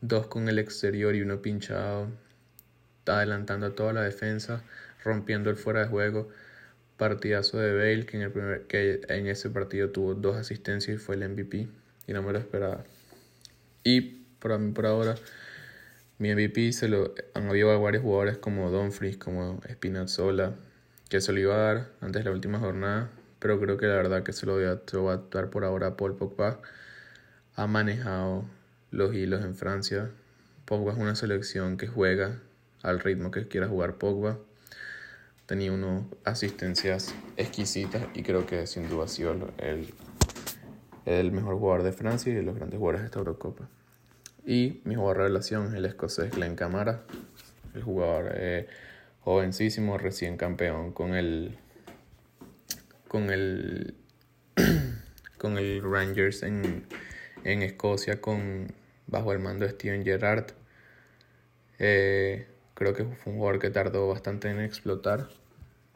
dos 0.00 0.28
con 0.28 0.48
el 0.48 0.58
exterior 0.58 1.14
y 1.14 1.22
uno 1.22 1.42
pinchado 1.42 2.08
adelantando 3.06 3.66
a 3.66 3.74
toda 3.74 3.92
la 3.92 4.02
defensa 4.02 4.62
rompiendo 5.02 5.50
el 5.50 5.56
fuera 5.56 5.80
de 5.80 5.88
juego. 5.88 6.28
Partidazo 6.96 7.58
de 7.58 7.72
Bale, 7.74 8.06
que 8.06 8.16
en, 8.16 8.22
el 8.22 8.62
que 8.66 9.00
en 9.08 9.28
ese 9.28 9.50
partido 9.50 9.90
tuvo 9.90 10.14
dos 10.14 10.36
asistencias 10.36 10.96
y 10.96 10.98
fue 10.98 11.14
el 11.14 11.28
MVP, 11.28 11.68
y 12.08 12.12
no 12.12 12.22
me 12.22 12.32
lo 12.32 12.38
esperaba. 12.38 12.84
Y 13.84 14.00
por, 14.40 14.74
por 14.74 14.86
ahora, 14.86 15.14
mi 16.18 16.34
MVP 16.34 16.72
se 16.72 16.88
lo 16.88 17.14
han 17.34 17.48
habido 17.48 17.80
varios 17.80 18.02
jugadores 18.02 18.38
como 18.38 18.70
Dumfries, 18.70 19.16
como 19.16 19.60
Spinazzola, 19.68 20.54
que 21.08 21.20
se 21.20 21.32
lo 21.32 21.40
iba 21.40 21.54
a 21.54 21.58
dar 21.58 21.90
antes 22.00 22.24
de 22.24 22.30
la 22.30 22.34
última 22.34 22.58
jornada, 22.58 23.10
pero 23.38 23.60
creo 23.60 23.76
que 23.76 23.86
la 23.86 23.94
verdad 23.94 24.22
que 24.22 24.32
se 24.32 24.46
lo, 24.46 24.56
a, 24.56 24.80
se 24.86 24.96
lo 24.96 25.10
a 25.10 25.18
dar 25.30 25.50
por 25.50 25.64
ahora 25.64 25.88
a 25.88 25.96
Paul 25.96 26.16
Pogba. 26.16 26.60
Ha 27.54 27.66
manejado 27.66 28.44
los 28.90 29.14
hilos 29.14 29.44
en 29.44 29.54
Francia. 29.54 30.10
Pogba 30.64 30.92
es 30.92 30.98
una 30.98 31.14
selección 31.14 31.76
que 31.76 31.86
juega 31.86 32.38
al 32.82 33.00
ritmo 33.00 33.30
que 33.30 33.48
quiera 33.48 33.68
jugar 33.68 33.94
Pogba 33.96 34.38
tenía 35.48 35.72
unas 35.72 36.02
asistencias 36.24 37.14
exquisitas 37.38 38.02
y 38.14 38.22
creo 38.22 38.44
que 38.44 38.66
sin 38.66 38.86
duda 38.86 39.06
ha 39.06 39.08
sido 39.08 39.32
el, 39.56 39.94
el 41.06 41.32
mejor 41.32 41.58
jugador 41.58 41.84
de 41.84 41.92
Francia 41.92 42.30
y 42.30 42.36
de 42.36 42.42
los 42.42 42.54
grandes 42.54 42.78
jugadores 42.78 43.00
de 43.00 43.06
esta 43.06 43.18
Eurocopa. 43.18 43.66
Y 44.48 44.80
mi 44.84 44.94
jugador 44.94 45.18
revelación 45.18 45.76
el 45.76 45.84
escocés 45.84 46.34
Glenn 46.34 46.56
Camara, 46.56 47.02
el 47.74 47.82
jugador 47.82 48.32
eh, 48.34 48.66
jovencísimo, 49.20 49.98
recién 49.98 50.38
campeón 50.38 50.92
con 50.92 51.14
el 51.14 51.58
con 53.08 53.28
el 53.28 53.94
con 55.36 55.58
el 55.58 55.82
Rangers 55.82 56.44
en, 56.44 56.86
en 57.44 57.60
Escocia 57.60 58.22
con 58.22 58.72
bajo 59.06 59.34
el 59.34 59.38
mando 59.38 59.66
de 59.66 59.72
Steven 59.72 60.02
Gerrard. 60.02 60.46
Eh, 61.78 62.46
Creo 62.72 62.94
que 62.94 63.04
fue 63.04 63.34
un 63.34 63.40
jugador 63.40 63.60
que 63.60 63.68
tardó 63.68 64.08
bastante 64.08 64.48
en 64.48 64.60
explotar. 64.60 65.28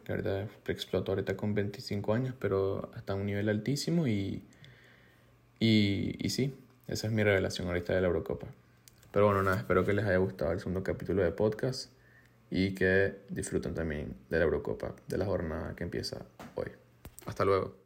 La 0.07 0.17
verdad, 0.17 0.49
explotó 0.67 1.13
ahorita 1.13 1.39
con 1.39 1.55
25 1.55 2.13
años, 2.13 2.35
pero 2.39 2.91
hasta 2.95 3.15
un 3.15 3.25
nivel 3.25 3.49
altísimo 3.49 4.07
y, 4.09 4.43
y 5.59 6.29
sí, 6.29 6.55
esa 6.87 7.07
es 7.07 7.13
mi 7.13 7.23
revelación 7.23 7.69
ahorita 7.69 7.95
de 7.95 8.01
la 8.01 8.07
Eurocopa. 8.09 8.47
Pero 9.13 9.27
bueno, 9.27 9.43
nada, 9.43 9.59
espero 9.59 9.85
que 9.85 9.93
les 9.93 10.05
haya 10.05 10.17
gustado 10.17 10.53
el 10.53 10.59
segundo 10.59 10.83
capítulo 10.83 11.23
de 11.23 11.33
podcast 11.33 11.91
y 12.51 12.75
que 12.75 13.21
disfruten 13.29 13.75
también 13.75 14.15
de 14.29 14.39
la 14.39 14.45
Eurocopa, 14.45 14.95
de 15.07 15.19
la 15.19 15.27
jornada 15.27 15.75
que 15.75 15.85
empieza 15.85 16.25
hoy. 16.55 16.73
Hasta 17.27 17.45
luego. 17.45 17.82